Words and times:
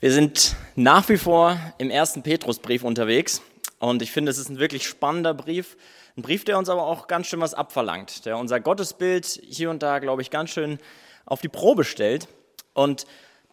Wir 0.00 0.12
sind 0.12 0.54
nach 0.76 1.08
wie 1.08 1.16
vor 1.16 1.58
im 1.78 1.90
ersten 1.90 2.22
Petrusbrief 2.22 2.84
unterwegs 2.84 3.42
und 3.80 4.00
ich 4.00 4.12
finde, 4.12 4.30
es 4.30 4.38
ist 4.38 4.48
ein 4.48 4.60
wirklich 4.60 4.86
spannender 4.86 5.34
Brief. 5.34 5.76
Ein 6.16 6.22
Brief, 6.22 6.44
der 6.44 6.56
uns 6.56 6.68
aber 6.68 6.84
auch 6.84 7.08
ganz 7.08 7.26
schön 7.26 7.40
was 7.40 7.52
abverlangt, 7.52 8.24
der 8.24 8.38
unser 8.38 8.60
Gottesbild 8.60 9.26
hier 9.26 9.70
und 9.70 9.82
da, 9.82 9.98
glaube 9.98 10.22
ich, 10.22 10.30
ganz 10.30 10.50
schön 10.50 10.78
auf 11.26 11.40
die 11.40 11.48
Probe 11.48 11.82
stellt. 11.82 12.28
Und 12.74 13.06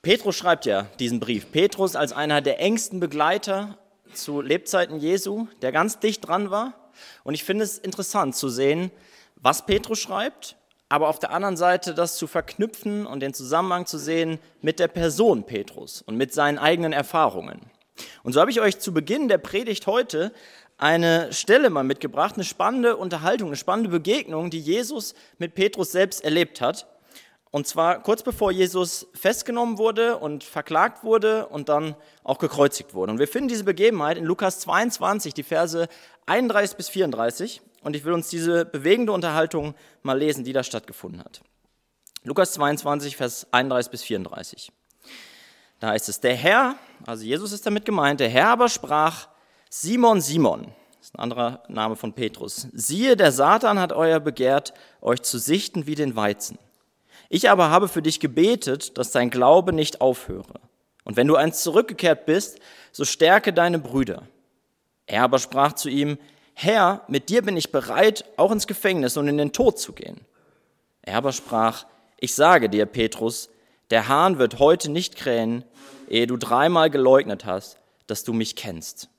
Petrus 0.03 0.35
schreibt 0.35 0.67
ja 0.67 0.83
diesen 0.99 1.19
Brief. 1.19 1.51
Petrus 1.51 1.95
als 1.95 2.13
einer 2.13 2.41
der 2.41 2.59
engsten 2.59 2.99
Begleiter 2.99 3.79
zu 4.13 4.39
Lebzeiten 4.39 4.99
Jesu, 4.99 5.47
der 5.63 5.71
ganz 5.71 5.97
dicht 5.97 6.27
dran 6.27 6.51
war. 6.51 6.91
Und 7.23 7.33
ich 7.33 7.43
finde 7.43 7.63
es 7.63 7.79
interessant 7.79 8.35
zu 8.35 8.49
sehen, 8.49 8.91
was 9.35 9.65
Petrus 9.65 9.97
schreibt 9.97 10.57
aber 10.89 11.09
auf 11.09 11.19
der 11.19 11.31
anderen 11.31 11.57
Seite 11.57 11.93
das 11.93 12.17
zu 12.17 12.27
verknüpfen 12.27 13.05
und 13.05 13.19
den 13.19 13.33
Zusammenhang 13.33 13.85
zu 13.85 13.97
sehen 13.97 14.39
mit 14.61 14.79
der 14.79 14.87
Person 14.87 15.45
Petrus 15.45 16.01
und 16.01 16.15
mit 16.17 16.33
seinen 16.33 16.59
eigenen 16.59 16.93
Erfahrungen. 16.93 17.61
Und 18.23 18.33
so 18.33 18.41
habe 18.41 18.51
ich 18.51 18.61
euch 18.61 18.79
zu 18.79 18.93
Beginn 18.93 19.27
der 19.27 19.37
Predigt 19.37 19.87
heute 19.87 20.31
eine 20.77 21.31
Stelle 21.31 21.69
mal 21.69 21.83
mitgebracht, 21.83 22.35
eine 22.35 22.43
spannende 22.43 22.97
Unterhaltung, 22.97 23.49
eine 23.49 23.55
spannende 23.55 23.89
Begegnung, 23.89 24.49
die 24.49 24.59
Jesus 24.59 25.15
mit 25.37 25.55
Petrus 25.55 25.91
selbst 25.91 26.23
erlebt 26.23 26.59
hat. 26.61 26.87
Und 27.51 27.65
zwar 27.67 28.03
kurz 28.03 28.21
bevor 28.21 28.51
Jesus 28.51 29.07
festgenommen 29.13 29.77
wurde 29.77 30.17
und 30.17 30.43
verklagt 30.43 31.05
wurde 31.05 31.47
und 31.47 31.69
dann 31.69 31.95
auch 32.25 32.37
gekreuzigt 32.37 32.93
wurde. 32.93 33.13
Und 33.13 33.19
wir 33.19 33.29
finden 33.29 33.47
diese 33.47 33.63
Begebenheit 33.63 34.17
in 34.17 34.25
Lukas 34.25 34.59
22, 34.59 35.33
die 35.33 35.43
Verse 35.43 35.87
31 36.25 36.75
bis 36.75 36.89
34. 36.89 37.61
Und 37.85 37.95
ich 37.95 38.03
will 38.03 38.13
uns 38.13 38.29
diese 38.29 38.65
bewegende 38.65 39.11
Unterhaltung 39.11 39.75
mal 40.01 40.17
lesen, 40.17 40.43
die 40.43 40.53
da 40.53 40.63
stattgefunden 40.63 41.23
hat. 41.23 41.41
Lukas 42.23 42.53
22, 42.53 43.15
Vers 43.15 43.45
31 43.51 43.91
bis 43.91 44.01
34. 44.01 44.71
Da 45.79 45.89
heißt 45.89 46.09
es, 46.09 46.19
der 46.19 46.33
Herr, 46.33 46.77
also 47.05 47.23
Jesus 47.23 47.51
ist 47.51 47.63
damit 47.63 47.85
gemeint, 47.85 48.21
der 48.21 48.29
Herr 48.29 48.47
aber 48.47 48.69
sprach, 48.69 49.27
Simon, 49.69 50.19
Simon, 50.19 50.73
das 50.97 51.09
ist 51.09 51.15
ein 51.15 51.19
anderer 51.19 51.61
Name 51.67 51.95
von 51.95 52.13
Petrus, 52.13 52.69
siehe, 52.73 53.15
der 53.15 53.31
Satan 53.31 53.77
hat 53.77 53.93
euer 53.93 54.19
begehrt, 54.19 54.73
euch 54.99 55.21
zu 55.21 55.37
sichten 55.37 55.85
wie 55.85 55.93
den 55.93 56.15
Weizen. 56.15 56.57
Ich 57.29 57.51
aber 57.51 57.69
habe 57.69 57.87
für 57.87 58.01
dich 58.01 58.19
gebetet, 58.19 58.97
dass 58.97 59.11
dein 59.11 59.29
Glaube 59.29 59.73
nicht 59.73 60.01
aufhöre. 60.01 60.59
Und 61.03 61.17
wenn 61.17 61.27
du 61.27 61.35
einst 61.35 61.61
zurückgekehrt 61.61 62.25
bist, 62.25 62.57
so 62.91 63.05
stärke 63.05 63.53
deine 63.53 63.77
Brüder. 63.77 64.23
Er 65.05 65.21
aber 65.21 65.37
sprach 65.37 65.73
zu 65.73 65.87
ihm, 65.87 66.17
Herr, 66.55 67.03
mit 67.09 67.29
dir 67.29 67.41
bin 67.41 67.57
ich 67.57 67.71
bereit, 67.71 68.23
auch 68.37 68.51
ins 68.51 68.65
Gefängnis 68.65 69.17
und 69.17 69.27
in 69.27 69.37
den 69.37 69.51
Tod 69.51 69.77
zu 69.77 69.91
gehen. 69.91 70.21
Er 71.01 71.17
aber 71.17 71.33
sprach, 71.33 71.85
ich 72.17 72.33
sage 72.33 72.69
dir, 72.69 72.85
Petrus, 72.85 73.49
der 73.89 74.07
Hahn 74.07 74.39
wird 74.39 74.57
heute 74.57 74.89
nicht 74.89 75.17
krähen, 75.17 75.65
ehe 76.09 76.27
du 76.27 76.37
dreimal 76.37 76.89
geleugnet 76.89 77.45
hast, 77.45 77.77
dass 78.07 78.23
du 78.23 78.31
mich 78.31 78.55
kennst. 78.55 79.09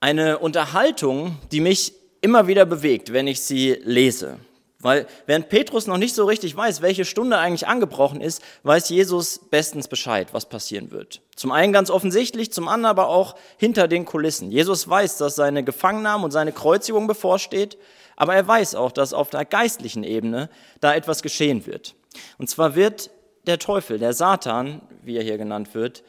Eine 0.00 0.40
Unterhaltung, 0.40 1.38
die 1.52 1.60
mich 1.60 1.94
immer 2.20 2.48
wieder 2.48 2.66
bewegt, 2.66 3.12
wenn 3.12 3.28
ich 3.28 3.40
sie 3.40 3.78
lese. 3.84 4.38
Weil 4.82 5.06
während 5.26 5.50
Petrus 5.50 5.86
noch 5.86 5.98
nicht 5.98 6.14
so 6.14 6.24
richtig 6.24 6.56
weiß, 6.56 6.80
welche 6.80 7.04
Stunde 7.04 7.38
eigentlich 7.38 7.68
angebrochen 7.68 8.22
ist, 8.22 8.42
weiß 8.62 8.88
Jesus 8.88 9.38
bestens 9.50 9.88
Bescheid, 9.88 10.28
was 10.32 10.48
passieren 10.48 10.90
wird. 10.90 11.20
Zum 11.36 11.52
einen 11.52 11.72
ganz 11.72 11.90
offensichtlich, 11.90 12.50
zum 12.50 12.66
anderen 12.66 12.96
aber 12.96 13.08
auch 13.08 13.36
hinter 13.58 13.88
den 13.88 14.06
Kulissen. 14.06 14.50
Jesus 14.50 14.88
weiß, 14.88 15.18
dass 15.18 15.36
seine 15.36 15.64
Gefangennahme 15.64 16.24
und 16.24 16.30
seine 16.30 16.52
Kreuzigung 16.52 17.06
bevorsteht, 17.06 17.76
aber 18.16 18.34
er 18.34 18.46
weiß 18.46 18.74
auch, 18.74 18.92
dass 18.92 19.12
auf 19.12 19.28
der 19.28 19.44
geistlichen 19.44 20.02
Ebene 20.02 20.48
da 20.80 20.94
etwas 20.94 21.22
geschehen 21.22 21.66
wird. 21.66 21.94
Und 22.38 22.48
zwar 22.48 22.74
wird 22.74 23.10
der 23.46 23.58
Teufel, 23.58 23.98
der 23.98 24.14
Satan, 24.14 24.80
wie 25.02 25.16
er 25.16 25.22
hier 25.22 25.38
genannt 25.38 25.74
wird, 25.74 26.04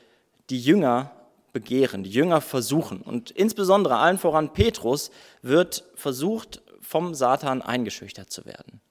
die 0.50 0.60
Jünger 0.60 1.12
begehren, 1.54 2.04
die 2.04 2.10
Jünger 2.10 2.40
versuchen. 2.40 3.02
Und 3.02 3.32
insbesondere 3.32 3.98
allen 3.98 4.18
voran 4.18 4.54
Petrus 4.54 5.12
wird 5.42 5.84
versucht, 5.96 6.62
vom 6.92 7.16
Satan 7.16 7.62
eingeschüchtert 7.62 8.30
zu 8.30 8.46
werden. 8.46 8.82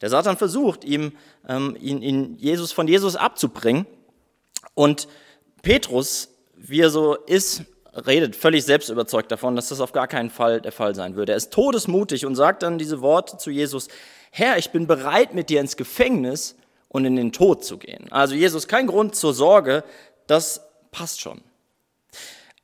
Der 0.00 0.08
Satan 0.08 0.38
versucht, 0.38 0.82
ihm, 0.82 1.12
ähm, 1.46 1.76
ihn, 1.78 2.00
ihn 2.00 2.36
Jesus, 2.38 2.72
von 2.72 2.88
Jesus 2.88 3.16
abzubringen. 3.16 3.86
Und 4.72 5.08
Petrus, 5.60 6.30
wie 6.56 6.80
er 6.80 6.88
so 6.88 7.14
ist, 7.14 7.64
redet 7.94 8.34
völlig 8.34 8.64
selbstüberzeugt 8.64 9.30
davon, 9.30 9.56
dass 9.56 9.68
das 9.68 9.82
auf 9.82 9.92
gar 9.92 10.08
keinen 10.08 10.30
Fall 10.30 10.62
der 10.62 10.72
Fall 10.72 10.94
sein 10.94 11.16
würde. 11.16 11.32
Er 11.32 11.36
ist 11.36 11.52
todesmutig 11.52 12.24
und 12.24 12.34
sagt 12.34 12.62
dann 12.62 12.78
diese 12.78 13.02
Worte 13.02 13.36
zu 13.36 13.50
Jesus, 13.50 13.88
Herr, 14.30 14.56
ich 14.56 14.70
bin 14.70 14.86
bereit, 14.86 15.34
mit 15.34 15.50
dir 15.50 15.60
ins 15.60 15.76
Gefängnis 15.76 16.56
und 16.88 17.04
in 17.04 17.14
den 17.14 17.30
Tod 17.30 17.62
zu 17.62 17.76
gehen. 17.76 18.10
Also 18.10 18.34
Jesus, 18.34 18.68
kein 18.68 18.86
Grund 18.86 19.14
zur 19.14 19.34
Sorge, 19.34 19.84
das 20.26 20.62
passt 20.90 21.20
schon. 21.20 21.42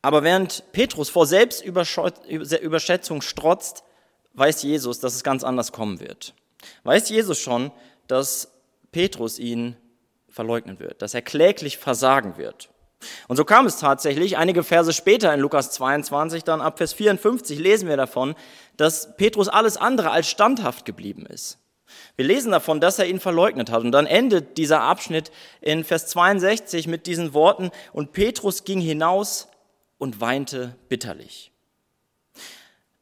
Aber 0.00 0.22
während 0.22 0.64
Petrus 0.72 1.10
vor 1.10 1.26
Selbstüberschätzung 1.26 3.20
strotzt, 3.20 3.84
weiß 4.34 4.62
Jesus, 4.62 5.00
dass 5.00 5.14
es 5.14 5.24
ganz 5.24 5.44
anders 5.44 5.72
kommen 5.72 6.00
wird. 6.00 6.34
Weiß 6.84 7.08
Jesus 7.08 7.38
schon, 7.38 7.72
dass 8.06 8.52
Petrus 8.92 9.38
ihn 9.38 9.76
verleugnen 10.28 10.78
wird, 10.78 11.02
dass 11.02 11.14
er 11.14 11.22
kläglich 11.22 11.78
versagen 11.78 12.36
wird. 12.36 12.70
Und 13.28 13.36
so 13.36 13.44
kam 13.44 13.66
es 13.66 13.78
tatsächlich. 13.78 14.36
Einige 14.36 14.62
Verse 14.62 14.92
später 14.92 15.32
in 15.32 15.40
Lukas 15.40 15.70
22, 15.72 16.44
dann 16.44 16.60
ab 16.60 16.78
Vers 16.78 16.92
54, 16.92 17.58
lesen 17.58 17.88
wir 17.88 17.96
davon, 17.96 18.34
dass 18.76 19.16
Petrus 19.16 19.48
alles 19.48 19.76
andere 19.76 20.10
als 20.10 20.28
standhaft 20.28 20.84
geblieben 20.84 21.24
ist. 21.26 21.58
Wir 22.16 22.24
lesen 22.26 22.52
davon, 22.52 22.80
dass 22.80 22.98
er 22.98 23.06
ihn 23.06 23.18
verleugnet 23.18 23.70
hat. 23.70 23.82
Und 23.82 23.92
dann 23.92 24.06
endet 24.06 24.58
dieser 24.58 24.82
Abschnitt 24.82 25.32
in 25.60 25.82
Vers 25.82 26.06
62 26.08 26.86
mit 26.86 27.06
diesen 27.06 27.32
Worten, 27.34 27.70
und 27.92 28.12
Petrus 28.12 28.64
ging 28.64 28.80
hinaus 28.80 29.48
und 29.98 30.20
weinte 30.20 30.76
bitterlich 30.88 31.50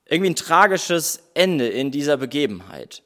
irgendwie 0.09 0.31
ein 0.31 0.37
tragisches 0.37 1.23
Ende 1.35 1.69
in 1.69 1.91
dieser 1.91 2.17
Begebenheit. 2.17 3.03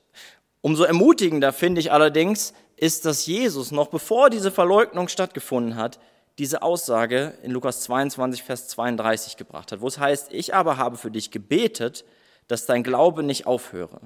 Umso 0.61 0.85
ermutigender 0.85 1.53
finde 1.53 1.81
ich 1.81 1.93
allerdings, 1.93 2.55
ist, 2.77 3.05
dass 3.05 3.27
Jesus 3.27 3.71
noch 3.71 3.89
bevor 3.89 4.31
diese 4.31 4.51
Verleugnung 4.51 5.09
stattgefunden 5.09 5.77
hat, 5.77 5.99
diese 6.39 6.63
Aussage 6.63 7.35
in 7.43 7.51
Lukas 7.51 7.83
22, 7.83 8.43
Vers 8.43 8.69
32 8.69 9.37
gebracht 9.37 9.71
hat, 9.71 9.81
wo 9.81 9.89
es 9.89 9.99
heißt, 9.99 10.33
ich 10.33 10.55
aber 10.55 10.79
habe 10.79 10.97
für 10.97 11.11
dich 11.11 11.31
gebetet, 11.31 12.05
dass 12.49 12.67
dein 12.67 12.83
Glaube 12.83 13.23
nicht 13.23 13.47
aufhöre. 13.47 14.01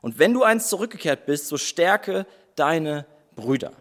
Und 0.00 0.18
wenn 0.18 0.32
du 0.32 0.44
einst 0.44 0.68
zurückgekehrt 0.68 1.26
bist, 1.26 1.48
so 1.48 1.56
stärke 1.56 2.26
deine 2.54 3.06
Brüder. 3.34 3.72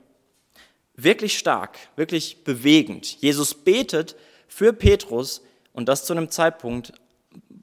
Wirklich 0.96 1.38
stark, 1.38 1.78
wirklich 1.96 2.44
bewegend. 2.44 3.22
Jesus 3.22 3.54
betet 3.54 4.16
für 4.48 4.74
Petrus 4.74 5.42
und 5.74 5.90
das 5.90 6.06
zu 6.06 6.14
einem 6.14 6.30
Zeitpunkt, 6.30 6.94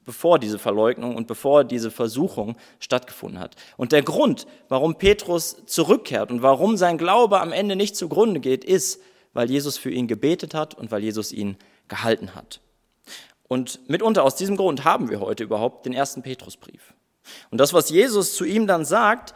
bevor 0.05 0.39
diese 0.39 0.59
Verleugnung 0.59 1.15
und 1.15 1.27
bevor 1.27 1.63
diese 1.63 1.91
Versuchung 1.91 2.57
stattgefunden 2.79 3.39
hat. 3.39 3.55
Und 3.77 3.91
der 3.91 4.01
Grund, 4.01 4.45
warum 4.69 4.95
Petrus 4.95 5.57
zurückkehrt 5.65 6.31
und 6.31 6.41
warum 6.41 6.77
sein 6.77 6.97
Glaube 6.97 7.39
am 7.39 7.51
Ende 7.51 7.75
nicht 7.75 7.95
zugrunde 7.95 8.39
geht, 8.39 8.63
ist, 8.63 9.01
weil 9.33 9.49
Jesus 9.49 9.77
für 9.77 9.91
ihn 9.91 10.07
gebetet 10.07 10.53
hat 10.53 10.75
und 10.75 10.91
weil 10.91 11.03
Jesus 11.03 11.31
ihn 11.31 11.57
gehalten 11.87 12.35
hat. 12.35 12.61
Und 13.47 13.87
mitunter 13.89 14.23
aus 14.23 14.35
diesem 14.35 14.57
Grund 14.57 14.83
haben 14.83 15.09
wir 15.09 15.19
heute 15.19 15.43
überhaupt 15.43 15.85
den 15.85 15.93
ersten 15.93 16.23
Petrusbrief. 16.23 16.93
Und 17.51 17.59
das, 17.59 17.73
was 17.73 17.89
Jesus 17.89 18.35
zu 18.35 18.45
ihm 18.45 18.67
dann 18.67 18.85
sagt, 18.85 19.33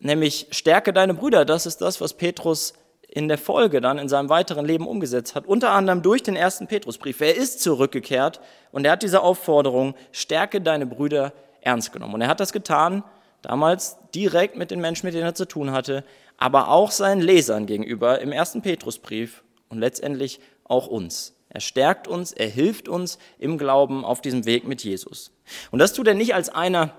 nämlich 0.00 0.48
stärke 0.50 0.92
deine 0.92 1.14
Brüder, 1.14 1.44
das 1.44 1.66
ist 1.66 1.80
das, 1.80 2.00
was 2.00 2.14
Petrus 2.14 2.74
in 3.08 3.28
der 3.28 3.38
Folge 3.38 3.80
dann 3.80 3.98
in 3.98 4.08
seinem 4.08 4.28
weiteren 4.28 4.66
Leben 4.66 4.86
umgesetzt 4.86 5.34
hat, 5.34 5.46
unter 5.46 5.70
anderem 5.70 6.02
durch 6.02 6.22
den 6.22 6.36
ersten 6.36 6.66
Petrusbrief. 6.66 7.20
Er 7.20 7.34
ist 7.36 7.62
zurückgekehrt 7.62 8.40
und 8.70 8.84
er 8.84 8.92
hat 8.92 9.02
diese 9.02 9.22
Aufforderung, 9.22 9.94
stärke 10.12 10.60
deine 10.60 10.86
Brüder 10.86 11.32
ernst 11.62 11.92
genommen. 11.92 12.14
Und 12.14 12.20
er 12.20 12.28
hat 12.28 12.40
das 12.40 12.52
getan, 12.52 13.02
damals 13.42 13.96
direkt 14.14 14.56
mit 14.56 14.70
den 14.70 14.80
Menschen, 14.80 15.06
mit 15.06 15.14
denen 15.14 15.24
er 15.24 15.34
zu 15.34 15.46
tun 15.46 15.72
hatte, 15.72 16.04
aber 16.36 16.68
auch 16.68 16.90
seinen 16.90 17.22
Lesern 17.22 17.66
gegenüber 17.66 18.20
im 18.20 18.30
ersten 18.30 18.62
Petrusbrief 18.62 19.42
und 19.70 19.78
letztendlich 19.78 20.40
auch 20.64 20.86
uns. 20.86 21.34
Er 21.48 21.60
stärkt 21.60 22.08
uns, 22.08 22.32
er 22.32 22.48
hilft 22.48 22.88
uns 22.88 23.18
im 23.38 23.56
Glauben 23.56 24.04
auf 24.04 24.20
diesem 24.20 24.44
Weg 24.44 24.66
mit 24.68 24.84
Jesus. 24.84 25.32
Und 25.70 25.78
das 25.78 25.94
tut 25.94 26.06
er 26.06 26.14
nicht 26.14 26.34
als 26.34 26.50
einer, 26.50 26.94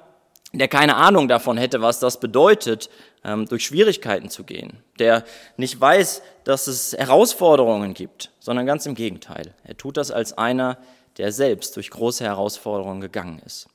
der 0.53 0.67
keine 0.67 0.95
Ahnung 0.95 1.27
davon 1.27 1.57
hätte, 1.57 1.81
was 1.81 1.99
das 1.99 2.19
bedeutet, 2.19 2.89
ähm, 3.23 3.45
durch 3.45 3.65
Schwierigkeiten 3.65 4.29
zu 4.29 4.43
gehen, 4.43 4.83
der 4.97 5.23
nicht 5.57 5.79
weiß, 5.79 6.21
dass 6.43 6.67
es 6.67 6.93
Herausforderungen 6.93 7.93
gibt, 7.93 8.31
sondern 8.39 8.65
ganz 8.65 8.85
im 8.85 8.95
Gegenteil. 8.95 9.53
Er 9.63 9.77
tut 9.77 9.97
das 9.97 10.11
als 10.11 10.37
einer, 10.37 10.77
der 11.17 11.31
selbst 11.31 11.75
durch 11.75 11.89
große 11.91 12.23
Herausforderungen 12.23 13.01
gegangen 13.01 13.41
ist. 13.45 13.67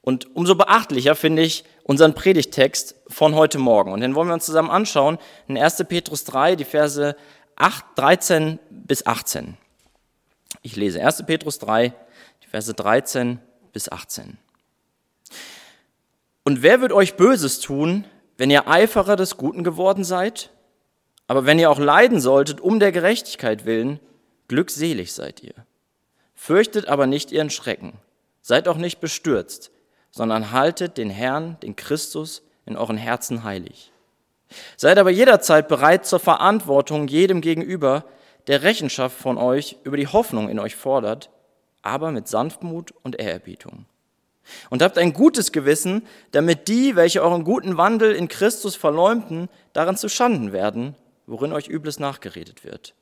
Und 0.00 0.34
umso 0.36 0.54
beachtlicher 0.54 1.14
finde 1.14 1.42
ich 1.42 1.64
unseren 1.82 2.14
Predigtext 2.14 2.94
von 3.08 3.34
heute 3.34 3.58
Morgen. 3.58 3.92
Und 3.92 4.00
den 4.00 4.14
wollen 4.14 4.28
wir 4.28 4.34
uns 4.34 4.46
zusammen 4.46 4.70
anschauen 4.70 5.18
in 5.48 5.58
1. 5.58 5.84
Petrus 5.88 6.24
3, 6.24 6.56
die 6.56 6.64
Verse 6.64 7.16
8, 7.56 7.84
13 7.96 8.58
bis 8.70 9.04
18. 9.04 9.56
Ich 10.62 10.76
lese 10.76 11.04
1. 11.04 11.26
Petrus 11.26 11.58
3, 11.58 11.92
die 12.42 12.46
Verse 12.46 12.72
13 12.72 13.40
bis 13.72 13.90
18. 13.90 14.38
Und 16.48 16.62
wer 16.62 16.80
wird 16.80 16.92
euch 16.92 17.16
Böses 17.16 17.60
tun, 17.60 18.06
wenn 18.38 18.48
ihr 18.48 18.68
Eiferer 18.68 19.16
des 19.16 19.36
Guten 19.36 19.64
geworden 19.64 20.02
seid? 20.02 20.48
Aber 21.26 21.44
wenn 21.44 21.58
ihr 21.58 21.70
auch 21.70 21.78
leiden 21.78 22.22
solltet, 22.22 22.62
um 22.62 22.80
der 22.80 22.90
Gerechtigkeit 22.90 23.66
willen, 23.66 24.00
glückselig 24.48 25.12
seid 25.12 25.42
ihr. 25.42 25.52
Fürchtet 26.34 26.88
aber 26.88 27.06
nicht 27.06 27.32
ihren 27.32 27.50
Schrecken, 27.50 27.98
seid 28.40 28.66
auch 28.66 28.78
nicht 28.78 28.98
bestürzt, 28.98 29.70
sondern 30.10 30.50
haltet 30.50 30.96
den 30.96 31.10
Herrn, 31.10 31.58
den 31.62 31.76
Christus, 31.76 32.40
in 32.64 32.78
euren 32.78 32.96
Herzen 32.96 33.44
heilig. 33.44 33.92
Seid 34.78 34.96
aber 34.96 35.10
jederzeit 35.10 35.68
bereit 35.68 36.06
zur 36.06 36.18
Verantwortung 36.18 37.08
jedem 37.08 37.42
gegenüber, 37.42 38.06
der 38.46 38.62
Rechenschaft 38.62 39.18
von 39.18 39.36
euch 39.36 39.76
über 39.84 39.98
die 39.98 40.08
Hoffnung 40.08 40.48
in 40.48 40.60
euch 40.60 40.76
fordert, 40.76 41.28
aber 41.82 42.10
mit 42.10 42.26
Sanftmut 42.26 42.94
und 43.02 43.20
Ehrerbietung. 43.20 43.84
Und 44.70 44.82
habt 44.82 44.98
ein 44.98 45.12
gutes 45.12 45.52
Gewissen, 45.52 46.06
damit 46.32 46.68
die, 46.68 46.96
welche 46.96 47.22
euren 47.22 47.44
guten 47.44 47.76
Wandel 47.76 48.14
in 48.14 48.28
Christus 48.28 48.76
verleumden, 48.76 49.48
daran 49.72 49.96
zu 49.96 50.08
Schanden 50.08 50.52
werden, 50.52 50.94
worin 51.26 51.52
euch 51.52 51.68
Übles 51.68 51.98
nachgeredet 51.98 52.64
wird. 52.64 52.94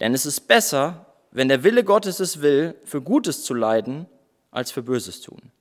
Denn 0.00 0.14
es 0.14 0.26
ist 0.26 0.48
besser, 0.48 1.06
wenn 1.30 1.48
der 1.48 1.64
Wille 1.64 1.84
Gottes 1.84 2.20
es 2.20 2.40
will, 2.40 2.74
für 2.84 3.02
Gutes 3.02 3.44
zu 3.44 3.54
leiden, 3.54 4.06
als 4.50 4.70
für 4.70 4.82
Böses 4.82 5.20
tun. 5.20 5.52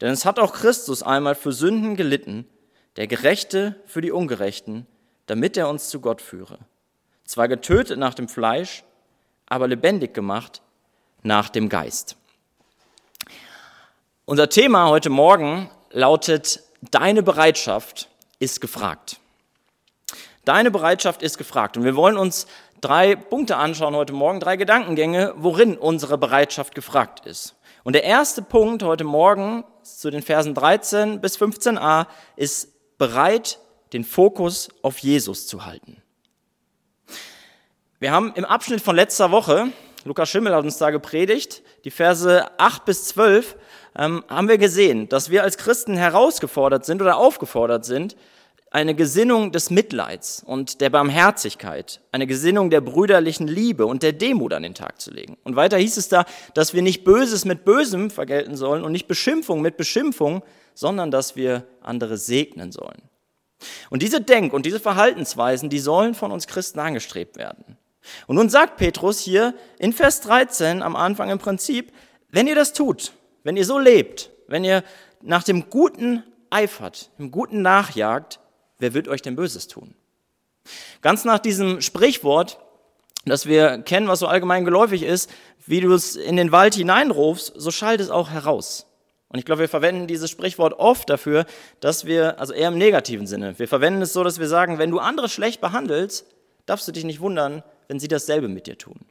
Denn 0.00 0.10
es 0.10 0.24
hat 0.24 0.38
auch 0.38 0.52
Christus 0.52 1.02
einmal 1.02 1.34
für 1.34 1.52
Sünden 1.52 1.96
gelitten, 1.96 2.46
der 2.96 3.06
Gerechte 3.06 3.76
für 3.86 4.00
die 4.00 4.10
Ungerechten, 4.10 4.86
damit 5.26 5.56
er 5.56 5.68
uns 5.68 5.88
zu 5.88 6.00
Gott 6.00 6.20
führe. 6.20 6.58
Zwar 7.24 7.48
getötet 7.48 7.98
nach 7.98 8.14
dem 8.14 8.28
Fleisch, 8.28 8.82
aber 9.46 9.68
lebendig 9.68 10.14
gemacht 10.14 10.62
nach 11.22 11.48
dem 11.48 11.68
Geist. 11.68 12.16
Unser 14.28 14.50
Thema 14.50 14.90
heute 14.90 15.08
Morgen 15.08 15.70
lautet, 15.90 16.62
deine 16.90 17.22
Bereitschaft 17.22 18.10
ist 18.38 18.60
gefragt. 18.60 19.20
Deine 20.44 20.70
Bereitschaft 20.70 21.22
ist 21.22 21.38
gefragt. 21.38 21.78
Und 21.78 21.84
wir 21.84 21.96
wollen 21.96 22.18
uns 22.18 22.46
drei 22.82 23.16
Punkte 23.16 23.56
anschauen 23.56 23.96
heute 23.96 24.12
Morgen, 24.12 24.38
drei 24.38 24.56
Gedankengänge, 24.56 25.32
worin 25.38 25.78
unsere 25.78 26.18
Bereitschaft 26.18 26.74
gefragt 26.74 27.24
ist. 27.24 27.56
Und 27.84 27.94
der 27.94 28.04
erste 28.04 28.42
Punkt 28.42 28.82
heute 28.82 29.04
Morgen 29.04 29.64
zu 29.82 30.10
den 30.10 30.20
Versen 30.20 30.54
13 30.54 31.22
bis 31.22 31.38
15a 31.38 32.06
ist 32.36 32.98
bereit, 32.98 33.58
den 33.94 34.04
Fokus 34.04 34.68
auf 34.82 34.98
Jesus 34.98 35.46
zu 35.46 35.64
halten. 35.64 36.02
Wir 37.98 38.12
haben 38.12 38.34
im 38.34 38.44
Abschnitt 38.44 38.82
von 38.82 38.94
letzter 38.94 39.30
Woche, 39.30 39.68
Lukas 40.04 40.28
Schimmel 40.28 40.54
hat 40.54 40.64
uns 40.64 40.76
da 40.76 40.90
gepredigt, 40.90 41.62
die 41.84 41.90
Verse 41.90 42.46
8 42.58 42.84
bis 42.84 43.06
12, 43.06 43.56
ähm, 43.98 44.24
haben 44.28 44.48
wir 44.48 44.58
gesehen, 44.58 45.08
dass 45.08 45.30
wir 45.30 45.42
als 45.42 45.58
Christen 45.58 45.96
herausgefordert 45.96 46.86
sind 46.86 47.02
oder 47.02 47.16
aufgefordert 47.16 47.84
sind, 47.84 48.16
eine 48.70 48.94
Gesinnung 48.94 49.50
des 49.50 49.70
Mitleids 49.70 50.42
und 50.44 50.80
der 50.80 50.90
Barmherzigkeit, 50.90 52.00
eine 52.12 52.26
Gesinnung 52.26 52.68
der 52.70 52.82
brüderlichen 52.82 53.48
Liebe 53.48 53.86
und 53.86 54.02
der 54.02 54.12
Demut 54.12 54.52
an 54.52 54.62
den 54.62 54.74
Tag 54.74 55.00
zu 55.00 55.10
legen. 55.10 55.38
Und 55.42 55.56
weiter 55.56 55.78
hieß 55.78 55.96
es 55.96 56.08
da, 56.08 56.26
dass 56.54 56.74
wir 56.74 56.82
nicht 56.82 57.02
Böses 57.02 57.44
mit 57.44 57.64
Bösem 57.64 58.10
vergelten 58.10 58.56
sollen 58.56 58.84
und 58.84 58.92
nicht 58.92 59.08
Beschimpfung 59.08 59.62
mit 59.62 59.78
Beschimpfung, 59.78 60.42
sondern 60.74 61.10
dass 61.10 61.34
wir 61.34 61.66
andere 61.80 62.18
segnen 62.18 62.70
sollen. 62.70 63.02
Und 63.90 64.02
diese 64.02 64.20
Denk- 64.20 64.52
und 64.52 64.66
diese 64.66 64.80
Verhaltensweisen, 64.80 65.70
die 65.70 65.80
sollen 65.80 66.14
von 66.14 66.30
uns 66.30 66.46
Christen 66.46 66.78
angestrebt 66.78 67.36
werden. 67.36 67.78
Und 68.26 68.36
nun 68.36 68.50
sagt 68.50 68.76
Petrus 68.76 69.18
hier 69.18 69.54
in 69.78 69.92
Vers 69.92 70.20
13 70.20 70.82
am 70.82 70.94
Anfang 70.94 71.30
im 71.30 71.38
Prinzip, 71.38 71.92
wenn 72.30 72.46
ihr 72.46 72.54
das 72.54 72.74
tut, 72.74 73.12
wenn 73.48 73.56
ihr 73.56 73.64
so 73.64 73.78
lebt, 73.78 74.30
wenn 74.46 74.62
ihr 74.62 74.84
nach 75.22 75.42
dem 75.42 75.70
Guten 75.70 76.22
eifert, 76.50 77.08
im 77.16 77.30
Guten 77.30 77.62
nachjagt, 77.62 78.40
wer 78.78 78.92
wird 78.92 79.08
euch 79.08 79.22
denn 79.22 79.36
Böses 79.36 79.68
tun? 79.68 79.94
Ganz 81.00 81.24
nach 81.24 81.38
diesem 81.38 81.80
Sprichwort, 81.80 82.58
das 83.24 83.46
wir 83.46 83.78
kennen, 83.78 84.06
was 84.06 84.18
so 84.18 84.26
allgemein 84.26 84.66
geläufig 84.66 85.02
ist, 85.02 85.30
wie 85.64 85.80
du 85.80 85.94
es 85.94 86.14
in 86.14 86.36
den 86.36 86.52
Wald 86.52 86.74
hineinrufst, 86.74 87.54
so 87.56 87.70
schallt 87.70 88.02
es 88.02 88.10
auch 88.10 88.28
heraus. 88.28 88.84
Und 89.30 89.38
ich 89.38 89.46
glaube, 89.46 89.60
wir 89.60 89.68
verwenden 89.70 90.06
dieses 90.06 90.28
Sprichwort 90.28 90.74
oft 90.74 91.08
dafür, 91.08 91.46
dass 91.80 92.04
wir, 92.04 92.38
also 92.38 92.52
eher 92.52 92.68
im 92.68 92.76
negativen 92.76 93.26
Sinne, 93.26 93.58
wir 93.58 93.66
verwenden 93.66 94.02
es 94.02 94.12
so, 94.12 94.24
dass 94.24 94.38
wir 94.38 94.48
sagen, 94.48 94.76
wenn 94.76 94.90
du 94.90 94.98
andere 94.98 95.30
schlecht 95.30 95.62
behandelst, 95.62 96.26
darfst 96.66 96.86
du 96.86 96.92
dich 96.92 97.04
nicht 97.04 97.20
wundern, 97.20 97.62
wenn 97.86 97.98
sie 97.98 98.08
dasselbe 98.08 98.48
mit 98.48 98.66
dir 98.66 98.76
tun. 98.76 99.06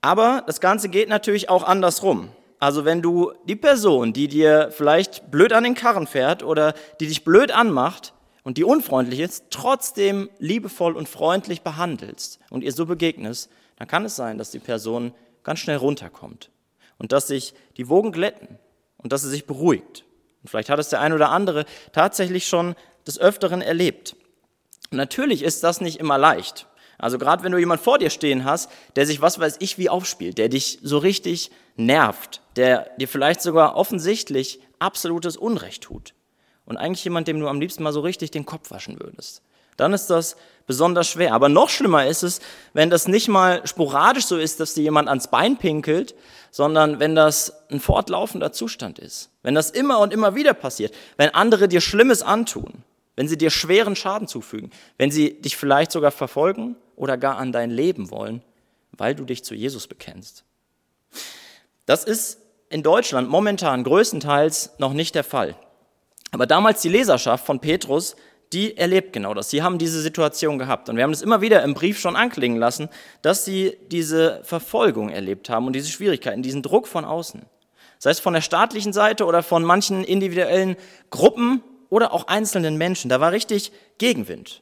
Aber 0.00 0.44
das 0.46 0.62
Ganze 0.62 0.88
geht 0.88 1.10
natürlich 1.10 1.50
auch 1.50 1.62
andersrum. 1.62 2.30
Also 2.58 2.84
wenn 2.84 3.02
du 3.02 3.32
die 3.44 3.56
Person, 3.56 4.12
die 4.12 4.28
dir 4.28 4.70
vielleicht 4.72 5.30
blöd 5.30 5.52
an 5.52 5.64
den 5.64 5.74
Karren 5.74 6.06
fährt 6.06 6.42
oder 6.42 6.74
die 7.00 7.06
dich 7.06 7.24
blöd 7.24 7.52
anmacht 7.52 8.14
und 8.42 8.58
die 8.58 8.64
unfreundlich 8.64 9.20
ist, 9.20 9.44
trotzdem 9.50 10.28
liebevoll 10.38 10.96
und 10.96 11.08
freundlich 11.08 11.62
behandelst 11.62 12.40
und 12.50 12.64
ihr 12.64 12.72
so 12.72 12.86
begegnest, 12.86 13.50
dann 13.76 13.86
kann 13.86 14.04
es 14.04 14.16
sein, 14.16 14.38
dass 14.38 14.50
die 14.50 14.58
Person 14.58 15.12
ganz 15.44 15.60
schnell 15.60 15.76
runterkommt 15.76 16.50
und 16.98 17.12
dass 17.12 17.28
sich 17.28 17.54
die 17.76 17.88
Wogen 17.88 18.10
glätten 18.10 18.58
und 18.96 19.12
dass 19.12 19.22
sie 19.22 19.30
sich 19.30 19.46
beruhigt. 19.46 20.04
Und 20.42 20.50
vielleicht 20.50 20.68
hat 20.68 20.80
es 20.80 20.88
der 20.88 21.00
ein 21.00 21.12
oder 21.12 21.30
andere 21.30 21.64
tatsächlich 21.92 22.48
schon 22.48 22.74
des 23.06 23.20
Öfteren 23.20 23.62
erlebt. 23.62 24.16
Und 24.90 24.96
natürlich 24.96 25.42
ist 25.42 25.62
das 25.62 25.80
nicht 25.80 26.00
immer 26.00 26.18
leicht. 26.18 26.66
Also 26.98 27.18
gerade 27.18 27.44
wenn 27.44 27.52
du 27.52 27.58
jemand 27.58 27.80
vor 27.80 27.98
dir 27.98 28.10
stehen 28.10 28.44
hast, 28.44 28.70
der 28.96 29.06
sich 29.06 29.20
was 29.20 29.38
weiß 29.38 29.56
ich 29.60 29.78
wie 29.78 29.88
aufspielt, 29.88 30.36
der 30.36 30.48
dich 30.48 30.80
so 30.82 30.98
richtig 30.98 31.52
nervt, 31.78 32.42
der 32.56 32.90
dir 32.98 33.08
vielleicht 33.08 33.40
sogar 33.40 33.76
offensichtlich 33.76 34.60
absolutes 34.78 35.36
Unrecht 35.36 35.84
tut 35.84 36.14
und 36.66 36.76
eigentlich 36.76 37.04
jemand, 37.04 37.28
dem 37.28 37.40
du 37.40 37.48
am 37.48 37.60
liebsten 37.60 37.82
mal 37.82 37.92
so 37.92 38.00
richtig 38.00 38.30
den 38.30 38.44
Kopf 38.44 38.70
waschen 38.70 39.00
würdest, 39.00 39.42
dann 39.78 39.92
ist 39.92 40.08
das 40.08 40.36
besonders 40.66 41.08
schwer. 41.08 41.32
Aber 41.32 41.48
noch 41.48 41.70
schlimmer 41.70 42.06
ist 42.06 42.22
es, 42.22 42.40
wenn 42.74 42.90
das 42.90 43.08
nicht 43.08 43.28
mal 43.28 43.66
sporadisch 43.66 44.26
so 44.26 44.36
ist, 44.36 44.60
dass 44.60 44.74
dir 44.74 44.82
jemand 44.82 45.08
ans 45.08 45.28
Bein 45.28 45.56
pinkelt, 45.56 46.14
sondern 46.50 46.98
wenn 46.98 47.14
das 47.14 47.54
ein 47.70 47.80
fortlaufender 47.80 48.52
Zustand 48.52 48.98
ist. 48.98 49.30
Wenn 49.42 49.54
das 49.54 49.70
immer 49.70 50.00
und 50.00 50.12
immer 50.12 50.34
wieder 50.34 50.52
passiert. 50.52 50.94
Wenn 51.16 51.30
andere 51.30 51.68
dir 51.68 51.80
Schlimmes 51.80 52.22
antun. 52.22 52.82
Wenn 53.14 53.28
sie 53.28 53.38
dir 53.38 53.50
schweren 53.50 53.94
Schaden 53.94 54.26
zufügen. 54.26 54.70
Wenn 54.98 55.12
sie 55.12 55.40
dich 55.40 55.56
vielleicht 55.56 55.92
sogar 55.92 56.10
verfolgen 56.10 56.76
oder 56.96 57.16
gar 57.16 57.38
an 57.38 57.52
dein 57.52 57.70
Leben 57.70 58.10
wollen, 58.10 58.42
weil 58.92 59.14
du 59.14 59.24
dich 59.24 59.44
zu 59.44 59.54
Jesus 59.54 59.86
bekennst. 59.86 60.44
Das 61.88 62.04
ist 62.04 62.38
in 62.68 62.82
Deutschland 62.82 63.30
momentan 63.30 63.82
größtenteils 63.82 64.72
noch 64.76 64.92
nicht 64.92 65.14
der 65.14 65.24
Fall. 65.24 65.56
Aber 66.32 66.46
damals 66.46 66.82
die 66.82 66.90
Leserschaft 66.90 67.46
von 67.46 67.60
Petrus, 67.60 68.14
die 68.52 68.76
erlebt 68.76 69.14
genau 69.14 69.32
das. 69.32 69.48
Sie 69.48 69.62
haben 69.62 69.78
diese 69.78 70.02
Situation 70.02 70.58
gehabt. 70.58 70.90
Und 70.90 70.96
wir 70.96 71.02
haben 71.02 71.14
es 71.14 71.22
immer 71.22 71.40
wieder 71.40 71.62
im 71.62 71.72
Brief 71.72 71.98
schon 71.98 72.14
anklingen 72.14 72.58
lassen, 72.58 72.90
dass 73.22 73.46
sie 73.46 73.78
diese 73.90 74.42
Verfolgung 74.44 75.08
erlebt 75.08 75.48
haben 75.48 75.66
und 75.66 75.72
diese 75.72 75.88
Schwierigkeiten, 75.88 76.42
diesen 76.42 76.62
Druck 76.62 76.86
von 76.86 77.06
außen. 77.06 77.46
Sei 77.98 78.10
es 78.10 78.20
von 78.20 78.34
der 78.34 78.42
staatlichen 78.42 78.92
Seite 78.92 79.24
oder 79.24 79.42
von 79.42 79.64
manchen 79.64 80.04
individuellen 80.04 80.76
Gruppen 81.08 81.62
oder 81.88 82.12
auch 82.12 82.26
einzelnen 82.26 82.76
Menschen. 82.76 83.08
Da 83.08 83.18
war 83.18 83.32
richtig 83.32 83.72
Gegenwind. 83.96 84.60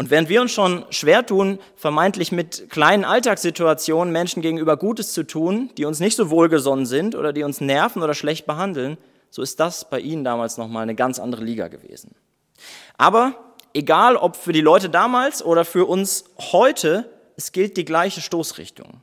Und 0.00 0.08
während 0.08 0.30
wir 0.30 0.40
uns 0.40 0.50
schon 0.50 0.86
schwer 0.88 1.26
tun, 1.26 1.58
vermeintlich 1.76 2.32
mit 2.32 2.70
kleinen 2.70 3.04
Alltagssituationen 3.04 4.10
Menschen 4.10 4.40
gegenüber 4.40 4.78
Gutes 4.78 5.12
zu 5.12 5.24
tun, 5.24 5.68
die 5.76 5.84
uns 5.84 6.00
nicht 6.00 6.16
so 6.16 6.30
wohlgesonnen 6.30 6.86
sind 6.86 7.14
oder 7.14 7.34
die 7.34 7.42
uns 7.42 7.60
nerven 7.60 8.02
oder 8.02 8.14
schlecht 8.14 8.46
behandeln, 8.46 8.96
so 9.28 9.42
ist 9.42 9.60
das 9.60 9.90
bei 9.90 10.00
ihnen 10.00 10.24
damals 10.24 10.56
nochmal 10.56 10.84
eine 10.84 10.94
ganz 10.94 11.18
andere 11.18 11.44
Liga 11.44 11.68
gewesen. 11.68 12.14
Aber 12.96 13.34
egal 13.74 14.16
ob 14.16 14.36
für 14.36 14.54
die 14.54 14.62
Leute 14.62 14.88
damals 14.88 15.44
oder 15.44 15.66
für 15.66 15.84
uns 15.84 16.24
heute, 16.50 17.10
es 17.36 17.52
gilt 17.52 17.76
die 17.76 17.84
gleiche 17.84 18.22
Stoßrichtung. 18.22 19.02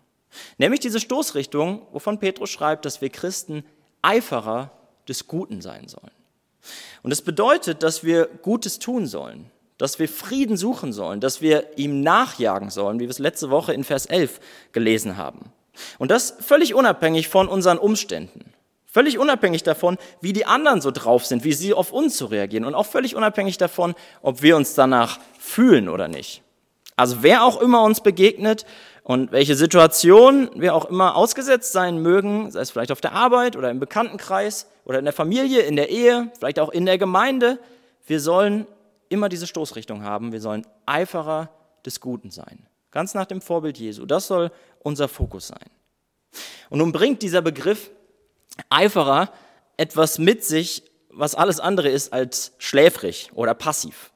Nämlich 0.57 0.79
diese 0.79 0.99
Stoßrichtung, 0.99 1.83
wovon 1.91 2.17
Petrus 2.17 2.49
schreibt, 2.49 2.85
dass 2.85 3.01
wir 3.01 3.11
Christen 3.11 3.63
Eiferer 4.01 4.71
des 5.07 5.27
Guten 5.27 5.61
sein 5.61 5.89
sollen. 5.89 6.09
Und 7.03 7.11
es 7.11 7.21
bedeutet, 7.21 7.83
dass 7.83 8.03
wir 8.03 8.25
Gutes 8.41 8.79
tun 8.79 9.05
sollen 9.05 9.51
dass 9.77 9.99
wir 9.99 10.09
Frieden 10.09 10.57
suchen 10.57 10.93
sollen, 10.93 11.19
dass 11.19 11.41
wir 11.41 11.77
ihm 11.77 12.01
nachjagen 12.01 12.69
sollen, 12.69 12.99
wie 12.99 13.03
wir 13.03 13.09
es 13.09 13.19
letzte 13.19 13.49
Woche 13.49 13.73
in 13.73 13.83
Vers 13.83 14.05
11 14.05 14.39
gelesen 14.71 15.17
haben. 15.17 15.51
Und 15.99 16.11
das 16.11 16.35
völlig 16.39 16.73
unabhängig 16.73 17.27
von 17.27 17.47
unseren 17.47 17.77
Umständen. 17.77 18.53
Völlig 18.85 19.19
unabhängig 19.19 19.61
davon, 19.63 19.97
wie 20.21 20.33
die 20.33 20.45
anderen 20.45 20.81
so 20.81 20.89
drauf 20.89 21.25
sind, 21.25 21.43
wie 21.43 21.53
sie 21.53 21.73
auf 21.73 21.91
uns 21.91 22.17
so 22.17 22.25
reagieren. 22.25 22.65
Und 22.65 22.73
auch 22.73 22.85
völlig 22.85 23.15
unabhängig 23.15 23.57
davon, 23.57 23.93
ob 24.23 24.41
wir 24.41 24.57
uns 24.57 24.73
danach 24.73 25.19
fühlen 25.37 25.89
oder 25.89 26.07
nicht. 26.07 26.41
Also 26.95 27.17
wer 27.21 27.43
auch 27.43 27.61
immer 27.61 27.83
uns 27.83 28.01
begegnet 28.01 28.65
und 29.03 29.31
welche 29.31 29.55
Situation 29.55 30.49
wir 30.55 30.73
auch 30.73 30.85
immer 30.85 31.15
ausgesetzt 31.15 31.71
sein 31.71 32.01
mögen, 32.01 32.49
sei 32.49 32.61
es 32.61 32.71
vielleicht 32.71 32.91
auf 32.91 33.01
der 33.01 33.13
Arbeit 33.13 33.55
oder 33.55 33.69
im 33.69 33.79
Bekanntenkreis 33.79 34.65
oder 34.83 34.97
in 34.97 35.05
der 35.05 35.13
Familie, 35.13 35.61
in 35.61 35.75
der 35.75 35.89
Ehe, 35.89 36.31
vielleicht 36.37 36.59
auch 36.59 36.69
in 36.69 36.87
der 36.87 36.97
Gemeinde, 36.97 37.59
wir 38.07 38.19
sollen 38.19 38.65
immer 39.09 39.29
diese 39.29 39.47
Stoßrichtung 39.47 40.03
haben. 40.03 40.31
Wir 40.31 40.41
sollen 40.41 40.65
Eiferer 40.85 41.49
des 41.85 41.99
Guten 42.01 42.31
sein. 42.31 42.67
Ganz 42.91 43.13
nach 43.13 43.25
dem 43.25 43.41
Vorbild 43.41 43.77
Jesu. 43.77 44.05
Das 44.05 44.27
soll 44.27 44.51
unser 44.79 45.07
Fokus 45.07 45.47
sein. 45.47 45.69
Und 46.69 46.79
nun 46.79 46.91
bringt 46.91 47.21
dieser 47.21 47.41
Begriff 47.41 47.91
Eiferer 48.69 49.31
etwas 49.77 50.17
mit 50.17 50.43
sich, 50.43 50.83
was 51.09 51.35
alles 51.35 51.59
andere 51.59 51.89
ist 51.89 52.13
als 52.13 52.53
schläfrig 52.57 53.31
oder 53.33 53.53
passiv. 53.53 54.11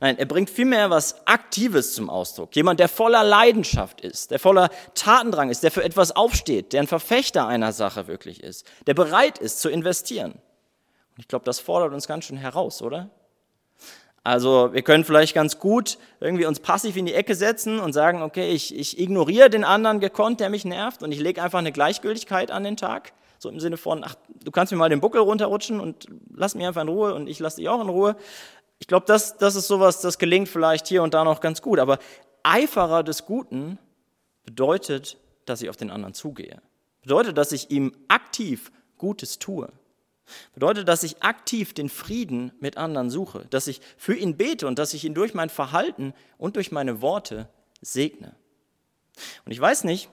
Nein, 0.00 0.18
er 0.18 0.26
bringt 0.26 0.50
vielmehr 0.50 0.90
was 0.90 1.26
Aktives 1.26 1.94
zum 1.94 2.10
Ausdruck. 2.10 2.56
Jemand, 2.56 2.80
der 2.80 2.88
voller 2.88 3.22
Leidenschaft 3.22 4.00
ist, 4.00 4.30
der 4.30 4.40
voller 4.40 4.70
Tatendrang 4.94 5.50
ist, 5.50 5.62
der 5.62 5.70
für 5.70 5.84
etwas 5.84 6.12
aufsteht, 6.12 6.72
der 6.72 6.80
ein 6.80 6.86
Verfechter 6.86 7.46
einer 7.46 7.72
Sache 7.72 8.08
wirklich 8.08 8.42
ist, 8.42 8.66
der 8.86 8.94
bereit 8.94 9.38
ist 9.38 9.60
zu 9.60 9.68
investieren. 9.68 10.32
Und 10.32 11.18
ich 11.18 11.28
glaube, 11.28 11.44
das 11.44 11.60
fordert 11.60 11.92
uns 11.92 12.08
ganz 12.08 12.24
schön 12.24 12.36
heraus, 12.36 12.82
oder? 12.82 13.10
Also 14.22 14.72
wir 14.72 14.82
können 14.82 15.04
vielleicht 15.04 15.34
ganz 15.34 15.58
gut 15.58 15.96
irgendwie 16.20 16.44
uns 16.44 16.60
passiv 16.60 16.96
in 16.96 17.06
die 17.06 17.14
Ecke 17.14 17.34
setzen 17.34 17.80
und 17.80 17.94
sagen, 17.94 18.22
okay, 18.22 18.50
ich, 18.50 18.76
ich 18.76 18.98
ignoriere 18.98 19.48
den 19.48 19.64
anderen 19.64 19.98
gekonnt, 19.98 20.40
der 20.40 20.50
mich 20.50 20.64
nervt 20.64 21.02
und 21.02 21.10
ich 21.12 21.20
lege 21.20 21.42
einfach 21.42 21.58
eine 21.58 21.72
Gleichgültigkeit 21.72 22.50
an 22.50 22.64
den 22.64 22.76
Tag. 22.76 23.12
So 23.38 23.48
im 23.48 23.60
Sinne 23.60 23.78
von, 23.78 24.04
ach, 24.04 24.16
du 24.44 24.50
kannst 24.50 24.72
mir 24.72 24.78
mal 24.78 24.90
den 24.90 25.00
Buckel 25.00 25.22
runterrutschen 25.22 25.80
und 25.80 26.06
lass 26.34 26.54
mich 26.54 26.66
einfach 26.66 26.82
in 26.82 26.88
Ruhe 26.88 27.14
und 27.14 27.26
ich 27.26 27.38
lasse 27.38 27.56
dich 27.56 27.70
auch 27.70 27.80
in 27.80 27.88
Ruhe. 27.88 28.16
Ich 28.78 28.86
glaube, 28.86 29.06
das, 29.06 29.38
das 29.38 29.56
ist 29.56 29.66
sowas, 29.66 30.02
das 30.02 30.18
gelingt 30.18 30.48
vielleicht 30.48 30.86
hier 30.86 31.02
und 31.02 31.14
da 31.14 31.24
noch 31.24 31.40
ganz 31.40 31.62
gut. 31.62 31.78
Aber 31.78 31.98
Eiferer 32.42 33.02
des 33.02 33.24
Guten 33.24 33.78
bedeutet, 34.44 35.16
dass 35.46 35.62
ich 35.62 35.70
auf 35.70 35.76
den 35.78 35.90
anderen 35.90 36.12
zugehe. 36.12 36.60
Bedeutet, 37.00 37.38
dass 37.38 37.52
ich 37.52 37.70
ihm 37.70 37.92
aktiv 38.08 38.70
Gutes 38.98 39.38
tue. 39.38 39.70
Bedeutet, 40.54 40.88
dass 40.88 41.02
ich 41.02 41.22
aktiv 41.22 41.74
den 41.74 41.88
Frieden 41.88 42.52
mit 42.60 42.76
anderen 42.76 43.10
suche, 43.10 43.46
dass 43.50 43.66
ich 43.66 43.80
für 43.96 44.14
ihn 44.14 44.36
bete 44.36 44.66
und 44.66 44.78
dass 44.78 44.94
ich 44.94 45.04
ihn 45.04 45.14
durch 45.14 45.34
mein 45.34 45.50
Verhalten 45.50 46.14
und 46.38 46.56
durch 46.56 46.72
meine 46.72 47.00
Worte 47.02 47.48
segne. 47.80 48.34
Und 49.44 49.52
ich 49.52 49.60
weiß 49.60 49.84
nicht, 49.84 50.08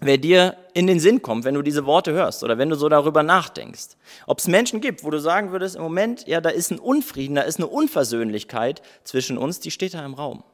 wer 0.00 0.18
dir 0.18 0.56
in 0.74 0.86
den 0.86 1.00
Sinn 1.00 1.22
kommt, 1.22 1.44
wenn 1.44 1.54
du 1.54 1.62
diese 1.62 1.86
Worte 1.86 2.12
hörst 2.12 2.44
oder 2.44 2.58
wenn 2.58 2.70
du 2.70 2.76
so 2.76 2.88
darüber 2.88 3.22
nachdenkst. 3.22 3.96
Ob 4.26 4.38
es 4.38 4.46
Menschen 4.46 4.80
gibt, 4.80 5.04
wo 5.04 5.10
du 5.10 5.20
sagen 5.20 5.50
würdest, 5.50 5.76
im 5.76 5.82
Moment, 5.82 6.26
ja, 6.26 6.40
da 6.40 6.50
ist 6.50 6.70
ein 6.70 6.78
Unfrieden, 6.78 7.34
da 7.34 7.42
ist 7.42 7.58
eine 7.58 7.66
Unversöhnlichkeit 7.66 8.82
zwischen 9.04 9.38
uns, 9.38 9.60
die 9.60 9.70
steht 9.70 9.94
da 9.94 10.04
im 10.04 10.14
Raum. 10.14 10.44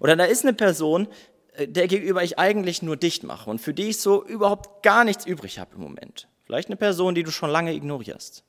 Oder 0.00 0.16
da 0.16 0.24
ist 0.24 0.44
eine 0.44 0.54
Person, 0.54 1.08
äh, 1.54 1.68
der 1.68 1.88
gegenüber 1.88 2.22
ich 2.22 2.38
eigentlich 2.38 2.82
nur 2.82 2.96
dicht 2.96 3.22
mache 3.22 3.50
und 3.50 3.60
für 3.60 3.74
die 3.74 3.90
ich 3.90 4.00
so 4.00 4.24
überhaupt 4.24 4.82
gar 4.82 5.04
nichts 5.04 5.26
übrig 5.26 5.58
habe 5.58 5.74
im 5.76 5.82
Moment. 5.82 6.26
Vielleicht 6.50 6.68
eine 6.68 6.76
Person, 6.76 7.14
die 7.14 7.22
du 7.22 7.30
schon 7.30 7.48
lange 7.48 7.72
ignorierst. 7.72 8.42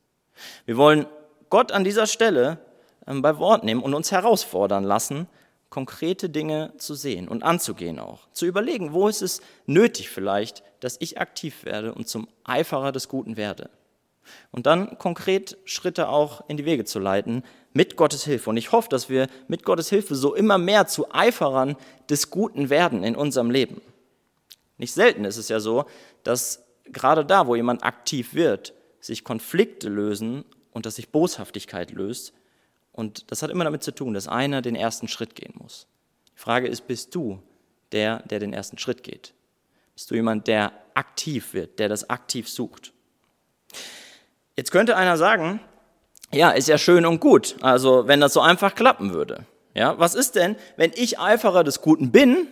Wir 0.65 0.75
wollen 0.75 1.05
Gott 1.51 1.71
an 1.71 1.83
dieser 1.83 2.07
Stelle 2.07 2.57
ähm, 3.05 3.21
bei 3.21 3.37
Wort 3.37 3.63
nehmen 3.63 3.83
und 3.83 3.93
uns 3.93 4.11
herausfordern 4.11 4.83
lassen, 4.83 5.27
konkrete 5.69 6.27
Dinge 6.27 6.73
zu 6.79 6.95
sehen 6.95 7.27
und 7.27 7.43
anzugehen 7.43 7.99
auch. 7.99 8.27
Zu 8.31 8.47
überlegen, 8.47 8.93
wo 8.93 9.07
ist 9.07 9.21
es 9.21 9.41
nötig 9.67 10.09
vielleicht, 10.09 10.63
dass 10.79 10.97
ich 10.99 11.21
aktiv 11.21 11.63
werde 11.63 11.93
und 11.93 12.07
zum 12.07 12.27
Eiferer 12.43 12.91
des 12.91 13.07
Guten 13.07 13.37
werde. 13.37 13.69
Und 14.49 14.65
dann 14.65 14.97
konkret 14.97 15.59
Schritte 15.65 16.09
auch 16.09 16.43
in 16.47 16.57
die 16.57 16.65
Wege 16.65 16.85
zu 16.85 16.97
leiten 16.97 17.43
mit 17.71 17.97
Gottes 17.97 18.23
Hilfe. 18.23 18.49
Und 18.49 18.57
ich 18.57 18.71
hoffe, 18.71 18.89
dass 18.89 19.09
wir 19.09 19.27
mit 19.47 19.63
Gottes 19.63 19.89
Hilfe 19.89 20.15
so 20.15 20.33
immer 20.33 20.57
mehr 20.57 20.87
zu 20.87 21.13
Eiferern 21.13 21.75
des 22.09 22.31
Guten 22.31 22.71
werden 22.71 23.03
in 23.03 23.15
unserem 23.15 23.51
Leben. 23.51 23.79
Nicht 24.79 24.95
selten 24.95 25.23
ist 25.23 25.37
es 25.37 25.49
ja 25.49 25.59
so, 25.59 25.85
dass 26.23 26.63
gerade 26.85 27.25
da, 27.25 27.47
wo 27.47 27.55
jemand 27.55 27.83
aktiv 27.83 28.33
wird, 28.33 28.73
sich 28.99 29.23
Konflikte 29.23 29.89
lösen 29.89 30.45
und 30.71 30.85
dass 30.85 30.95
sich 30.95 31.09
Boshaftigkeit 31.09 31.91
löst. 31.91 32.33
Und 32.91 33.31
das 33.31 33.41
hat 33.41 33.49
immer 33.49 33.63
damit 33.63 33.83
zu 33.83 33.93
tun, 33.93 34.13
dass 34.13 34.27
einer 34.27 34.61
den 34.61 34.75
ersten 34.75 35.07
Schritt 35.07 35.35
gehen 35.35 35.53
muss. 35.57 35.87
Die 36.35 36.39
Frage 36.39 36.67
ist, 36.67 36.87
bist 36.87 37.15
du 37.15 37.41
der, 37.91 38.19
der 38.23 38.39
den 38.39 38.53
ersten 38.53 38.77
Schritt 38.77 39.03
geht? 39.03 39.33
Bist 39.93 40.11
du 40.11 40.15
jemand, 40.15 40.47
der 40.47 40.71
aktiv 40.93 41.53
wird, 41.53 41.79
der 41.79 41.89
das 41.89 42.09
aktiv 42.09 42.49
sucht? 42.49 42.93
Jetzt 44.55 44.71
könnte 44.71 44.97
einer 44.97 45.17
sagen, 45.17 45.59
ja, 46.33 46.51
ist 46.51 46.67
ja 46.67 46.77
schön 46.77 47.05
und 47.05 47.19
gut, 47.19 47.55
also 47.61 48.07
wenn 48.07 48.21
das 48.21 48.33
so 48.33 48.41
einfach 48.41 48.75
klappen 48.75 49.13
würde. 49.13 49.45
Ja, 49.73 49.97
was 49.99 50.15
ist 50.15 50.35
denn, 50.35 50.55
wenn 50.75 50.91
ich 50.95 51.19
Eiferer 51.19 51.63
des 51.63 51.81
Guten 51.81 52.11
bin, 52.11 52.47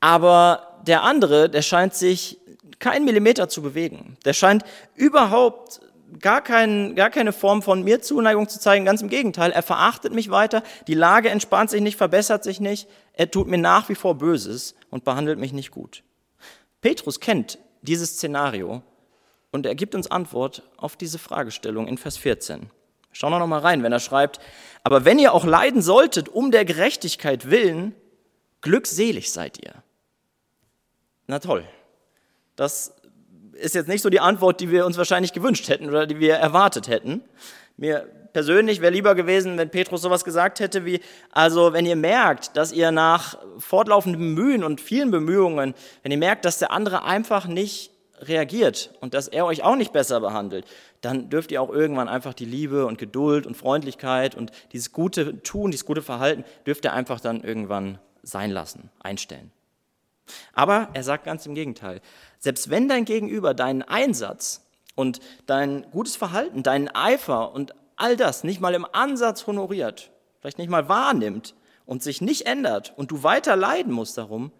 aber 0.00 0.80
der 0.86 1.02
andere, 1.02 1.50
der 1.50 1.62
scheint 1.62 1.94
sich 1.94 2.38
keinen 2.78 3.04
Millimeter 3.04 3.48
zu 3.48 3.62
bewegen. 3.62 4.16
Der 4.24 4.32
scheint 4.32 4.64
überhaupt 4.94 5.80
gar, 6.20 6.40
kein, 6.40 6.94
gar 6.94 7.10
keine 7.10 7.32
Form 7.32 7.62
von 7.62 7.82
mir 7.82 8.00
Zuneigung 8.00 8.48
zu 8.48 8.60
zeigen. 8.60 8.84
Ganz 8.84 9.02
im 9.02 9.08
Gegenteil, 9.08 9.52
er 9.52 9.62
verachtet 9.62 10.12
mich 10.12 10.30
weiter, 10.30 10.62
die 10.86 10.94
Lage 10.94 11.30
entspannt 11.30 11.70
sich 11.70 11.80
nicht, 11.80 11.96
verbessert 11.96 12.44
sich 12.44 12.60
nicht, 12.60 12.88
er 13.12 13.30
tut 13.30 13.48
mir 13.48 13.58
nach 13.58 13.88
wie 13.88 13.94
vor 13.94 14.16
Böses 14.16 14.74
und 14.90 15.04
behandelt 15.04 15.38
mich 15.38 15.52
nicht 15.52 15.70
gut. 15.70 16.02
Petrus 16.80 17.20
kennt 17.20 17.58
dieses 17.82 18.10
Szenario 18.10 18.82
und 19.50 19.66
er 19.66 19.74
gibt 19.74 19.94
uns 19.94 20.10
Antwort 20.10 20.62
auf 20.76 20.96
diese 20.96 21.18
Fragestellung 21.18 21.86
in 21.88 21.98
Vers 21.98 22.16
14. 22.16 22.70
Schauen 23.12 23.32
wir 23.32 23.38
noch 23.38 23.46
mal 23.46 23.60
rein, 23.60 23.82
wenn 23.82 23.92
er 23.92 24.00
schreibt, 24.00 24.38
aber 24.84 25.04
wenn 25.04 25.18
ihr 25.18 25.32
auch 25.32 25.44
leiden 25.44 25.82
solltet 25.82 26.28
um 26.28 26.50
der 26.50 26.64
Gerechtigkeit 26.64 27.50
willen, 27.50 27.94
glückselig 28.60 29.32
seid 29.32 29.58
ihr. 29.64 29.82
Na 31.26 31.38
toll, 31.38 31.64
das 32.58 32.92
ist 33.52 33.74
jetzt 33.74 33.88
nicht 33.88 34.02
so 34.02 34.10
die 34.10 34.20
Antwort, 34.20 34.60
die 34.60 34.70
wir 34.70 34.84
uns 34.84 34.98
wahrscheinlich 34.98 35.32
gewünscht 35.32 35.68
hätten 35.68 35.88
oder 35.88 36.06
die 36.06 36.18
wir 36.18 36.34
erwartet 36.34 36.88
hätten. 36.88 37.22
Mir 37.76 38.08
persönlich 38.32 38.80
wäre 38.80 38.92
lieber 38.92 39.14
gewesen, 39.14 39.56
wenn 39.58 39.70
Petrus 39.70 40.02
sowas 40.02 40.24
gesagt 40.24 40.60
hätte 40.60 40.84
wie, 40.84 41.00
also 41.32 41.72
wenn 41.72 41.86
ihr 41.86 41.96
merkt, 41.96 42.56
dass 42.56 42.72
ihr 42.72 42.90
nach 42.90 43.38
fortlaufendem 43.58 44.20
Bemühen 44.20 44.64
und 44.64 44.80
vielen 44.80 45.10
Bemühungen, 45.10 45.74
wenn 46.02 46.12
ihr 46.12 46.18
merkt, 46.18 46.44
dass 46.44 46.58
der 46.58 46.72
andere 46.72 47.04
einfach 47.04 47.46
nicht 47.46 47.92
reagiert 48.20 48.90
und 49.00 49.14
dass 49.14 49.28
er 49.28 49.46
euch 49.46 49.62
auch 49.62 49.76
nicht 49.76 49.92
besser 49.92 50.20
behandelt, 50.20 50.66
dann 51.00 51.30
dürft 51.30 51.52
ihr 51.52 51.62
auch 51.62 51.70
irgendwann 51.70 52.08
einfach 52.08 52.34
die 52.34 52.44
Liebe 52.44 52.86
und 52.86 52.98
Geduld 52.98 53.46
und 53.46 53.56
Freundlichkeit 53.56 54.34
und 54.34 54.50
dieses 54.72 54.92
gute 54.92 55.40
Tun, 55.42 55.70
dieses 55.70 55.86
gute 55.86 56.02
Verhalten, 56.02 56.44
dürft 56.66 56.84
ihr 56.84 56.92
einfach 56.92 57.20
dann 57.20 57.44
irgendwann 57.44 57.98
sein 58.24 58.50
lassen, 58.50 58.90
einstellen. 58.98 59.52
Aber 60.52 60.88
er 60.94 61.02
sagt 61.02 61.24
ganz 61.24 61.46
im 61.46 61.54
Gegenteil. 61.54 62.00
Selbst 62.38 62.70
wenn 62.70 62.88
dein 62.88 63.04
Gegenüber 63.04 63.54
deinen 63.54 63.82
Einsatz 63.82 64.66
und 64.94 65.20
dein 65.46 65.90
gutes 65.90 66.16
Verhalten, 66.16 66.62
deinen 66.62 66.88
Eifer 66.88 67.52
und 67.52 67.74
all 67.96 68.16
das 68.16 68.44
nicht 68.44 68.60
mal 68.60 68.74
im 68.74 68.86
Ansatz 68.92 69.46
honoriert, 69.46 70.10
vielleicht 70.40 70.58
nicht 70.58 70.70
mal 70.70 70.88
wahrnimmt 70.88 71.54
und 71.86 72.02
sich 72.02 72.20
nicht 72.20 72.46
ändert 72.46 72.92
und 72.96 73.10
du 73.10 73.22
weiter 73.22 73.56
leiden 73.56 73.92
musst 73.92 74.18
darum, 74.18 74.52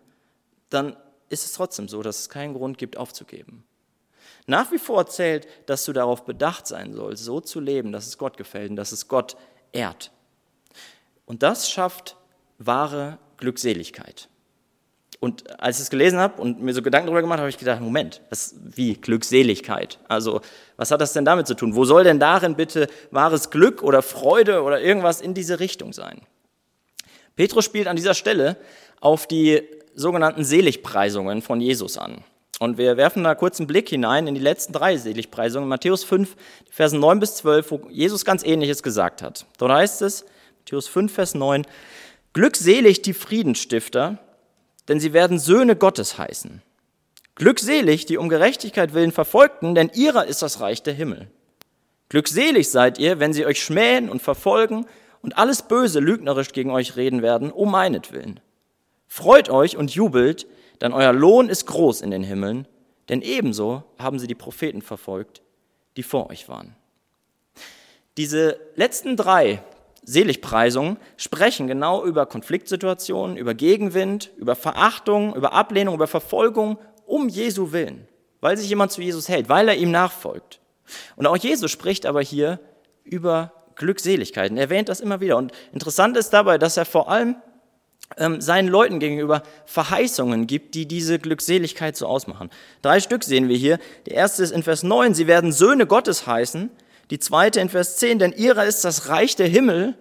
dann 0.71 0.97
ist 1.29 1.45
es 1.45 1.53
trotzdem 1.53 1.89
so, 1.89 2.03
dass 2.03 2.21
es 2.21 2.29
keinen 2.29 2.55
Grund 2.55 2.79
gibt, 2.79 2.97
aufzugeben. 2.97 3.65
Nach 4.47 4.73
wie 4.73 4.79
vor 4.79 5.07
zählt, 5.07 5.47
dass 5.67 5.85
du 5.85 5.93
darauf 5.93 6.25
bedacht 6.25 6.67
sein 6.67 6.95
sollst, 6.95 7.23
so 7.23 7.41
zu 7.41 7.61
leben, 7.61 7.93
dass 7.93 8.07
es 8.07 8.17
Gott 8.17 8.37
gefällt 8.39 8.71
und 8.71 8.77
dass 8.77 8.93
es 8.93 9.07
Gott 9.07 9.37
ehrt. 9.73 10.11
Und 11.27 11.43
das 11.43 11.71
schafft 11.71 12.17
wahre 12.57 13.19
Glückseligkeit. 13.37 14.31
Und 15.21 15.61
als 15.61 15.79
ich 15.79 15.85
es 15.85 15.91
gelesen 15.91 16.21
habe 16.21 16.41
und 16.41 16.63
mir 16.63 16.73
so 16.73 16.81
Gedanken 16.81 17.07
darüber 17.07 17.23
gemacht 17.23 17.41
habe, 17.41 17.49
ich 17.49 17.59
gedacht, 17.59 17.81
Moment, 17.81 18.21
was, 18.31 18.55
wie 18.63 18.95
Glückseligkeit? 18.95 19.99
Also 20.07 20.41
was 20.77 20.93
hat 20.93 21.01
das 21.01 21.13
denn 21.13 21.25
damit 21.25 21.49
zu 21.49 21.55
tun? 21.55 21.75
Wo 21.75 21.85
soll 21.85 22.05
denn 22.05 22.21
darin 22.21 22.55
bitte 22.55 22.87
wahres 23.11 23.51
Glück 23.51 23.83
oder 23.83 24.03
Freude 24.03 24.63
oder 24.63 24.81
irgendwas 24.81 25.21
in 25.21 25.35
diese 25.35 25.59
Richtung 25.59 25.93
sein? 25.93 26.21
Petrus 27.35 27.65
spielt 27.65 27.89
an 27.89 27.97
dieser 27.97 28.15
Stelle 28.15 28.57
auf 29.01 29.27
die 29.27 29.63
sogenannten 29.95 30.45
Seligpreisungen 30.45 31.43
von 31.43 31.61
Jesus 31.61 31.99
an. 31.99 32.23
Und 32.61 32.79
wir 32.79 32.97
werfen 32.97 33.25
da 33.25 33.35
kurz 33.35 33.59
einen 33.59 33.67
Blick 33.67 33.89
hinein 33.89 34.27
in 34.27 34.35
die 34.35 34.41
letzten 34.41 34.73
drei 34.73 34.97
Seligpreisungen, 34.97 35.69
Matthäus 35.69 36.03
5, 36.05 36.37
Versen 36.71 37.01
9 37.01 37.21
bis 37.21 37.37
12, 37.37 37.71
wo 37.71 37.81
Jesus 37.91 38.25
ganz 38.25 38.45
Ähnliches 38.45 38.83
gesagt 38.83 39.23
hat. 39.23 39.47
Dort 39.59 39.73
heißt 39.73 40.03
es, 40.03 40.25
Matthäus 40.61 40.89
5, 40.89 41.13
Vers 41.13 41.35
9, 41.35 41.65
Glückselig 42.33 43.03
die 43.03 43.15
Friedensstifter, 43.15 44.19
denn 44.89 45.01
sie 45.01 45.13
werden 45.13 45.39
Söhne 45.39 45.77
Gottes 45.77 46.19
heißen. 46.19 46.63
Glückselig 47.35 48.07
die 48.07 48.19
um 48.19 48.29
Gerechtigkeit 48.29 48.95
willen 48.95 49.13
Verfolgten, 49.13 49.75
denn 49.75 49.91
ihrer 49.95 50.27
ist 50.27 50.43
das 50.43 50.61
Reich 50.61 50.83
der 50.83 50.95
Himmel. 50.95 51.29
Glückselig 52.09 52.71
seid 52.71 52.99
ihr, 52.99 53.21
wenn 53.21 53.33
sie 53.33 53.47
euch 53.47 53.63
schmähen 53.63 54.09
und 54.09 54.23
verfolgen 54.23 54.87
und 55.23 55.37
alles 55.37 55.63
Böse 55.63 56.01
lügnerisch 56.01 56.53
gegen 56.53 56.71
euch 56.71 56.97
reden 56.97 57.23
werden, 57.23 57.53
um 57.53 57.71
meinetwillen. 57.71 58.41
Freut 59.07 59.51
euch 59.51 59.77
und 59.77 59.95
jubelt, 59.95 60.47
denn 60.81 60.93
euer 60.93 61.13
Lohn 61.13 61.49
ist 61.49 61.67
groß 61.67 62.01
in 62.01 62.11
den 62.11 62.23
Himmeln, 62.23 62.67
denn 63.09 63.23
ebenso 63.23 63.85
haben 63.99 64.19
sie 64.19 64.27
die 64.27 64.35
Propheten 64.35 64.83
verfolgt, 64.83 65.43
die 65.97 66.03
vor 66.03 66.31
euch 66.31 66.49
waren. 66.49 66.75
Diese 68.17 68.59
letzten 68.75 69.17
drei 69.17 69.63
Seligpreisungen 70.03 70.97
sprechen 71.17 71.67
genau 71.67 72.05
über 72.05 72.27
Konfliktsituationen, 72.27 73.37
über 73.37 73.55
Gegenwind, 73.55 74.31
über 74.37 74.55
Verachtung, 74.55 75.35
über 75.35 75.53
Ablehnung, 75.53 75.95
über 75.95 76.07
Verfolgung 76.07 76.79
um 77.07 77.29
Jesu 77.29 77.73
willen, 77.73 78.07
weil 78.41 78.57
sich 78.57 78.69
jemand 78.69 78.93
zu 78.93 79.03
Jesus 79.03 79.29
hält, 79.29 79.49
weil 79.49 79.69
er 79.69 79.77
ihm 79.77 79.91
nachfolgt. 79.91 80.61
Und 81.17 81.27
auch 81.27 81.37
Jesus 81.37 81.71
spricht 81.71 82.07
aber 82.07 82.23
hier 82.23 82.61
über 83.05 83.53
Glückseligkeiten. 83.77 84.57
Er 84.57 84.65
erwähnt 84.65 84.89
das 84.89 85.01
immer 85.01 85.21
wieder. 85.21 85.37
Und 85.37 85.53
interessant 85.73 86.17
ist 86.17 86.31
dabei, 86.31 86.59
dass 86.59 86.77
er 86.77 86.85
vor 86.85 87.11
allem 87.11 87.37
ähm, 88.17 88.41
seinen 88.41 88.69
Leuten 88.69 89.01
gegenüber 89.01 89.43
Verheißungen 89.67 90.47
gibt, 90.47 90.75
die 90.75 90.87
diese 90.87 91.19
Glückseligkeit 91.19 91.97
so 91.97 92.07
ausmachen. 92.07 92.51
Drei 92.83 93.01
Stück 93.01 93.25
sehen 93.25 93.49
wir 93.49 93.57
hier. 93.57 93.79
Der 94.07 94.15
erste 94.15 94.43
ist 94.43 94.53
in 94.53 94.63
Vers 94.63 94.83
9, 94.83 95.15
sie 95.15 95.27
werden 95.27 95.53
Söhne 95.53 95.87
Gottes 95.87 96.27
heißen. 96.27 96.71
Die 97.11 97.19
zweite 97.19 97.61
in 97.61 97.69
Vers 97.69 97.97
10, 97.97 98.19
denn 98.19 98.33
ihrer 98.33 98.67
ist 98.67 98.85
das 98.85 99.09
Reich 99.09 99.37
der 99.37 99.49
Himmel. 99.49 99.95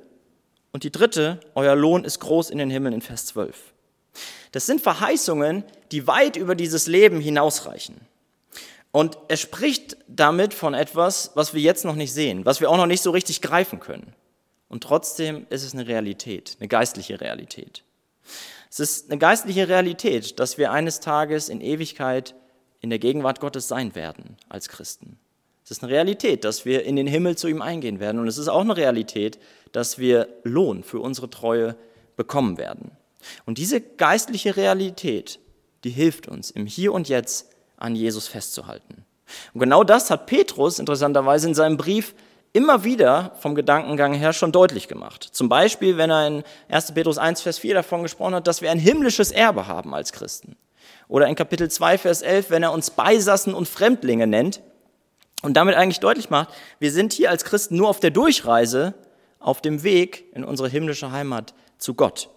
Und 0.72 0.84
die 0.84 0.92
dritte, 0.92 1.40
euer 1.56 1.76
Lohn 1.76 2.04
ist 2.04 2.20
groß 2.20 2.50
in 2.50 2.58
den 2.58 2.70
Himmeln 2.70 2.94
in 2.94 3.02
Vers 3.02 3.28
12. 3.28 3.56
Das 4.52 4.66
sind 4.66 4.82
Verheißungen, 4.82 5.64
die 5.92 6.08
weit 6.08 6.36
über 6.36 6.56
dieses 6.56 6.88
Leben 6.88 7.20
hinausreichen. 7.20 7.96
Und 8.92 9.18
er 9.28 9.38
spricht 9.38 9.98
damit 10.08 10.54
von 10.54 10.74
etwas, 10.74 11.32
was 11.36 11.54
wir 11.54 11.62
jetzt 11.62 11.86
noch 11.86 11.96
nicht 11.96 12.14
sehen, 12.14 12.46
was 12.46 12.62
wir 12.62 12.70
auch 12.70 12.78
noch 12.78 12.86
nicht 12.88 13.04
so 13.04 13.12
richtig 13.12 13.42
greifen 13.42 13.80
können. 13.80 14.14
Und 14.70 14.84
trotzdem 14.84 15.46
ist 15.50 15.64
es 15.64 15.74
eine 15.74 15.88
Realität, 15.88 16.58
eine 16.60 16.68
geistliche 16.68 17.22
Realität. 17.22 17.84
Es 18.70 18.80
ist 18.80 19.10
eine 19.10 19.18
geistliche 19.18 19.68
Realität, 19.68 20.40
dass 20.40 20.58
wir 20.58 20.72
eines 20.72 21.00
Tages 21.00 21.48
in 21.48 21.62
Ewigkeit 21.62 22.36
in 22.82 22.90
der 22.90 23.00
Gegenwart 23.00 23.40
Gottes 23.40 23.68
sein 23.68 23.96
werden 23.96 24.38
als 24.50 24.68
Christen. 24.68 25.20
Es 25.68 25.72
ist 25.72 25.84
eine 25.84 25.92
Realität, 25.92 26.46
dass 26.46 26.64
wir 26.64 26.86
in 26.86 26.96
den 26.96 27.08
Himmel 27.08 27.38
zu 27.38 27.50
ihm 27.50 27.62
eingehen 27.62 28.00
werden. 28.00 28.22
Und 28.22 28.30
es 28.30 28.38
ist 28.38 28.48
auch 28.48 28.62
eine 28.62 28.78
Realität, 28.78 29.38
dass 29.74 30.00
wir 30.00 30.30
Lohn 30.44 30.82
für 30.82 31.02
unsere 31.02 31.30
Treue 31.30 31.76
bekommen 32.16 32.58
werden. 32.58 32.92
Und 33.46 33.58
diese 33.58 33.82
geistliche 33.82 34.56
Realität, 34.56 35.42
die 35.84 35.90
hilft 35.90 36.30
uns 36.30 36.52
im 36.52 36.68
Hier 36.68 36.94
und 36.94 37.10
Jetzt 37.10 37.50
an 37.76 37.98
Jesus 37.98 38.30
festzuhalten. 38.30 39.04
Und 39.54 39.60
genau 39.60 39.84
das 39.84 40.10
hat 40.10 40.26
Petrus 40.26 40.80
interessanterweise 40.80 41.50
in 41.50 41.54
seinem 41.54 41.76
Brief 41.76 42.16
immer 42.54 42.86
wieder 42.86 43.36
vom 43.42 43.54
Gedankengang 43.54 44.14
her 44.14 44.32
schon 44.32 44.54
deutlich 44.54 44.88
gemacht. 44.88 45.28
Zum 45.34 45.50
Beispiel, 45.50 45.98
wenn 45.98 46.10
er 46.10 46.28
in 46.28 46.44
1. 46.70 46.94
Petrus 46.94 47.18
1, 47.18 47.42
Vers 47.42 47.60
4 47.60 47.74
davon 47.74 48.04
gesprochen 48.04 48.36
hat, 48.36 48.48
dass 48.48 48.62
wir 48.62 48.72
ein 48.72 48.80
himmlisches 48.80 49.34
Erbe 49.34 49.68
haben 49.68 49.94
als 49.94 50.14
Christen. 50.14 50.56
Oder 51.10 51.28
in 51.28 51.36
Kapitel 51.36 51.70
2, 51.70 51.98
Vers 51.98 52.22
11, 52.22 52.52
wenn 52.52 52.64
er 52.64 52.72
uns 52.72 52.90
Beisassen 52.90 53.54
und 53.54 53.68
Fremdlinge 53.68 54.28
nennt 54.28 54.62
und 55.42 55.56
damit 55.56 55.76
eigentlich 55.76 56.00
deutlich 56.00 56.30
macht, 56.30 56.50
wir 56.80 56.92
sind 56.92 57.14
hier 57.14 57.30
als 57.30 57.44
Christen 57.44 57.76
nur 57.76 57.90
auf 57.90 58.00
der 58.00 58.12
Durchreise, 58.12 58.94
auf 59.40 59.62
dem 59.62 59.84
Weg 59.84 60.26
in 60.34 60.44
unsere 60.44 60.70
himmlische 60.70 61.12
Heimat 61.12 61.54
zu 61.78 61.94
Gott. 61.94 62.30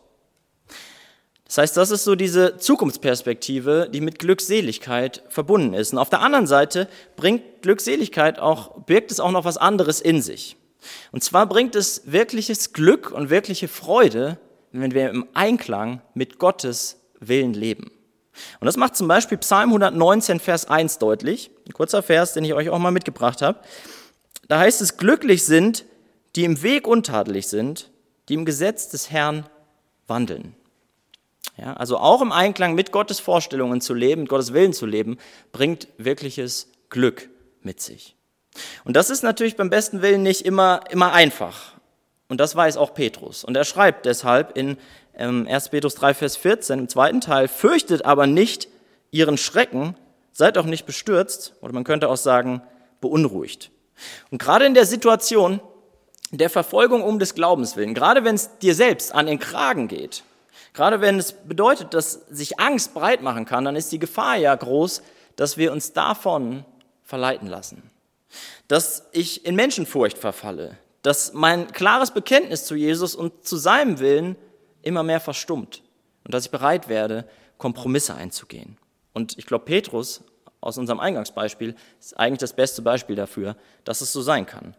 Das 1.46 1.58
heißt, 1.58 1.76
das 1.76 1.90
ist 1.90 2.04
so 2.04 2.14
diese 2.14 2.58
Zukunftsperspektive, 2.58 3.88
die 3.92 4.00
mit 4.00 4.20
Glückseligkeit 4.20 5.24
verbunden 5.30 5.74
ist. 5.74 5.92
Und 5.92 5.98
auf 5.98 6.08
der 6.08 6.20
anderen 6.20 6.46
Seite 6.46 6.88
bringt 7.16 7.62
Glückseligkeit 7.62 8.38
auch, 8.38 8.82
birgt 8.82 9.10
es 9.10 9.18
auch 9.18 9.32
noch 9.32 9.44
was 9.44 9.56
anderes 9.56 10.00
in 10.00 10.22
sich. 10.22 10.56
Und 11.10 11.24
zwar 11.24 11.46
bringt 11.46 11.74
es 11.74 12.02
wirkliches 12.04 12.72
Glück 12.72 13.10
und 13.10 13.30
wirkliche 13.30 13.66
Freude, 13.66 14.38
wenn 14.70 14.92
wir 14.92 15.10
im 15.10 15.26
Einklang 15.34 16.02
mit 16.14 16.38
Gottes 16.38 17.00
Willen 17.18 17.54
leben. 17.54 17.90
Und 18.60 18.66
das 18.66 18.76
macht 18.76 18.96
zum 18.96 19.08
Beispiel 19.08 19.38
Psalm 19.38 19.70
119, 19.70 20.40
Vers 20.40 20.66
1 20.68 20.98
deutlich. 20.98 21.50
Ein 21.66 21.72
kurzer 21.72 22.02
Vers, 22.02 22.34
den 22.34 22.44
ich 22.44 22.54
euch 22.54 22.70
auch 22.70 22.78
mal 22.78 22.90
mitgebracht 22.90 23.42
habe. 23.42 23.60
Da 24.48 24.58
heißt 24.58 24.80
es, 24.80 24.96
glücklich 24.96 25.44
sind, 25.44 25.84
die 26.36 26.44
im 26.44 26.62
Weg 26.62 26.86
untadelig 26.86 27.48
sind, 27.48 27.90
die 28.28 28.34
im 28.34 28.44
Gesetz 28.44 28.88
des 28.88 29.10
Herrn 29.10 29.46
wandeln. 30.06 30.54
Ja, 31.56 31.74
also 31.74 31.98
auch 31.98 32.22
im 32.22 32.32
Einklang 32.32 32.74
mit 32.74 32.92
Gottes 32.92 33.20
Vorstellungen 33.20 33.80
zu 33.80 33.94
leben, 33.94 34.26
Gottes 34.26 34.52
Willen 34.52 34.72
zu 34.72 34.86
leben, 34.86 35.18
bringt 35.52 35.88
wirkliches 35.98 36.68
Glück 36.88 37.28
mit 37.62 37.80
sich. 37.80 38.16
Und 38.84 38.96
das 38.96 39.10
ist 39.10 39.22
natürlich 39.22 39.56
beim 39.56 39.70
besten 39.70 40.02
Willen 40.02 40.22
nicht 40.22 40.42
immer, 40.42 40.80
immer 40.90 41.12
einfach. 41.12 41.74
Und 42.28 42.38
das 42.40 42.54
weiß 42.54 42.76
auch 42.76 42.94
Petrus. 42.94 43.44
Und 43.44 43.56
er 43.56 43.64
schreibt 43.64 44.06
deshalb 44.06 44.56
in 44.56 44.78
1. 45.14 45.46
Ähm, 45.46 45.70
Petrus 45.70 45.94
3, 45.94 46.14
Vers 46.14 46.36
14 46.36 46.78
im 46.78 46.88
zweiten 46.88 47.20
Teil, 47.20 47.48
fürchtet 47.48 48.04
aber 48.04 48.26
nicht 48.26 48.68
ihren 49.10 49.36
Schrecken, 49.36 49.96
seid 50.32 50.58
auch 50.58 50.64
nicht 50.64 50.86
bestürzt, 50.86 51.54
oder 51.60 51.72
man 51.72 51.84
könnte 51.84 52.08
auch 52.08 52.16
sagen, 52.16 52.62
beunruhigt. 53.00 53.70
Und 54.30 54.40
gerade 54.40 54.64
in 54.64 54.74
der 54.74 54.86
Situation 54.86 55.60
der 56.30 56.50
Verfolgung 56.50 57.02
um 57.02 57.18
des 57.18 57.34
Glaubens 57.34 57.76
willen, 57.76 57.94
gerade 57.94 58.24
wenn 58.24 58.36
es 58.36 58.58
dir 58.58 58.74
selbst 58.74 59.12
an 59.14 59.26
den 59.26 59.38
Kragen 59.38 59.88
geht, 59.88 60.22
Gerade 60.72 61.00
wenn 61.00 61.18
es 61.18 61.32
bedeutet, 61.32 61.94
dass 61.94 62.12
sich 62.30 62.60
Angst 62.60 62.94
breit 62.94 63.22
machen 63.22 63.44
kann, 63.44 63.64
dann 63.64 63.76
ist 63.76 63.90
die 63.92 63.98
Gefahr 63.98 64.36
ja 64.36 64.54
groß, 64.54 65.02
dass 65.36 65.56
wir 65.56 65.72
uns 65.72 65.92
davon 65.92 66.64
verleiten 67.02 67.48
lassen. 67.48 67.90
Dass 68.68 69.06
ich 69.12 69.44
in 69.44 69.56
Menschenfurcht 69.56 70.16
verfalle, 70.16 70.76
dass 71.02 71.32
mein 71.32 71.72
klares 71.72 72.12
Bekenntnis 72.12 72.66
zu 72.66 72.76
Jesus 72.76 73.14
und 73.16 73.44
zu 73.44 73.56
seinem 73.56 73.98
Willen 73.98 74.36
immer 74.82 75.02
mehr 75.02 75.20
verstummt 75.20 75.82
und 76.24 76.34
dass 76.34 76.44
ich 76.44 76.50
bereit 76.50 76.88
werde, 76.88 77.28
Kompromisse 77.58 78.14
einzugehen. 78.14 78.78
Und 79.12 79.38
ich 79.38 79.46
glaube, 79.46 79.64
Petrus 79.64 80.22
aus 80.60 80.78
unserem 80.78 81.00
Eingangsbeispiel 81.00 81.74
ist 81.98 82.18
eigentlich 82.18 82.38
das 82.38 82.54
beste 82.54 82.82
Beispiel 82.82 83.16
dafür, 83.16 83.56
dass 83.84 84.00
es 84.00 84.12
so 84.12 84.20
sein 84.20 84.46
kann. 84.46 84.74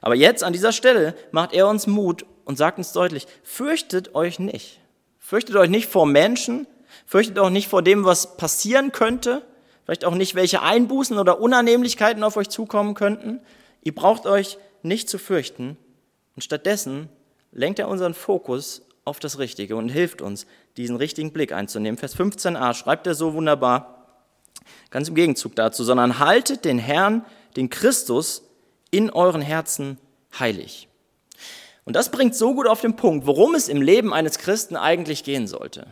Aber 0.00 0.14
jetzt 0.14 0.44
an 0.44 0.52
dieser 0.52 0.72
Stelle 0.72 1.14
macht 1.32 1.52
er 1.52 1.68
uns 1.68 1.86
Mut 1.86 2.24
und 2.44 2.56
sagt 2.56 2.78
uns 2.78 2.92
deutlich, 2.92 3.26
fürchtet 3.42 4.14
euch 4.14 4.38
nicht. 4.38 4.80
Fürchtet 5.18 5.56
euch 5.56 5.70
nicht 5.70 5.88
vor 5.88 6.06
Menschen, 6.06 6.66
fürchtet 7.06 7.38
auch 7.38 7.50
nicht 7.50 7.68
vor 7.68 7.82
dem, 7.82 8.04
was 8.04 8.36
passieren 8.36 8.92
könnte, 8.92 9.42
vielleicht 9.84 10.04
auch 10.04 10.14
nicht, 10.14 10.34
welche 10.34 10.62
Einbußen 10.62 11.18
oder 11.18 11.40
Unannehmlichkeiten 11.40 12.22
auf 12.22 12.36
euch 12.36 12.48
zukommen 12.48 12.94
könnten. 12.94 13.40
Ihr 13.82 13.94
braucht 13.94 14.26
euch 14.26 14.58
nicht 14.82 15.08
zu 15.08 15.18
fürchten 15.18 15.76
und 16.36 16.42
stattdessen 16.42 17.08
lenkt 17.52 17.78
er 17.78 17.88
unseren 17.88 18.14
Fokus 18.14 18.82
auf 19.04 19.20
das 19.20 19.38
Richtige 19.38 19.76
und 19.76 19.88
hilft 19.88 20.22
uns, 20.22 20.46
diesen 20.76 20.96
richtigen 20.96 21.32
Blick 21.32 21.52
einzunehmen. 21.52 21.98
Vers 21.98 22.16
15a 22.16 22.74
schreibt 22.74 23.06
er 23.06 23.14
so 23.14 23.34
wunderbar, 23.34 24.06
ganz 24.90 25.08
im 25.08 25.14
Gegenzug 25.14 25.54
dazu, 25.56 25.84
sondern 25.84 26.18
haltet 26.18 26.64
den 26.64 26.78
Herrn, 26.78 27.24
den 27.56 27.70
Christus 27.70 28.42
in 28.90 29.10
euren 29.10 29.42
Herzen 29.42 29.98
heilig. 30.38 30.88
Und 31.84 31.96
das 31.96 32.10
bringt 32.10 32.34
so 32.34 32.54
gut 32.54 32.66
auf 32.66 32.80
den 32.80 32.96
Punkt, 32.96 33.26
worum 33.26 33.54
es 33.54 33.68
im 33.68 33.82
Leben 33.82 34.14
eines 34.14 34.38
Christen 34.38 34.76
eigentlich 34.76 35.22
gehen 35.22 35.46
sollte. 35.46 35.86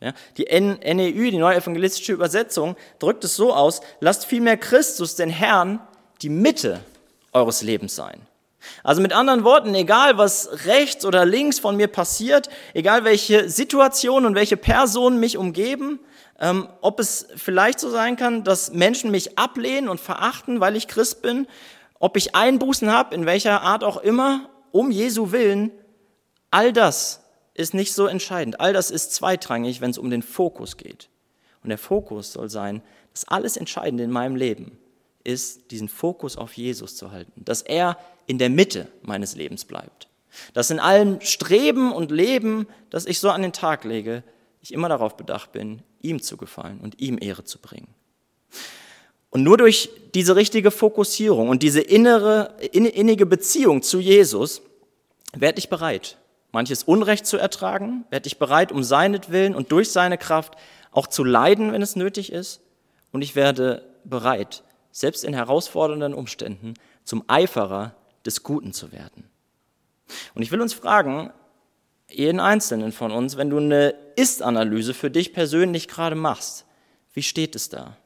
Ja, 0.00 0.12
die 0.36 0.44
NEU, 0.44 1.30
die 1.30 1.38
neue 1.38 1.56
evangelistische 1.56 2.12
Übersetzung, 2.12 2.76
drückt 2.98 3.22
es 3.24 3.36
so 3.36 3.54
aus, 3.54 3.80
lasst 4.00 4.26
vielmehr 4.26 4.56
Christus, 4.56 5.14
den 5.14 5.30
Herrn, 5.30 5.80
die 6.22 6.28
Mitte 6.28 6.80
eures 7.32 7.62
Lebens 7.62 7.94
sein. 7.94 8.20
Also 8.82 9.00
mit 9.00 9.12
anderen 9.12 9.44
Worten, 9.44 9.74
egal 9.74 10.18
was 10.18 10.66
rechts 10.66 11.04
oder 11.04 11.24
links 11.24 11.58
von 11.58 11.76
mir 11.76 11.88
passiert, 11.88 12.48
egal 12.74 13.04
welche 13.04 13.48
Situationen 13.48 14.26
und 14.26 14.34
welche 14.34 14.56
Personen 14.56 15.20
mich 15.20 15.36
umgeben, 15.36 16.00
ähm, 16.40 16.68
ob 16.80 17.00
es 17.00 17.26
vielleicht 17.36 17.80
so 17.80 17.90
sein 17.90 18.16
kann, 18.16 18.44
dass 18.44 18.72
Menschen 18.72 19.10
mich 19.10 19.38
ablehnen 19.38 19.88
und 19.88 20.00
verachten, 20.00 20.60
weil 20.60 20.76
ich 20.76 20.88
Christ 20.88 21.22
bin, 21.22 21.46
ob 21.98 22.16
ich 22.16 22.34
Einbußen 22.34 22.90
habe, 22.90 23.14
in 23.14 23.26
welcher 23.26 23.62
Art 23.62 23.84
auch 23.84 23.96
immer, 23.96 24.50
um 24.72 24.90
Jesu 24.90 25.30
willen, 25.30 25.70
all 26.50 26.72
das 26.72 27.20
ist 27.54 27.74
nicht 27.74 27.92
so 27.92 28.06
entscheidend. 28.06 28.60
All 28.60 28.72
das 28.72 28.90
ist 28.90 29.12
zweitrangig, 29.14 29.80
wenn 29.80 29.90
es 29.90 29.98
um 29.98 30.10
den 30.10 30.22
Fokus 30.22 30.76
geht. 30.76 31.08
Und 31.62 31.68
der 31.68 31.78
Fokus 31.78 32.32
soll 32.32 32.48
sein, 32.48 32.82
dass 33.12 33.28
alles 33.28 33.56
Entscheidende 33.56 34.04
in 34.04 34.10
meinem 34.10 34.36
Leben 34.36 34.78
ist, 35.22 35.70
diesen 35.70 35.88
Fokus 35.88 36.36
auf 36.36 36.54
Jesus 36.54 36.96
zu 36.96 37.12
halten, 37.12 37.44
dass 37.44 37.62
er 37.62 37.98
in 38.32 38.38
der 38.38 38.48
Mitte 38.48 38.88
meines 39.02 39.36
Lebens 39.36 39.66
bleibt. 39.66 40.08
Dass 40.54 40.70
in 40.70 40.80
allem 40.80 41.20
Streben 41.20 41.92
und 41.92 42.10
Leben, 42.10 42.66
das 42.88 43.04
ich 43.04 43.20
so 43.20 43.28
an 43.28 43.42
den 43.42 43.52
Tag 43.52 43.84
lege, 43.84 44.24
ich 44.62 44.72
immer 44.72 44.88
darauf 44.88 45.18
bedacht 45.18 45.52
bin, 45.52 45.82
ihm 46.00 46.22
zu 46.22 46.38
gefallen 46.38 46.80
und 46.80 46.98
ihm 46.98 47.18
Ehre 47.20 47.44
zu 47.44 47.58
bringen. 47.58 47.88
Und 49.28 49.42
nur 49.42 49.58
durch 49.58 49.90
diese 50.14 50.34
richtige 50.34 50.70
Fokussierung 50.70 51.50
und 51.50 51.62
diese 51.62 51.82
innere, 51.82 52.54
innige 52.72 53.26
Beziehung 53.26 53.82
zu 53.82 54.00
Jesus 54.00 54.62
werde 55.34 55.58
ich 55.58 55.68
bereit, 55.68 56.16
manches 56.52 56.84
Unrecht 56.84 57.26
zu 57.26 57.36
ertragen, 57.36 58.06
werde 58.08 58.28
ich 58.28 58.38
bereit, 58.38 58.72
um 58.72 58.82
seinetwillen 58.82 59.54
und 59.54 59.72
durch 59.72 59.90
seine 59.90 60.16
Kraft 60.16 60.54
auch 60.90 61.06
zu 61.06 61.22
leiden, 61.22 61.72
wenn 61.72 61.82
es 61.82 61.96
nötig 61.96 62.32
ist. 62.32 62.62
Und 63.12 63.20
ich 63.20 63.36
werde 63.36 63.84
bereit, 64.04 64.62
selbst 64.90 65.22
in 65.22 65.34
herausfordernden 65.34 66.14
Umständen, 66.14 66.72
zum 67.04 67.24
Eiferer 67.26 67.94
des 68.26 68.42
Guten 68.42 68.72
zu 68.72 68.92
werden. 68.92 69.24
Und 70.34 70.42
ich 70.42 70.50
will 70.50 70.60
uns 70.60 70.74
fragen, 70.74 71.32
jeden 72.10 72.40
Einzelnen 72.40 72.92
von 72.92 73.10
uns, 73.10 73.36
wenn 73.36 73.50
du 73.50 73.58
eine 73.58 73.94
Ist-Analyse 74.16 74.94
für 74.94 75.10
dich 75.10 75.32
persönlich 75.32 75.88
gerade 75.88 76.16
machst, 76.16 76.66
wie 77.14 77.22
steht 77.22 77.56
es 77.56 77.68
da? 77.68 77.96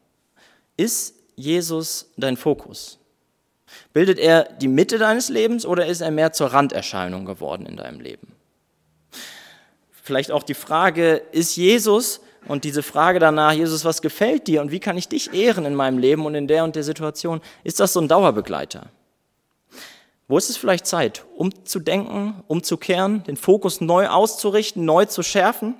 Ist 0.76 1.14
Jesus 1.34 2.12
dein 2.16 2.36
Fokus? 2.36 2.98
Bildet 3.92 4.18
er 4.18 4.44
die 4.44 4.68
Mitte 4.68 4.98
deines 4.98 5.28
Lebens 5.28 5.66
oder 5.66 5.86
ist 5.86 6.00
er 6.00 6.10
mehr 6.10 6.32
zur 6.32 6.48
Randerscheinung 6.52 7.24
geworden 7.24 7.66
in 7.66 7.76
deinem 7.76 8.00
Leben? 8.00 8.32
Vielleicht 9.90 10.30
auch 10.30 10.44
die 10.44 10.54
Frage, 10.54 11.16
ist 11.32 11.56
Jesus 11.56 12.20
und 12.46 12.62
diese 12.62 12.84
Frage 12.84 13.18
danach, 13.18 13.52
Jesus, 13.52 13.84
was 13.84 14.02
gefällt 14.02 14.46
dir 14.46 14.60
und 14.60 14.70
wie 14.70 14.78
kann 14.78 14.96
ich 14.96 15.08
dich 15.08 15.32
ehren 15.32 15.64
in 15.64 15.74
meinem 15.74 15.98
Leben 15.98 16.26
und 16.26 16.36
in 16.36 16.46
der 16.46 16.62
und 16.62 16.76
der 16.76 16.84
Situation, 16.84 17.40
ist 17.64 17.80
das 17.80 17.92
so 17.92 18.00
ein 18.00 18.06
Dauerbegleiter? 18.06 18.88
Wo 20.28 20.36
ist 20.38 20.50
es 20.50 20.56
vielleicht 20.56 20.86
Zeit, 20.86 21.24
umzudenken, 21.36 22.42
umzukehren, 22.48 23.22
den 23.24 23.36
Fokus 23.36 23.80
neu 23.80 24.08
auszurichten, 24.08 24.84
neu 24.84 25.04
zu 25.04 25.22
schärfen 25.22 25.76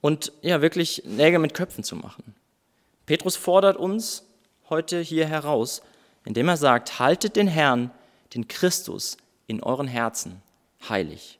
und 0.00 0.32
ja, 0.42 0.62
wirklich 0.62 1.02
Nägel 1.04 1.40
mit 1.40 1.52
Köpfen 1.52 1.82
zu 1.82 1.96
machen? 1.96 2.36
Petrus 3.04 3.36
fordert 3.36 3.76
uns 3.76 4.24
heute 4.70 5.00
hier 5.00 5.26
heraus, 5.26 5.82
indem 6.24 6.48
er 6.48 6.56
sagt, 6.56 6.98
haltet 6.98 7.36
den 7.36 7.48
Herrn, 7.48 7.90
den 8.34 8.46
Christus 8.46 9.16
in 9.46 9.62
euren 9.62 9.88
Herzen 9.88 10.42
heilig. 10.88 11.38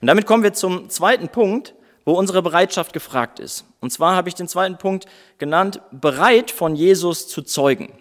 Und 0.00 0.06
damit 0.06 0.26
kommen 0.26 0.42
wir 0.42 0.54
zum 0.54 0.88
zweiten 0.88 1.28
Punkt, 1.28 1.74
wo 2.04 2.12
unsere 2.12 2.40
Bereitschaft 2.40 2.92
gefragt 2.92 3.40
ist. 3.40 3.64
Und 3.80 3.90
zwar 3.90 4.14
habe 4.14 4.28
ich 4.28 4.34
den 4.34 4.48
zweiten 4.48 4.78
Punkt 4.78 5.06
genannt, 5.38 5.80
bereit 5.90 6.50
von 6.50 6.76
Jesus 6.76 7.28
zu 7.28 7.42
zeugen. 7.42 7.92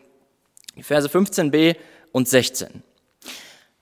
Verse 0.79 1.07
15b 1.07 1.75
und 2.15 2.29
16. 2.29 2.81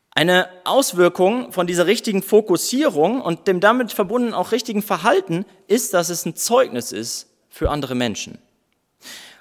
Eine 0.10 0.50
Auswirkung 0.64 1.52
von 1.52 1.68
dieser 1.68 1.86
richtigen 1.86 2.24
Fokussierung 2.24 3.22
und 3.22 3.48
dem 3.48 3.60
damit 3.60 3.92
verbundenen 3.92 4.34
auch 4.34 4.52
richtigen 4.52 4.82
Verhalten 4.82 5.46
ist, 5.68 5.94
dass 5.94 6.10
es 6.10 6.26
ein 6.26 6.36
Zeugnis 6.36 6.92
ist 6.92 7.30
für 7.48 7.70
andere 7.70 7.94
Menschen. 7.94 8.40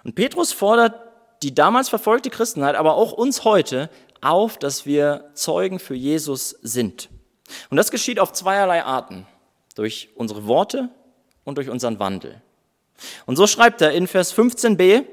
Und 0.04 0.14
Petrus 0.14 0.52
fordert 0.52 0.94
die 1.42 1.54
damals 1.54 1.88
verfolgte 1.88 2.28
Christenheit, 2.28 2.74
aber 2.74 2.96
auch 2.96 3.12
uns 3.12 3.44
heute 3.44 3.88
auf, 4.20 4.58
dass 4.58 4.84
wir 4.84 5.30
Zeugen 5.32 5.78
für 5.78 5.94
Jesus 5.94 6.50
sind. 6.60 7.08
Und 7.70 7.78
das 7.78 7.92
geschieht 7.92 8.20
auf 8.20 8.34
zweierlei 8.34 8.84
Arten. 8.84 9.26
Durch 9.74 10.10
unsere 10.16 10.46
Worte 10.46 10.90
und 11.44 11.56
durch 11.56 11.70
unseren 11.70 11.98
Wandel. 11.98 12.42
Und 13.24 13.36
so 13.36 13.46
schreibt 13.46 13.80
er 13.80 13.92
in 13.92 14.06
Vers 14.06 14.36
15b, 14.36 15.06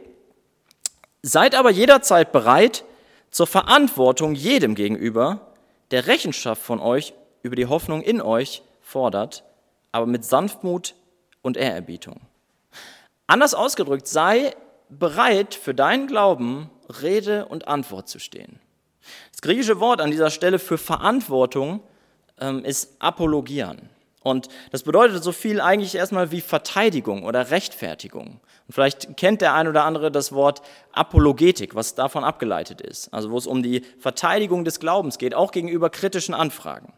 Seid 1.22 1.56
aber 1.56 1.70
jederzeit 1.70 2.34
bereit 2.34 2.84
zur 3.32 3.48
Verantwortung 3.48 4.34
jedem 4.34 4.76
gegenüber, 4.76 5.54
der 5.92 6.08
Rechenschaft 6.08 6.62
von 6.62 6.80
euch 6.80 7.14
über 7.44 7.56
die 7.56 7.68
Hoffnung 7.68 8.02
in 8.02 8.22
euch 8.22 8.62
fordert, 8.82 9.44
aber 9.92 10.06
mit 10.06 10.26
Sanftmut 10.26 10.96
und 11.42 11.58
Ehrerbietung. 11.58 12.22
Anders 13.28 13.54
ausgedrückt, 13.54 14.08
sei 14.08 14.56
bereit 14.90 15.54
für 15.54 15.74
deinen 15.74 16.08
Glauben 16.08 16.70
Rede 17.02 17.46
und 17.46 17.68
Antwort 17.68 18.10
zu 18.10 18.20
stehen. 18.20 18.60
Das 19.32 19.42
griechische 19.42 19.80
Wort 19.80 20.02
an 20.02 20.12
dieser 20.12 20.32
Stelle 20.32 20.60
für 20.60 20.78
Verantwortung 20.78 21.82
ähm, 22.40 22.66
ist 22.66 22.96
Apologian. 23.00 23.90
Und 24.22 24.50
das 24.72 24.84
bedeutet 24.84 25.24
so 25.24 25.32
viel 25.32 25.62
eigentlich 25.62 25.96
erstmal 25.96 26.32
wie 26.32 26.42
Verteidigung 26.42 27.24
oder 27.24 27.52
Rechtfertigung. 27.52 28.42
Und 28.68 28.74
vielleicht 28.74 29.16
kennt 29.16 29.42
der 29.42 29.54
ein 29.54 29.68
oder 29.68 29.86
andere 29.86 30.12
das 30.12 30.34
Wort 30.34 30.62
Apologetik, 30.92 31.74
was 31.74 31.96
davon 31.96 32.24
abgeleitet 32.24 32.82
ist. 32.82 33.14
Also 33.14 33.32
wo 33.32 33.38
es 33.38 33.48
um 33.48 33.64
die 33.64 33.82
Verteidigung 33.98 34.66
des 34.66 34.80
Glaubens 34.80 35.18
geht, 35.18 35.34
auch 35.34 35.52
gegenüber 35.52 35.90
kritischen 35.90 36.34
Anfragen. 36.34 36.94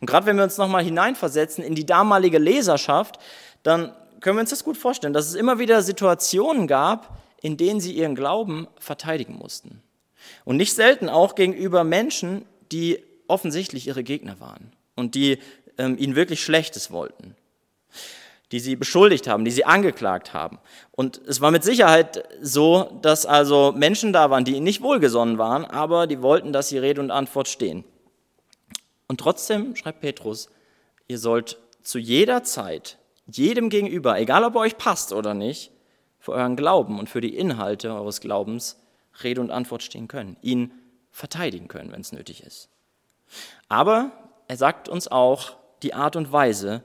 Und 0.00 0.06
gerade 0.06 0.26
wenn 0.26 0.36
wir 0.36 0.44
uns 0.44 0.58
nochmal 0.58 0.84
hineinversetzen 0.84 1.64
in 1.64 1.74
die 1.74 1.86
damalige 1.86 2.38
Leserschaft, 2.38 3.18
dann 3.62 3.92
können 4.20 4.36
wir 4.36 4.42
uns 4.42 4.50
das 4.50 4.64
gut 4.64 4.76
vorstellen, 4.76 5.12
dass 5.12 5.26
es 5.26 5.34
immer 5.34 5.58
wieder 5.58 5.82
Situationen 5.82 6.66
gab, 6.66 7.18
in 7.40 7.56
denen 7.56 7.80
sie 7.80 7.92
ihren 7.92 8.14
Glauben 8.14 8.66
verteidigen 8.78 9.36
mussten. 9.36 9.82
Und 10.44 10.58
nicht 10.58 10.74
selten 10.74 11.08
auch 11.08 11.34
gegenüber 11.34 11.84
Menschen, 11.84 12.44
die 12.70 13.02
offensichtlich 13.28 13.86
ihre 13.86 14.04
Gegner 14.04 14.40
waren 14.40 14.72
und 14.96 15.14
die 15.14 15.38
ähm, 15.80 15.96
ihnen 15.98 16.14
wirklich 16.14 16.44
Schlechtes 16.44 16.90
wollten, 16.90 17.34
die 18.52 18.60
sie 18.60 18.76
beschuldigt 18.76 19.26
haben, 19.26 19.44
die 19.44 19.50
sie 19.50 19.64
angeklagt 19.64 20.34
haben. 20.34 20.58
Und 20.92 21.20
es 21.26 21.40
war 21.40 21.50
mit 21.50 21.64
Sicherheit 21.64 22.22
so, 22.42 22.98
dass 23.02 23.24
also 23.24 23.72
Menschen 23.74 24.12
da 24.12 24.28
waren, 24.30 24.44
die 24.44 24.56
ihnen 24.56 24.64
nicht 24.64 24.82
wohlgesonnen 24.82 25.38
waren, 25.38 25.64
aber 25.64 26.06
die 26.06 26.20
wollten, 26.20 26.52
dass 26.52 26.68
sie 26.68 26.78
Rede 26.78 27.00
und 27.00 27.10
Antwort 27.10 27.48
stehen. 27.48 27.84
Und 29.08 29.18
trotzdem, 29.18 29.74
schreibt 29.74 30.02
Petrus, 30.02 30.50
ihr 31.08 31.18
sollt 31.18 31.58
zu 31.82 31.98
jeder 31.98 32.44
Zeit, 32.44 32.98
jedem 33.26 33.70
gegenüber, 33.70 34.18
egal 34.20 34.44
ob 34.44 34.56
er 34.56 34.60
euch 34.60 34.76
passt 34.76 35.12
oder 35.12 35.34
nicht, 35.34 35.72
für 36.18 36.32
euren 36.32 36.56
Glauben 36.56 36.98
und 36.98 37.08
für 37.08 37.22
die 37.22 37.36
Inhalte 37.36 37.94
eures 37.94 38.20
Glaubens 38.20 38.78
Rede 39.24 39.40
und 39.40 39.50
Antwort 39.50 39.82
stehen 39.82 40.08
können, 40.08 40.36
ihn 40.42 40.72
verteidigen 41.10 41.68
können, 41.68 41.90
wenn 41.92 42.02
es 42.02 42.12
nötig 42.12 42.42
ist. 42.42 42.68
Aber 43.68 44.12
er 44.50 44.56
sagt 44.56 44.88
uns 44.88 45.08
auch, 45.08 45.56
die 45.82 45.94
Art 45.94 46.16
und 46.16 46.32
Weise, 46.32 46.82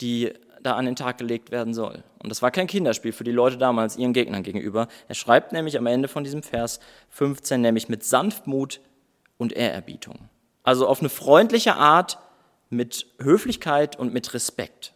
die 0.00 0.32
da 0.62 0.74
an 0.76 0.84
den 0.84 0.96
Tag 0.96 1.18
gelegt 1.18 1.50
werden 1.50 1.74
soll. 1.74 2.04
Und 2.22 2.28
das 2.28 2.42
war 2.42 2.50
kein 2.50 2.66
Kinderspiel 2.66 3.12
für 3.12 3.24
die 3.24 3.32
Leute 3.32 3.56
damals 3.56 3.96
ihren 3.96 4.12
Gegnern 4.12 4.42
gegenüber. 4.42 4.88
Er 5.08 5.14
schreibt 5.14 5.52
nämlich 5.52 5.78
am 5.78 5.86
Ende 5.86 6.08
von 6.08 6.24
diesem 6.24 6.42
Vers 6.42 6.80
15 7.10 7.60
nämlich 7.60 7.88
mit 7.88 8.04
Sanftmut 8.04 8.80
und 9.38 9.52
Ehrerbietung. 9.54 10.28
Also 10.62 10.86
auf 10.86 11.00
eine 11.00 11.08
freundliche 11.08 11.76
Art, 11.76 12.18
mit 12.70 13.06
Höflichkeit 13.20 13.98
und 13.98 14.14
mit 14.14 14.32
Respekt. 14.32 14.94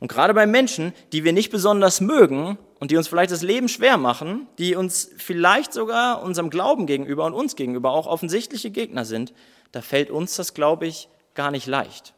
Und 0.00 0.08
gerade 0.08 0.32
bei 0.32 0.46
Menschen, 0.46 0.94
die 1.12 1.24
wir 1.24 1.34
nicht 1.34 1.50
besonders 1.50 2.00
mögen 2.00 2.58
und 2.80 2.90
die 2.90 2.96
uns 2.96 3.06
vielleicht 3.06 3.30
das 3.30 3.42
Leben 3.42 3.68
schwer 3.68 3.98
machen, 3.98 4.48
die 4.58 4.74
uns 4.74 5.10
vielleicht 5.18 5.74
sogar 5.74 6.22
unserem 6.22 6.48
Glauben 6.48 6.86
gegenüber 6.86 7.26
und 7.26 7.34
uns 7.34 7.54
gegenüber 7.54 7.90
auch 7.92 8.06
offensichtliche 8.06 8.70
Gegner 8.70 9.04
sind, 9.04 9.34
da 9.72 9.82
fällt 9.82 10.10
uns 10.10 10.36
das, 10.36 10.54
glaube 10.54 10.86
ich, 10.86 11.10
gar 11.34 11.50
nicht 11.50 11.66
leicht. 11.66 12.14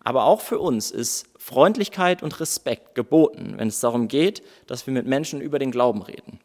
Aber 0.00 0.24
auch 0.24 0.40
für 0.40 0.58
uns 0.58 0.90
ist 0.90 1.26
Freundlichkeit 1.38 2.22
und 2.22 2.38
Respekt 2.40 2.94
geboten, 2.94 3.54
wenn 3.56 3.68
es 3.68 3.80
darum 3.80 4.08
geht, 4.08 4.42
dass 4.66 4.86
wir 4.86 4.94
mit 4.94 5.06
Menschen 5.06 5.40
über 5.40 5.58
den 5.58 5.70
Glauben 5.70 6.02
reden. 6.02 6.40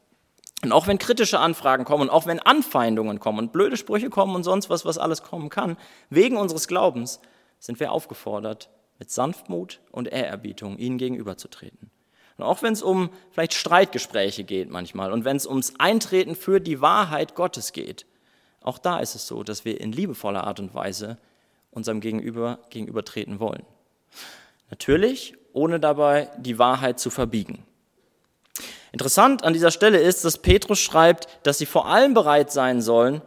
Und 0.63 0.72
auch 0.72 0.88
wenn 0.88 0.98
kritische 0.98 1.40
Anfragen 1.40 1.86
kommen 1.86 2.04
und 2.04 2.10
auch 2.10 2.26
wenn 2.26 2.40
Anfeindungen 2.40 3.20
kommen 3.20 3.40
und 3.40 3.52
blöde 3.52 3.78
Sprüche 3.78 4.10
kommen 4.10 4.36
und 4.36 4.44
sonst 4.44 4.70
was, 4.70 4.86
was 4.86 4.98
alles 4.98 5.22
kommen 5.22 5.50
kann, 5.50 5.78
wegen 6.10 6.38
unseres 6.38 6.68
Glaubens 6.68 7.20
sind 7.60 7.80
wir 7.80 7.92
aufgefordert, 7.92 8.70
mit 9.00 9.12
Sanftmut 9.12 9.80
und 9.92 10.08
Ehrerbietung 10.08 10.78
ihnen 10.78 10.98
gegenüberzutreten. 10.98 11.92
Und 12.38 12.44
auch 12.44 12.62
wenn 12.62 12.74
es 12.74 12.82
um 12.82 13.10
vielleicht 13.32 13.54
Streitgespräche 13.54 14.44
geht 14.44 14.70
manchmal 14.70 15.12
und 15.12 15.26
wenn 15.26 15.38
es 15.38 15.48
ums 15.48 15.74
Eintreten 15.80 16.36
für 16.36 16.60
die 16.60 16.82
Wahrheit 16.82 17.36
Gottes 17.36 17.74
geht, 17.74 18.06
auch 18.62 18.78
da 18.78 19.00
ist 19.00 19.16
es 19.16 19.28
so, 19.28 19.44
dass 19.44 19.66
wir 19.66 19.80
in 19.80 19.92
liebevoller 19.92 20.44
Art 20.44 20.60
und 20.60 20.74
Weise 20.74 21.18
unserem 21.78 22.02
Gegenüber 22.02 22.60
gegenübertreten 22.70 23.40
wollen. 23.40 23.63
Natürlich, 24.70 25.36
ohne 25.54 25.80
dabei 25.80 26.30
die 26.38 26.60
Wahrheit 26.60 27.00
zu 27.00 27.10
verbiegen. 27.10 27.63
Interessant 28.92 29.44
an 29.44 29.54
dieser 29.54 29.72
Stelle 29.72 30.00
ist, 30.00 30.26
dass 30.26 30.40
Petrus 30.40 30.80
schreibt, 30.80 31.28
dass 31.44 31.60
sie 31.60 31.66
vor 31.66 31.88
allem 31.88 32.13
bereit 32.13 32.52
sein 32.52 32.82
sollen, 32.82 33.22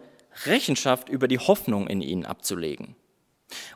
Rechenschaft 0.44 1.08
über 1.08 1.28
die 1.28 1.38
Hoffnung 1.38 1.86
in 1.86 2.02
ihnen 2.02 2.26
abzulegen. 2.26 2.96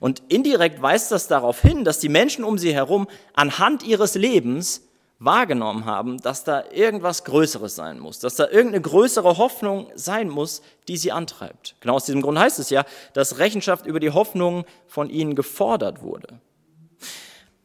Und 0.01 0.23
indirekt 0.29 0.83
weist 0.83 1.11
das 1.11 1.27
darauf 1.29 1.61
hin, 1.61 1.85
dass 1.85 1.99
die 1.99 2.09
Menschen 2.09 2.45
um 2.45 2.59
sie 2.59 2.75
herum 2.75 3.09
anhand 3.35 3.83
ihres 3.83 4.15
Lebens 4.15 4.84
wahrgenommen 5.19 5.85
haben, 5.85 6.19
dass 6.19 6.45
da 6.45 6.65
irgendwas 6.71 7.25
Größeres 7.25 7.75
sein 7.75 7.99
muss, 7.99 8.19
dass 8.19 8.37
da 8.37 8.49
irgendeine 8.49 8.83
größere 8.83 9.39
Hoffnung 9.39 9.91
sein 9.95 10.29
muss, 10.29 10.61
die 10.89 10.97
sie 10.97 11.13
antreibt. 11.13 11.77
Genau 11.81 11.95
aus 11.95 12.05
diesem 12.05 12.21
Grund 12.21 12.39
heißt 12.39 12.59
es 12.59 12.69
ja, 12.71 12.85
dass 13.13 13.39
Rechenschaft 13.39 13.87
über 13.87 14.01
die 14.01 14.11
Hoffnung 14.11 14.65
von 14.87 15.09
ihnen 15.09 15.35
gefordert 15.35 16.03
wurde. 16.03 16.41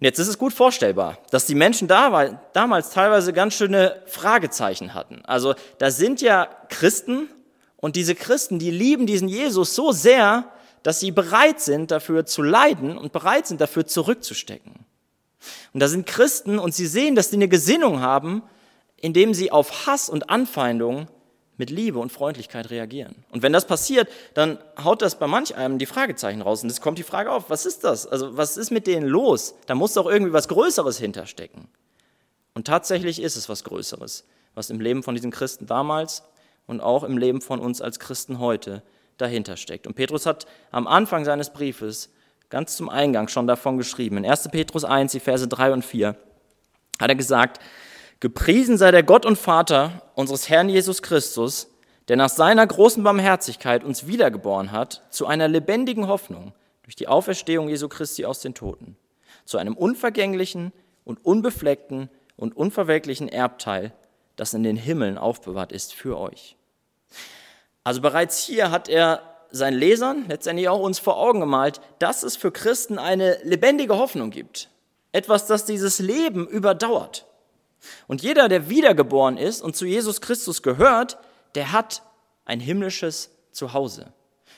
Und 0.01 0.05
jetzt 0.05 0.19
ist 0.19 0.29
es 0.29 0.38
gut 0.38 0.53
vorstellbar, 0.53 1.17
dass 1.31 1.45
die 1.45 1.55
Menschen 1.55 1.89
damals 1.89 2.91
teilweise 2.91 3.33
ganz 3.33 3.55
schöne 3.55 4.01
Fragezeichen 4.05 4.93
hatten. 4.93 5.21
Also 5.25 5.55
da 5.77 5.91
sind 5.91 6.21
ja 6.21 6.47
Christen 6.69 7.27
und 7.75 7.97
diese 7.97 8.15
Christen, 8.15 8.59
die 8.59 8.71
lieben 8.71 9.07
diesen 9.07 9.27
Jesus 9.27 9.75
so 9.75 9.91
sehr, 9.91 10.45
dass 10.83 11.01
sie 11.01 11.12
bereit 11.12 11.59
sind, 11.59 11.91
dafür 11.91 12.25
zu 12.25 12.41
leiden 12.41 12.97
und 12.97 13.12
bereit 13.12 13.47
sind, 13.47 13.59
dafür 13.59 13.85
zurückzustecken. 13.85 14.85
Und 15.73 15.80
da 15.80 15.88
sind 15.88 16.06
Christen 16.06 16.60
und 16.60 16.73
sie 16.73 16.88
sehen, 16.88 17.15
dass 17.15 17.30
sie 17.30 17.38
eine 17.38 17.47
Gesinnung 17.47 18.02
haben, 18.02 18.43
indem 18.97 19.34
sie 19.34 19.52
auf 19.52 19.88
Hass 19.88 20.10
und 20.10 20.30
Anfeindung 20.30 21.08
mit 21.58 21.69
Liebe 21.69 21.99
und 21.99 22.12
Freundlichkeit 22.12 22.69
reagieren. 22.69 23.15
Und 23.32 23.43
wenn 23.43 23.52
das 23.52 23.67
passiert, 23.67 24.10
dann 24.34 24.58
haut 24.82 25.02
das 25.02 25.19
bei 25.19 25.28
manch 25.28 25.56
einem 25.56 25.78
die 25.78 25.86
Fragezeichen 25.86 26.41
raus. 26.41 26.63
Und 26.63 26.69
es 26.69 26.80
kommt 26.80 26.97
die 26.97 27.04
Frage 27.04 27.32
auf, 27.32 27.49
was 27.49 27.65
ist 27.65 27.84
das? 27.84 28.08
Also 28.08 28.38
was 28.38 28.56
ist 28.56 28.71
mit 28.71 28.88
denen 28.88 29.08
los? 29.08 29.56
Da 29.65 29.75
muss 29.75 29.93
doch 29.93 30.06
irgendwie 30.06 30.32
was 30.32 30.47
Größeres 30.47 30.97
hinterstecken. 30.97 31.67
Und 32.54 32.65
tatsächlich 32.65 33.21
ist 33.21 33.36
es 33.36 33.49
was 33.49 33.65
Größeres, 33.65 34.23
was 34.56 34.69
im 34.69 34.80
Leben 34.80 35.04
von 35.04 35.15
diesen 35.15 35.32
Christen 35.32 35.65
damals 35.65 36.23
und 36.65 36.80
auch 36.80 37.04
im 37.04 37.17
Leben 37.17 37.41
von 37.41 37.60
uns 37.60 37.82
als 37.82 37.99
Christen 37.99 38.39
heute 38.39 38.82
dahinter 39.17 39.58
steckt. 39.58 39.86
Und 39.86 39.95
Petrus 39.95 40.25
hat 40.25 40.45
am 40.71 40.88
Anfang 40.88 41.25
seines 41.25 41.52
Briefes 41.52 42.10
ganz 42.49 42.75
zum 42.75 42.89
Eingang 42.89 43.27
schon 43.27 43.47
davon 43.47 43.77
geschrieben. 43.77 44.17
In 44.17 44.25
1. 44.25 44.49
Petrus 44.49 44.83
1, 44.83 45.12
die 45.12 45.19
Verse 45.19 45.47
3 45.47 45.73
und 45.73 45.85
4 45.85 46.15
hat 46.99 47.09
er 47.09 47.15
gesagt, 47.15 47.59
Gepriesen 48.19 48.77
sei 48.77 48.91
der 48.91 49.03
Gott 49.03 49.25
und 49.25 49.38
Vater 49.38 50.01
unseres 50.13 50.49
Herrn 50.49 50.67
Jesus 50.67 51.01
Christus, 51.01 51.69
der 52.09 52.17
nach 52.17 52.27
seiner 52.27 52.67
großen 52.67 53.01
Barmherzigkeit 53.01 53.83
uns 53.83 54.07
wiedergeboren 54.07 54.73
hat 54.73 55.03
zu 55.09 55.25
einer 55.25 55.47
lebendigen 55.47 56.07
Hoffnung 56.07 56.53
durch 56.83 56.97
die 56.97 57.07
Auferstehung 57.07 57.69
Jesu 57.69 57.88
Christi 57.88 58.25
aus 58.25 58.41
den 58.41 58.55
Toten, 58.55 58.97
zu 59.45 59.57
einem 59.57 59.77
unvergänglichen 59.77 60.73
und 61.05 61.23
unbefleckten 61.23 62.09
und 62.35 62.57
unverwelklichen 62.57 63.29
Erbteil, 63.29 63.93
das 64.35 64.53
in 64.53 64.63
den 64.63 64.75
Himmeln 64.75 65.17
aufbewahrt 65.17 65.71
ist 65.71 65.93
für 65.93 66.17
euch. 66.17 66.57
Also 67.85 68.01
bereits 68.01 68.43
hier 68.43 68.71
hat 68.71 68.89
er 68.89 69.21
seinen 69.51 69.77
Lesern, 69.77 70.25
letztendlich 70.27 70.69
auch 70.69 70.79
uns 70.79 70.99
vor 70.99 71.17
Augen 71.17 71.39
gemalt, 71.39 71.81
dass 71.99 72.23
es 72.23 72.35
für 72.35 72.51
Christen 72.51 72.97
eine 72.97 73.38
lebendige 73.43 73.97
Hoffnung 73.97 74.29
gibt. 74.31 74.69
Etwas, 75.12 75.47
das 75.47 75.65
dieses 75.65 75.99
Leben 75.99 76.47
überdauert. 76.47 77.25
Und 78.07 78.21
jeder, 78.21 78.49
der 78.49 78.69
wiedergeboren 78.69 79.38
ist 79.38 79.62
und 79.62 79.75
zu 79.75 79.85
Jesus 79.85 80.21
Christus 80.21 80.62
gehört, 80.62 81.17
der 81.55 81.71
hat 81.71 82.03
ein 82.45 82.59
himmlisches 82.59 83.31
Zuhause. 83.51 84.13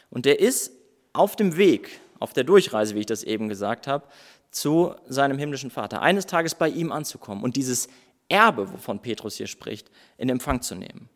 Und 0.10 0.26
der 0.26 0.40
ist 0.40 0.72
auf 1.14 1.36
dem 1.36 1.58
Weg, 1.58 2.02
auf 2.20 2.34
der 2.34 2.44
Durchreise, 2.44 2.96
wie 2.96 3.00
ich 3.00 3.06
das 3.06 3.24
eben 3.24 3.50
gesagt 3.50 3.88
habe, 3.88 4.06
zu 4.52 4.96
seinem 5.08 5.38
himmlischen 5.38 5.72
Vater. 5.72 6.02
Eines 6.02 6.26
Tages 6.26 6.56
bei 6.56 6.68
ihm 6.68 6.92
anzukommen 6.92 7.44
und 7.44 7.56
dieses 7.56 7.88
Erbe, 8.28 8.72
wovon 8.72 9.02
Petrus 9.02 9.36
hier 9.36 9.48
spricht, 9.48 9.90
in 10.18 10.30
Empfang 10.30 10.62
zu 10.62 10.76
nehmen. 10.76 11.10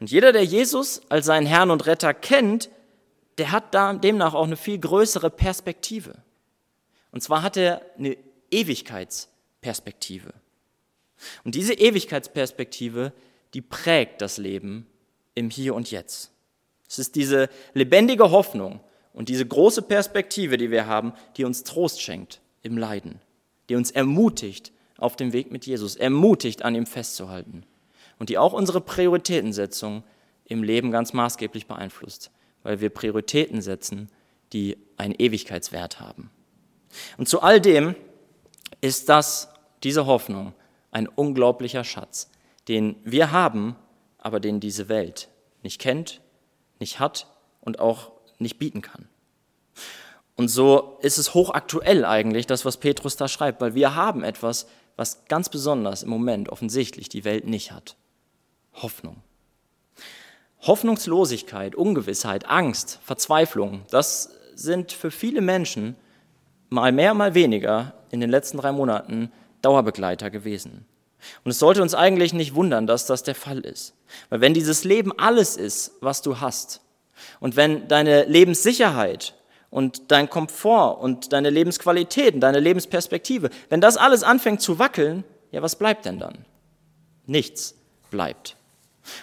Und 0.00 0.10
jeder, 0.10 0.32
der 0.32 0.44
Jesus 0.44 1.02
als 1.08 1.26
seinen 1.26 1.46
Herrn 1.46 1.70
und 1.70 1.86
Retter 1.86 2.14
kennt, 2.14 2.70
der 3.38 3.52
hat 3.52 3.74
demnach 4.02 4.34
auch 4.34 4.44
eine 4.44 4.56
viel 4.56 4.78
größere 4.78 5.30
Perspektive. 5.30 6.16
Und 7.12 7.22
zwar 7.22 7.42
hat 7.42 7.56
er 7.56 7.82
eine 7.96 8.16
Ewigkeitsperspektive. 8.50 10.34
Und 11.44 11.54
diese 11.54 11.74
Ewigkeitsperspektive, 11.74 13.12
die 13.54 13.60
prägt 13.60 14.20
das 14.22 14.38
Leben 14.38 14.86
im 15.34 15.50
Hier 15.50 15.74
und 15.74 15.90
Jetzt. 15.90 16.30
Es 16.88 16.98
ist 16.98 17.16
diese 17.16 17.48
lebendige 17.74 18.30
Hoffnung 18.30 18.80
und 19.12 19.28
diese 19.28 19.46
große 19.46 19.82
Perspektive, 19.82 20.56
die 20.56 20.70
wir 20.70 20.86
haben, 20.86 21.12
die 21.36 21.44
uns 21.44 21.64
Trost 21.64 22.02
schenkt 22.02 22.40
im 22.62 22.76
Leiden, 22.76 23.20
die 23.68 23.76
uns 23.76 23.90
ermutigt 23.90 24.72
auf 24.96 25.16
dem 25.16 25.32
Weg 25.32 25.50
mit 25.50 25.66
Jesus, 25.66 25.96
ermutigt 25.96 26.62
an 26.62 26.74
ihm 26.74 26.86
festzuhalten 26.86 27.64
und 28.18 28.28
die 28.28 28.38
auch 28.38 28.52
unsere 28.52 28.80
Prioritätensetzung 28.80 30.02
im 30.44 30.62
Leben 30.62 30.90
ganz 30.90 31.12
maßgeblich 31.12 31.66
beeinflusst, 31.66 32.30
weil 32.62 32.80
wir 32.80 32.90
Prioritäten 32.90 33.60
setzen, 33.60 34.10
die 34.52 34.76
einen 34.96 35.14
Ewigkeitswert 35.16 36.00
haben. 36.00 36.30
Und 37.16 37.28
zu 37.28 37.42
all 37.42 37.60
dem 37.60 37.94
ist 38.80 39.08
das, 39.08 39.48
diese 39.82 40.06
Hoffnung, 40.06 40.54
ein 40.90 41.06
unglaublicher 41.06 41.84
Schatz, 41.84 42.30
den 42.66 42.96
wir 43.04 43.30
haben, 43.30 43.76
aber 44.18 44.40
den 44.40 44.60
diese 44.60 44.88
Welt 44.88 45.28
nicht 45.62 45.80
kennt, 45.80 46.20
nicht 46.78 46.98
hat 46.98 47.26
und 47.60 47.78
auch 47.78 48.12
nicht 48.38 48.58
bieten 48.58 48.82
kann. 48.82 49.08
Und 50.36 50.48
so 50.48 50.98
ist 51.02 51.18
es 51.18 51.34
hochaktuell 51.34 52.04
eigentlich, 52.04 52.46
das, 52.46 52.64
was 52.64 52.76
Petrus 52.76 53.16
da 53.16 53.26
schreibt, 53.26 53.60
weil 53.60 53.74
wir 53.74 53.96
haben 53.96 54.22
etwas, 54.22 54.66
was 54.96 55.24
ganz 55.26 55.48
besonders 55.48 56.02
im 56.02 56.10
Moment 56.10 56.48
offensichtlich 56.48 57.08
die 57.08 57.24
Welt 57.24 57.46
nicht 57.46 57.72
hat. 57.72 57.96
Hoffnung. 58.82 59.22
Hoffnungslosigkeit, 60.62 61.74
Ungewissheit, 61.74 62.48
Angst, 62.48 62.98
Verzweiflung, 63.02 63.82
das 63.90 64.30
sind 64.54 64.92
für 64.92 65.10
viele 65.10 65.40
Menschen 65.40 65.96
mal 66.68 66.92
mehr, 66.92 67.14
mal 67.14 67.34
weniger 67.34 67.94
in 68.10 68.20
den 68.20 68.30
letzten 68.30 68.58
drei 68.58 68.72
Monaten 68.72 69.30
Dauerbegleiter 69.62 70.30
gewesen. 70.30 70.84
Und 71.44 71.50
es 71.50 71.58
sollte 71.58 71.82
uns 71.82 71.94
eigentlich 71.94 72.32
nicht 72.32 72.54
wundern, 72.54 72.86
dass 72.86 73.06
das 73.06 73.22
der 73.22 73.34
Fall 73.34 73.60
ist. 73.60 73.94
Weil 74.30 74.40
wenn 74.40 74.54
dieses 74.54 74.84
Leben 74.84 75.12
alles 75.18 75.56
ist, 75.56 75.92
was 76.00 76.22
du 76.22 76.40
hast, 76.40 76.80
und 77.40 77.56
wenn 77.56 77.88
deine 77.88 78.24
Lebenssicherheit 78.24 79.34
und 79.70 80.10
dein 80.12 80.30
Komfort 80.30 81.00
und 81.00 81.32
deine 81.32 81.50
Lebensqualität 81.50 82.34
und 82.34 82.40
deine 82.40 82.60
Lebensperspektive, 82.60 83.50
wenn 83.68 83.80
das 83.80 83.96
alles 83.96 84.22
anfängt 84.22 84.60
zu 84.60 84.78
wackeln, 84.78 85.24
ja, 85.50 85.62
was 85.62 85.76
bleibt 85.76 86.04
denn 86.04 86.18
dann? 86.18 86.44
Nichts 87.26 87.74
bleibt. 88.10 88.57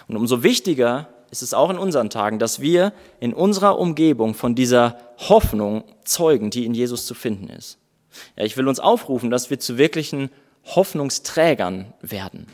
Und 0.08 0.16
umso 0.16 0.42
wichtiger 0.42 1.08
ist 1.30 1.42
es 1.42 1.54
auch 1.54 1.70
in 1.70 1.78
unseren 1.78 2.10
Tagen, 2.10 2.38
dass 2.38 2.60
wir 2.60 2.92
in 3.20 3.34
unserer 3.34 3.78
Umgebung 3.78 4.34
von 4.34 4.54
dieser 4.54 4.98
Hoffnung 5.18 5.84
zeugen, 6.04 6.50
die 6.50 6.64
in 6.64 6.74
Jesus 6.74 7.06
zu 7.06 7.14
finden 7.14 7.48
ist. 7.48 7.78
Ja, 8.36 8.44
ich 8.44 8.56
will 8.56 8.68
uns 8.68 8.80
aufrufen, 8.80 9.30
dass 9.30 9.50
wir 9.50 9.58
zu 9.58 9.78
wirklichen 9.78 10.30
Hoffnungsträgern 10.64 11.92
werden. 12.00 12.46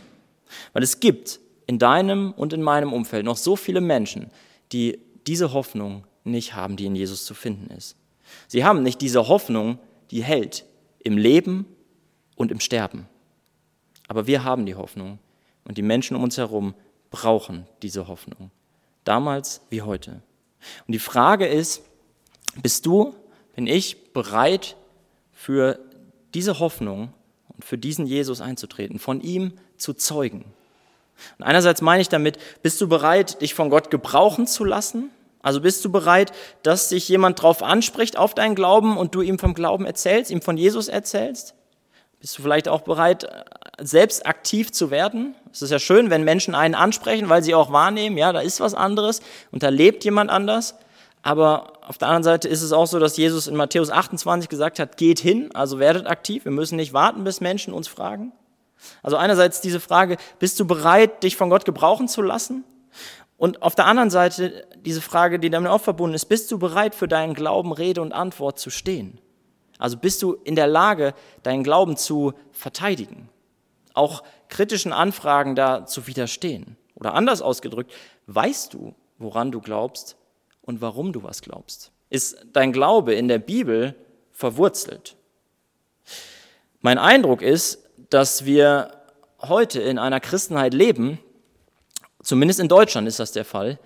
Weil 0.72 0.82
es 0.82 1.00
gibt 1.00 1.40
in 1.66 1.78
deinem 1.78 2.32
und 2.32 2.52
in 2.52 2.62
meinem 2.62 2.92
Umfeld 2.92 3.24
noch 3.24 3.36
so 3.36 3.56
viele 3.56 3.80
Menschen, 3.80 4.30
die 4.72 4.98
diese 5.26 5.52
Hoffnung 5.52 6.04
nicht 6.24 6.54
haben, 6.54 6.76
die 6.76 6.86
in 6.86 6.96
Jesus 6.96 7.24
zu 7.24 7.34
finden 7.34 7.70
ist. 7.70 7.96
Sie 8.48 8.64
haben 8.64 8.82
nicht 8.82 9.00
diese 9.00 9.28
Hoffnung, 9.28 9.78
die 10.10 10.22
hält 10.22 10.64
im 10.98 11.16
Leben 11.16 11.66
und 12.36 12.50
im 12.50 12.60
Sterben. 12.60 13.06
Aber 14.08 14.26
wir 14.26 14.44
haben 14.44 14.66
die 14.66 14.74
Hoffnung 14.74 15.18
und 15.64 15.78
die 15.78 15.82
Menschen 15.82 16.16
um 16.16 16.22
uns 16.22 16.36
herum 16.36 16.74
brauchen 17.12 17.68
diese 17.82 18.08
Hoffnung. 18.08 18.50
Damals 19.04 19.60
wie 19.70 19.82
heute. 19.82 20.22
Und 20.86 20.92
die 20.92 20.98
Frage 20.98 21.46
ist, 21.46 21.82
bist 22.60 22.86
du, 22.86 23.14
bin 23.54 23.66
ich 23.66 24.12
bereit 24.12 24.76
für 25.32 25.78
diese 26.34 26.58
Hoffnung 26.58 27.12
und 27.48 27.64
für 27.64 27.78
diesen 27.78 28.06
Jesus 28.06 28.40
einzutreten, 28.40 28.98
von 28.98 29.20
ihm 29.20 29.52
zu 29.76 29.94
zeugen? 29.94 30.44
Und 31.38 31.44
einerseits 31.44 31.82
meine 31.82 32.02
ich 32.02 32.08
damit, 32.08 32.38
bist 32.62 32.80
du 32.80 32.88
bereit, 32.88 33.40
dich 33.42 33.54
von 33.54 33.70
Gott 33.70 33.90
gebrauchen 33.90 34.46
zu 34.46 34.64
lassen? 34.64 35.10
Also 35.42 35.60
bist 35.60 35.84
du 35.84 35.90
bereit, 35.90 36.32
dass 36.62 36.88
sich 36.88 37.08
jemand 37.08 37.38
darauf 37.38 37.62
anspricht 37.62 38.16
auf 38.16 38.34
deinen 38.34 38.54
Glauben 38.54 38.96
und 38.96 39.14
du 39.14 39.22
ihm 39.22 39.38
vom 39.38 39.54
Glauben 39.54 39.84
erzählst, 39.84 40.30
ihm 40.30 40.40
von 40.40 40.56
Jesus 40.56 40.88
erzählst? 40.88 41.54
Bist 42.20 42.38
du 42.38 42.42
vielleicht 42.42 42.68
auch 42.68 42.82
bereit, 42.82 43.26
selbst 43.82 44.26
aktiv 44.26 44.72
zu 44.72 44.90
werden? 44.90 45.34
Es 45.52 45.62
ist 45.62 45.70
ja 45.70 45.78
schön, 45.78 46.10
wenn 46.10 46.24
Menschen 46.24 46.54
einen 46.54 46.74
ansprechen, 46.74 47.28
weil 47.28 47.42
sie 47.42 47.54
auch 47.54 47.72
wahrnehmen, 47.72 48.16
ja, 48.16 48.32
da 48.32 48.40
ist 48.40 48.60
was 48.60 48.74
anderes 48.74 49.20
und 49.50 49.62
da 49.62 49.68
lebt 49.68 50.04
jemand 50.04 50.30
anders. 50.30 50.74
Aber 51.22 51.74
auf 51.86 51.98
der 51.98 52.08
anderen 52.08 52.24
Seite 52.24 52.48
ist 52.48 52.62
es 52.62 52.72
auch 52.72 52.86
so, 52.86 52.98
dass 52.98 53.16
Jesus 53.16 53.46
in 53.46 53.56
Matthäus 53.56 53.90
28 53.90 54.48
gesagt 54.48 54.78
hat, 54.78 54.96
geht 54.96 55.20
hin, 55.20 55.50
also 55.54 55.78
werdet 55.78 56.06
aktiv. 56.06 56.44
Wir 56.44 56.52
müssen 56.52 56.76
nicht 56.76 56.92
warten, 56.92 57.22
bis 57.22 57.40
Menschen 57.40 57.72
uns 57.72 57.86
fragen. 57.86 58.32
Also 59.02 59.16
einerseits 59.16 59.60
diese 59.60 59.78
Frage, 59.78 60.16
bist 60.40 60.58
du 60.58 60.66
bereit, 60.66 61.22
dich 61.22 61.36
von 61.36 61.50
Gott 61.50 61.64
gebrauchen 61.64 62.08
zu 62.08 62.22
lassen? 62.22 62.64
Und 63.36 63.62
auf 63.62 63.74
der 63.74 63.86
anderen 63.86 64.10
Seite 64.10 64.66
diese 64.76 65.00
Frage, 65.00 65.38
die 65.38 65.50
damit 65.50 65.70
auch 65.70 65.80
verbunden 65.80 66.14
ist, 66.14 66.26
bist 66.26 66.50
du 66.50 66.58
bereit, 66.58 66.94
für 66.94 67.08
deinen 67.08 67.34
Glauben 67.34 67.72
Rede 67.72 68.02
und 68.02 68.12
Antwort 68.12 68.58
zu 68.58 68.70
stehen? 68.70 69.20
Also 69.78 69.96
bist 69.96 70.22
du 70.22 70.34
in 70.44 70.54
der 70.54 70.68
Lage, 70.68 71.14
deinen 71.42 71.64
Glauben 71.64 71.96
zu 71.96 72.34
verteidigen, 72.52 73.28
auch 73.94 74.22
kritischen 74.48 74.92
Anfragen 74.92 75.54
da 75.54 75.86
zu 75.86 76.06
widerstehen? 76.06 76.76
Oder 76.94 77.14
anders 77.14 77.42
ausgedrückt, 77.42 77.92
weißt 78.26 78.74
du, 78.74 78.94
woran 79.18 79.50
du 79.50 79.60
glaubst 79.60 80.16
und 80.62 80.80
warum 80.80 81.12
du 81.12 81.22
was 81.22 81.42
glaubst? 81.42 81.90
Ist 82.10 82.46
dein 82.52 82.72
Glaube 82.72 83.14
in 83.14 83.28
der 83.28 83.38
Bibel 83.38 83.94
verwurzelt? 84.30 85.16
Mein 86.80 86.98
Eindruck 86.98 87.42
ist, 87.42 87.88
dass 88.10 88.44
wir 88.44 89.02
heute 89.40 89.80
in 89.80 89.98
einer 89.98 90.20
Christenheit 90.20 90.74
leben, 90.74 91.18
zumindest 92.22 92.60
in 92.60 92.68
Deutschland 92.68 93.08
ist 93.08 93.18
das 93.18 93.32
der 93.32 93.44
Fall, 93.44 93.78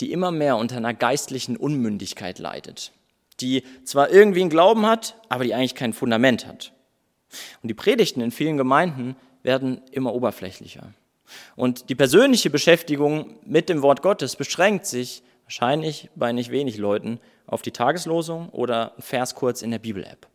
die 0.00 0.12
immer 0.12 0.30
mehr 0.30 0.56
unter 0.56 0.76
einer 0.76 0.94
geistlichen 0.94 1.56
Unmündigkeit 1.56 2.38
leidet 2.38 2.92
die 3.42 3.64
zwar 3.84 4.10
irgendwie 4.10 4.40
einen 4.40 4.50
Glauben 4.50 4.86
hat, 4.86 5.16
aber 5.28 5.44
die 5.44 5.54
eigentlich 5.54 5.74
kein 5.74 5.92
Fundament 5.92 6.46
hat. 6.46 6.72
Und 7.62 7.68
die 7.68 7.74
Predigten 7.74 8.20
in 8.20 8.30
vielen 8.30 8.56
Gemeinden 8.56 9.16
werden 9.42 9.82
immer 9.90 10.14
oberflächlicher. 10.14 10.92
Und 11.56 11.88
die 11.88 11.94
persönliche 11.94 12.50
Beschäftigung 12.50 13.38
mit 13.44 13.68
dem 13.68 13.82
Wort 13.82 14.02
Gottes 14.02 14.36
beschränkt 14.36 14.86
sich 14.86 15.22
wahrscheinlich 15.44 16.10
bei 16.14 16.32
nicht 16.32 16.50
wenig 16.50 16.76
Leuten 16.76 17.20
auf 17.46 17.62
die 17.62 17.70
Tageslosung 17.70 18.48
oder 18.50 18.92
einen 18.92 19.02
Vers 19.02 19.34
kurz 19.34 19.62
in 19.62 19.70
der 19.70 19.78
Bibel-App. 19.78 20.26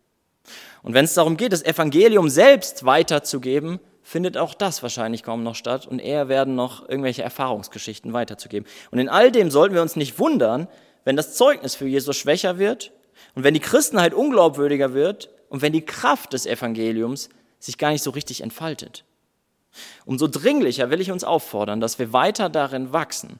Und 0.83 0.93
wenn 0.93 1.05
es 1.05 1.13
darum 1.13 1.37
geht, 1.37 1.51
das 1.51 1.63
Evangelium 1.63 2.29
selbst 2.29 2.85
weiterzugeben, 2.85 3.79
findet 4.03 4.37
auch 4.37 4.53
das 4.53 4.81
wahrscheinlich 4.81 5.23
kaum 5.23 5.43
noch 5.43 5.55
statt 5.55 5.85
und 5.85 5.99
eher 5.99 6.29
werden 6.29 6.55
noch 6.55 6.87
irgendwelche 6.87 7.23
Erfahrungsgeschichten 7.23 8.13
weiterzugeben. 8.13 8.67
Und 8.89 8.99
in 8.99 9.09
all 9.09 9.31
dem 9.31 9.51
sollten 9.51 9.75
wir 9.75 9.81
uns 9.81 9.97
nicht 9.97 10.17
wundern, 10.17 10.67
wenn 11.03 11.17
das 11.17 11.35
Zeugnis 11.35 11.75
für 11.75 11.87
Jesus 11.87 12.15
schwächer 12.15 12.57
wird 12.57 12.93
und 13.35 13.43
wenn 13.43 13.53
die 13.53 13.59
Christenheit 13.59 14.13
unglaubwürdiger 14.13 14.93
wird 14.93 15.29
und 15.49 15.61
wenn 15.61 15.73
die 15.73 15.85
Kraft 15.85 16.33
des 16.33 16.45
Evangeliums 16.45 17.29
sich 17.59 17.77
gar 17.77 17.91
nicht 17.91 18.03
so 18.03 18.11
richtig 18.11 18.41
entfaltet. 18.41 19.03
Umso 20.05 20.27
dringlicher 20.27 20.89
will 20.89 21.01
ich 21.01 21.11
uns 21.11 21.23
auffordern, 21.23 21.79
dass 21.79 21.99
wir 21.99 22.13
weiter 22.13 22.49
darin 22.49 22.93
wachsen, 22.93 23.39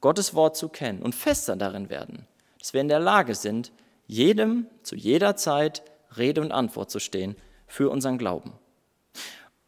Gottes 0.00 0.34
Wort 0.34 0.56
zu 0.56 0.68
kennen 0.68 1.02
und 1.02 1.14
fester 1.14 1.56
darin 1.56 1.90
werden, 1.90 2.26
dass 2.58 2.72
wir 2.72 2.80
in 2.80 2.88
der 2.88 3.00
Lage 3.00 3.34
sind, 3.34 3.72
jedem 4.06 4.66
zu 4.82 4.96
jeder 4.96 5.36
Zeit 5.36 5.82
Rede 6.16 6.40
und 6.40 6.52
Antwort 6.52 6.90
zu 6.90 6.98
stehen 6.98 7.36
für 7.66 7.88
unseren 7.88 8.18
Glauben. 8.18 8.52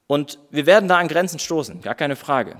Und 0.06 0.38
wir 0.50 0.66
werden 0.66 0.88
da 0.88 0.98
an 0.98 1.08
Grenzen 1.08 1.38
stoßen, 1.38 1.80
gar 1.80 1.94
keine 1.94 2.16
Frage. 2.16 2.56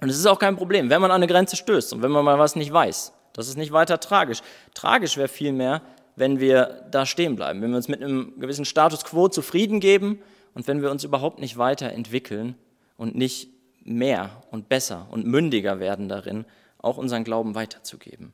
Und 0.00 0.08
es 0.08 0.16
ist 0.16 0.26
auch 0.26 0.38
kein 0.38 0.56
Problem, 0.56 0.90
wenn 0.90 1.00
man 1.00 1.10
an 1.10 1.16
eine 1.16 1.26
Grenze 1.26 1.56
stößt 1.56 1.92
und 1.92 2.02
wenn 2.02 2.10
man 2.10 2.24
mal 2.24 2.38
was 2.38 2.56
nicht 2.56 2.72
weiß. 2.72 3.12
Das 3.34 3.48
ist 3.48 3.56
nicht 3.56 3.72
weiter 3.72 4.00
tragisch. 4.00 4.40
Tragisch 4.74 5.16
wäre 5.16 5.28
vielmehr, 5.28 5.82
wenn 6.16 6.40
wir 6.40 6.86
da 6.90 7.06
stehen 7.06 7.36
bleiben, 7.36 7.62
wenn 7.62 7.70
wir 7.70 7.76
uns 7.76 7.88
mit 7.88 8.02
einem 8.02 8.38
gewissen 8.38 8.64
Status 8.64 9.04
quo 9.04 9.28
zufrieden 9.28 9.80
geben 9.80 10.20
und 10.54 10.66
wenn 10.66 10.82
wir 10.82 10.90
uns 10.90 11.04
überhaupt 11.04 11.38
nicht 11.38 11.56
weiterentwickeln 11.58 12.56
und 12.96 13.14
nicht 13.14 13.48
mehr 13.84 14.42
und 14.50 14.68
besser 14.68 15.06
und 15.10 15.26
mündiger 15.26 15.80
werden 15.80 16.08
darin, 16.08 16.44
auch 16.78 16.98
unseren 16.98 17.24
Glauben 17.24 17.54
weiterzugeben. 17.54 18.32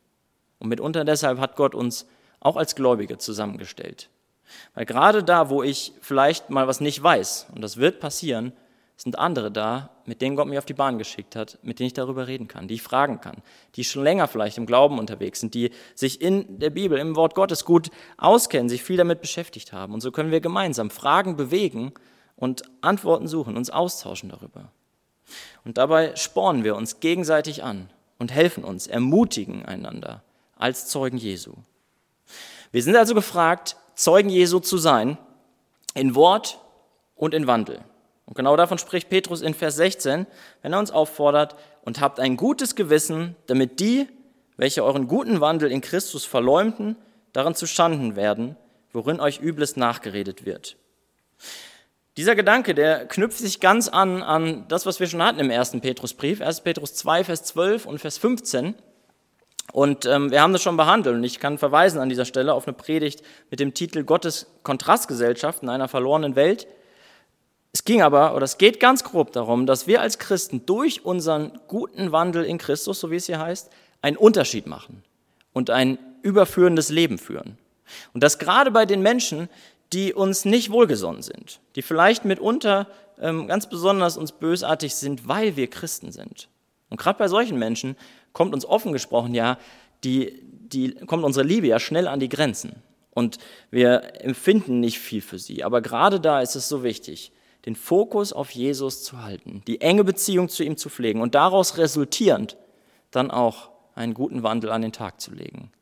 Und 0.59 0.68
mitunter 0.68 1.04
deshalb 1.04 1.38
hat 1.38 1.57
Gott 1.57 1.74
uns 1.74 2.07
auch 2.40 2.57
als 2.57 2.74
Gläubige 2.74 3.18
zusammengestellt. 3.18 4.11
Weil 4.74 4.87
gerade 4.87 5.22
da, 5.22 5.50
wo 5.50 5.62
ich 5.62 5.92
vielleicht 6.00 6.50
mal 6.50 6.66
was 6.66 6.81
nicht 6.81 7.02
weiß, 7.02 7.48
und 7.54 7.61
das 7.61 7.76
wird 7.76 8.00
passieren, 8.00 8.52
sind 8.96 9.16
andere 9.16 9.52
da, 9.52 9.90
mit 10.07 10.20
denen 10.22 10.35
Gott 10.35 10.48
mich 10.48 10.59
auf 10.59 10.64
die 10.64 10.74
Bahn 10.74 10.98
geschickt 10.98 11.37
hat, 11.37 11.59
mit 11.62 11.78
denen 11.78 11.87
ich 11.87 11.92
darüber 11.92 12.26
reden 12.26 12.48
kann, 12.48 12.66
die 12.66 12.74
ich 12.74 12.83
fragen 12.83 13.20
kann, 13.20 13.42
die 13.76 13.85
schon 13.85 14.02
länger 14.02 14.26
vielleicht 14.26 14.59
im 14.59 14.66
Glauben 14.66 14.98
unterwegs 14.98 15.38
sind, 15.38 15.54
die 15.54 15.70
sich 15.94 16.20
in 16.20 16.59
der 16.59 16.70
Bibel, 16.70 16.98
im 16.98 17.14
Wort 17.14 17.37
Gottes 17.37 17.64
gut 17.64 17.90
auskennen, 18.16 18.68
sich 18.68 18.83
viel 18.83 18.96
damit 18.96 19.20
beschäftigt 19.20 19.72
haben. 19.72 19.94
Und 19.94 20.00
so 20.00 20.11
können 20.11 20.33
wir 20.33 20.40
gemeinsam 20.40 20.90
Fragen 20.90 21.37
bewegen 21.37 21.92
und 22.38 22.62
Antworten 22.81 23.29
suchen, 23.29 23.57
uns 23.57 23.68
austauschen 23.68 24.31
darüber. 24.31 24.70
Und 25.64 25.77
dabei 25.77 26.16
spornen 26.16 26.64
wir 26.64 26.77
uns 26.77 27.01
gegenseitig 27.01 27.62
an 27.62 27.90
und 28.18 28.33
helfen 28.33 28.64
uns, 28.64 28.87
ermutigen 28.87 29.64
einander 29.66 30.22
als 30.57 30.88
Zeugen 30.88 31.18
Jesu. 31.18 31.53
Wir 32.72 32.83
sind 32.83 32.96
also 32.96 33.14
gefragt, 33.14 33.77
Zeugen 33.94 34.31
Jesu 34.31 34.61
zu 34.61 34.79
sein, 34.79 35.18
in 35.94 36.14
Wort 36.14 36.59
und 37.16 37.35
in 37.35 37.46
Wandel. 37.46 37.81
Und 38.27 38.37
genau 38.37 38.57
davon 38.57 38.79
spricht 38.79 39.09
Petrus 39.09 39.40
in 39.40 39.55
Vers 39.55 39.77
16, 39.77 40.27
wenn 40.62 40.72
er 40.72 40.79
uns 40.79 40.90
auffordert, 40.90 41.57
und 41.83 42.01
habt 42.01 42.20
ein 42.20 42.37
gutes 42.37 42.77
Gewissen, 42.77 43.35
damit 43.46 43.81
die, 43.81 44.07
welche 44.57 44.85
euren 44.85 45.09
guten 45.09 45.40
Wandel 45.40 45.72
in 45.72 45.81
Christus 45.81 46.24
verleumden, 46.24 46.96
daran 47.33 47.55
zustanden 47.55 48.16
werden, 48.16 48.57
worin 48.92 49.20
euch 49.20 49.40
Übles 49.40 49.77
nachgeredet 49.77 50.44
wird. 50.44 50.77
Dieser 52.18 52.35
Gedanke, 52.35 52.74
der 52.74 53.07
knüpft 53.07 53.38
sich 53.38 53.61
ganz 53.61 53.87
an 53.87 54.24
an 54.24 54.64
das, 54.66 54.87
was 54.87 54.98
wir 54.98 55.07
schon 55.07 55.22
hatten 55.22 55.38
im 55.38 55.50
ersten 55.50 55.81
Petrusbrief, 55.81 56.40
1. 56.40 56.62
Petrus 56.62 56.94
2, 56.94 57.22
Vers 57.22 57.44
12 57.44 57.87
und 57.87 58.00
Vers 58.00 58.18
15. 58.18 58.74
Und 59.72 60.04
ähm, 60.04 60.33
wir 60.33 60.42
haben 60.42 60.52
das 60.52 60.61
schon 60.61 60.76
behandelt 60.76 61.14
und 61.14 61.22
ich 61.22 61.38
kann 61.38 61.59
verweisen 61.59 62.00
an 62.00 62.09
dieser 62.09 62.24
Stelle 62.24 62.54
auf 62.54 62.66
eine 62.66 62.76
Predigt 62.76 63.22
mit 63.50 63.61
dem 63.61 63.72
Titel 63.72 64.02
Gottes 64.02 64.48
Kontrastgesellschaft 64.64 65.62
in 65.62 65.68
einer 65.68 65.87
verlorenen 65.87 66.35
Welt. 66.35 66.66
Es 67.70 67.85
ging 67.85 68.02
aber, 68.02 68.35
oder 68.35 68.46
es 68.46 68.59
geht 68.59 68.81
ganz 68.81 69.04
grob 69.04 69.31
darum, 69.31 69.66
dass 69.66 69.87
wir 69.87 70.00
als 70.00 70.18
Christen 70.18 70.66
durch 70.66 71.04
unseren 71.04 71.61
guten 71.68 72.11
Wandel 72.11 72.44
in 72.44 72.59
Christus, 72.59 72.98
so 72.98 73.12
wie 73.12 73.16
es 73.16 73.26
hier 73.26 73.38
heißt, 73.38 73.70
einen 74.02 74.16
Unterschied 74.16 74.66
machen 74.66 75.04
und 75.52 75.70
ein 75.70 75.98
überführendes 76.22 76.88
Leben 76.88 77.16
führen. 77.16 77.59
Und 78.12 78.24
das 78.24 78.40
gerade 78.40 78.72
bei 78.72 78.87
den 78.87 79.02
Menschen, 79.02 79.48
die 79.92 80.12
uns 80.12 80.44
nicht 80.44 80.70
wohlgesonnen 80.70 81.22
sind, 81.22 81.61
die 81.77 81.83
vielleicht 81.83 82.24
mitunter 82.24 82.87
ähm, 83.20 83.46
ganz 83.46 83.68
besonders 83.68 84.16
uns 84.16 84.33
bösartig 84.33 84.94
sind, 84.94 85.27
weil 85.27 85.57
wir 85.57 85.68
Christen 85.68 86.12
sind. 86.12 86.48
Und 86.90 86.98
gerade 86.98 87.18
bei 87.18 87.29
solchen 87.29 87.59
Menschen 87.59 87.96
kommt 88.33 88.55
uns 88.55 88.64
offen 88.64 88.92
gesprochen 88.92 89.35
ja, 89.35 89.59
die, 90.05 90.42
die, 90.44 90.94
kommt 90.94 91.24
unsere 91.24 91.46
Liebe 91.46 91.66
ja 91.66 91.81
schnell 91.81 92.09
an 92.09 92.20
die 92.20 92.29
Grenzen. 92.29 92.83
Und 93.11 93.38
wir 93.70 94.22
empfinden 94.22 94.81
nicht 94.81 94.98
viel 94.98 95.20
für 95.20 95.38
sie. 95.38 95.64
Aber 95.64 95.81
gerade 95.83 96.20
da 96.20 96.40
ist 96.40 96.55
es 96.55 96.68
so 96.68 96.85
wichtig, 96.85 97.33
den 97.66 97.74
Fokus 97.74 98.33
auf 98.33 98.51
Jesus 98.51 99.03
zu 99.03 99.22
halten, 99.22 99.62
die 99.66 99.81
enge 99.81 100.05
Beziehung 100.05 100.48
zu 100.48 100.62
ihm 100.62 100.77
zu 100.77 100.88
pflegen 100.88 101.20
und 101.20 101.35
daraus 101.35 101.79
resultierend 101.79 102.57
dann 103.11 103.31
auch 103.31 103.70
einen 103.94 104.14
guten 104.14 104.42
Wandel 104.42 104.70
an 104.70 104.83
den 104.83 104.92
Tag 104.92 105.20
zu 105.20 105.33
legen. 105.35 105.72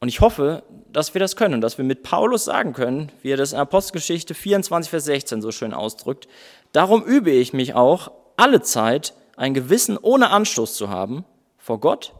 Und 0.00 0.08
ich 0.08 0.20
hoffe, 0.20 0.62
dass 0.90 1.14
wir 1.14 1.18
das 1.18 1.36
können 1.36 1.54
und 1.54 1.60
dass 1.60 1.76
wir 1.76 1.84
mit 1.84 2.02
Paulus 2.02 2.46
sagen 2.46 2.72
können, 2.72 3.12
wie 3.20 3.30
er 3.30 3.36
das 3.36 3.52
in 3.52 3.58
Apostelgeschichte 3.58 4.34
24, 4.34 4.90
Vers 4.90 5.04
16 5.04 5.42
so 5.42 5.52
schön 5.52 5.74
ausdrückt, 5.74 6.26
darum 6.72 7.04
übe 7.04 7.30
ich 7.30 7.52
mich 7.52 7.74
auch 7.74 8.10
alle 8.36 8.62
Zeit, 8.62 9.12
ein 9.36 9.52
Gewissen 9.52 9.98
ohne 9.98 10.30
Anstoß 10.30 10.74
zu 10.74 10.88
haben 10.88 11.24
vor 11.58 11.80
Gott 11.80 12.14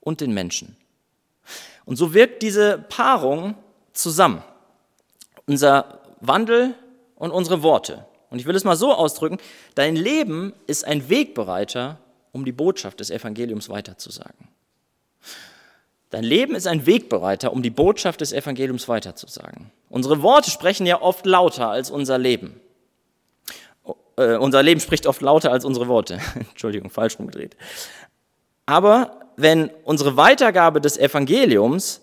und 0.00 0.22
den 0.22 0.32
Menschen. 0.32 0.76
Und 1.84 1.96
so 1.96 2.14
wirkt 2.14 2.42
diese 2.42 2.78
Paarung 2.78 3.54
zusammen. 3.92 4.42
Unser 5.46 6.00
Wandel 6.20 6.74
und 7.14 7.30
unsere 7.30 7.62
Worte. 7.62 8.06
Und 8.30 8.38
ich 8.38 8.46
will 8.46 8.56
es 8.56 8.64
mal 8.64 8.76
so 8.76 8.92
ausdrücken, 8.92 9.38
dein 9.74 9.96
Leben 9.96 10.52
ist 10.66 10.84
ein 10.84 11.08
Wegbereiter, 11.08 11.98
um 12.32 12.44
die 12.44 12.52
Botschaft 12.52 13.00
des 13.00 13.10
Evangeliums 13.10 13.68
weiterzusagen. 13.68 14.48
Dein 16.10 16.24
Leben 16.24 16.54
ist 16.54 16.66
ein 16.66 16.86
Wegbereiter, 16.86 17.52
um 17.52 17.62
die 17.62 17.70
Botschaft 17.70 18.20
des 18.20 18.32
Evangeliums 18.32 18.88
weiterzusagen. 18.88 19.70
Unsere 19.90 20.22
Worte 20.22 20.50
sprechen 20.50 20.86
ja 20.86 21.02
oft 21.02 21.26
lauter 21.26 21.68
als 21.68 21.90
unser 21.90 22.16
Leben. 22.18 22.60
Äh, 24.16 24.36
unser 24.36 24.62
Leben 24.62 24.80
spricht 24.80 25.06
oft 25.06 25.20
lauter 25.20 25.52
als 25.52 25.64
unsere 25.64 25.86
Worte. 25.88 26.20
Entschuldigung, 26.34 26.90
falsch 26.90 27.18
rumgedreht. 27.18 27.56
Aber 28.66 29.20
wenn 29.36 29.70
unsere 29.84 30.16
Weitergabe 30.16 30.80
des 30.80 30.98
Evangeliums 30.98 32.00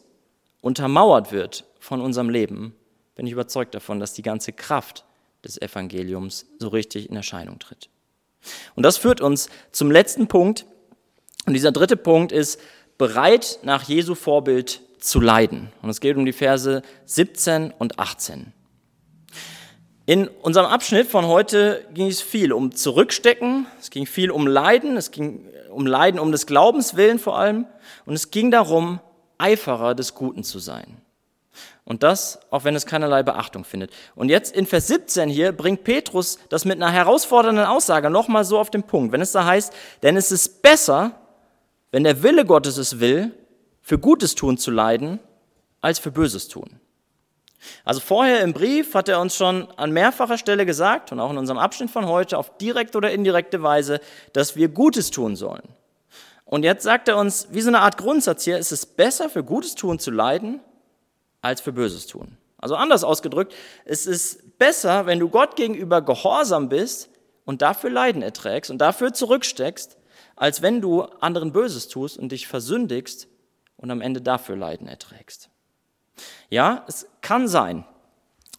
untermauert 0.62 1.32
wird 1.32 1.65
von 1.80 2.02
unserem 2.02 2.30
Leben, 2.30 2.76
bin 3.15 3.28
ich 3.28 3.34
überzeugt 3.34 3.76
davon, 3.76 4.00
dass 4.00 4.13
die 4.13 4.22
ganze 4.22 4.52
Kraft 4.54 5.04
des 5.44 5.62
Evangeliums 5.62 6.46
so 6.60 6.70
richtig 6.70 7.10
in 7.10 7.15
Erscheinung 7.15 7.60
tritt. 7.60 7.89
Und 8.76 8.84
das 8.84 8.98
führt 8.98 9.22
uns 9.22 9.50
zum 9.72 9.91
letzten 9.91 10.28
Punkt. 10.28 10.65
Und 11.46 11.54
dieser 11.54 11.72
dritte 11.72 11.98
Punkt 11.98 12.32
ist, 12.32 12.60
bereit 12.97 13.60
nach 13.63 13.84
Jesu 13.84 14.15
Vorbild 14.15 14.81
zu 14.99 15.19
leiden. 15.19 15.71
Und 15.81 15.89
es 15.89 15.99
geht 15.99 16.17
um 16.17 16.25
die 16.25 16.34
Verse 16.34 16.81
17 17.05 17.73
und 17.77 17.99
18. 17.99 18.53
In 20.08 20.27
unserem 20.27 20.67
Abschnitt 20.67 21.08
von 21.08 21.25
heute 21.25 21.84
ging 21.93 22.08
es 22.08 22.21
viel 22.21 22.53
um 22.53 22.71
Zurückstecken, 22.71 23.65
es 23.79 23.89
ging 23.89 24.05
viel 24.05 24.29
um 24.29 24.45
Leiden, 24.45 24.97
es 24.97 25.10
ging 25.10 25.47
um 25.71 25.88
Leiden 25.88 26.19
um 26.19 26.31
des 26.31 26.45
Glaubens 26.45 26.95
willen 26.95 27.17
vor 27.17 27.39
allem 27.39 27.65
und 28.05 28.13
es 28.13 28.29
ging 28.29 28.51
darum, 28.51 28.99
Eiferer 29.39 29.95
des 29.95 30.13
Guten 30.13 30.43
zu 30.43 30.60
sein. 30.60 31.01
Und 31.86 32.03
das, 32.03 32.39
auch 32.51 32.63
wenn 32.63 32.75
es 32.75 32.86
keinerlei 32.86 33.23
Beachtung 33.23 33.63
findet. 33.63 33.91
Und 34.15 34.29
jetzt 34.29 34.55
in 34.55 34.65
Vers 34.65 34.88
17 34.88 35.29
hier 35.29 35.51
bringt 35.51 35.84
Petrus 35.84 36.39
das 36.49 36.65
mit 36.65 36.81
einer 36.81 36.91
herausfordernden 36.91 37.65
Aussage 37.65 38.10
nochmal 38.10 38.43
so 38.43 38.60
auf 38.60 38.69
den 38.69 38.84
Punkt. 38.84 39.12
Wenn 39.12 39.21
es 39.21 39.31
da 39.31 39.45
heißt, 39.45 39.73
denn 40.03 40.17
es 40.17 40.31
ist 40.31 40.62
besser, 40.62 41.19
wenn 41.95 42.03
der 42.03 42.23
Wille 42.23 42.43
Gottes 42.43 42.75
es 42.75 42.99
will, 42.99 43.31
für 43.81 43.97
Gutes 43.97 44.36
tun 44.36 44.58
zu 44.58 44.69
leiden, 44.69 45.17
als 45.79 45.97
für 45.97 46.12
Böses 46.12 46.49
tun. 46.49 46.81
Also 47.86 48.01
vorher 48.01 48.41
im 48.41 48.51
Brief 48.51 48.95
hat 48.95 49.08
er 49.08 49.21
uns 49.21 49.34
schon 49.34 49.69
an 49.77 49.91
mehrfacher 49.91 50.38
Stelle 50.38 50.65
gesagt 50.65 51.13
und 51.13 51.21
auch 51.21 51.31
in 51.31 51.38
unserem 51.38 51.58
Abschnitt 51.58 51.89
von 51.89 52.05
heute 52.05 52.38
auf 52.38 52.58
direkte 52.58 52.97
oder 52.97 53.12
indirekte 53.12 53.63
Weise, 53.63 54.01
dass 54.34 54.58
wir 54.58 54.67
Gutes 54.67 55.10
tun 55.10 55.38
sollen. 55.38 55.63
Und 56.43 56.63
jetzt 56.63 56.84
sagt 56.84 57.08
er 57.08 57.15
uns, 57.15 57.47
wie 57.51 57.62
so 57.62 57.69
eine 57.69 57.79
Art 57.79 57.95
Grundsatz 57.95 58.43
hier, 58.43 58.58
ist 58.58 58.73
es 58.73 58.86
besser 58.86 59.29
für 59.29 59.45
Gutes 59.45 59.75
tun 59.75 59.97
zu 59.97 60.12
leiden, 60.12 60.60
als 61.39 61.62
für 61.62 61.71
Böses 61.71 62.08
tun. 62.08 62.36
Also 62.58 62.75
anders 62.75 63.05
ausgedrückt, 63.05 63.53
es 63.86 64.05
ist 64.05 64.60
besser, 64.60 65.05
wenn 65.05 65.19
du 65.19 65.29
Gott 65.29 65.55
gegenüber 65.55 66.01
gehorsam 66.01 66.67
bist 66.67 67.08
und 67.45 67.62
dafür 67.62 67.89
Leiden 67.89 68.21
erträgst 68.21 68.69
und 68.69 68.79
dafür 68.79 69.13
zurücksteckst, 69.13 69.97
als 70.36 70.62
wenn 70.62 70.82
du 70.82 71.04
anderen 71.04 71.52
Böses 71.52 71.88
tust 71.88 72.17
und 72.17 72.32
dich 72.32 72.48
versündigst 72.48 73.28
und 73.78 73.91
am 73.91 74.02
Ende 74.02 74.21
dafür 74.21 74.56
Leiden 74.56 74.88
erträgst. 74.88 75.50
Ja, 76.50 76.86
es 76.88 77.08
kann 77.21 77.48
sein, 77.48 77.86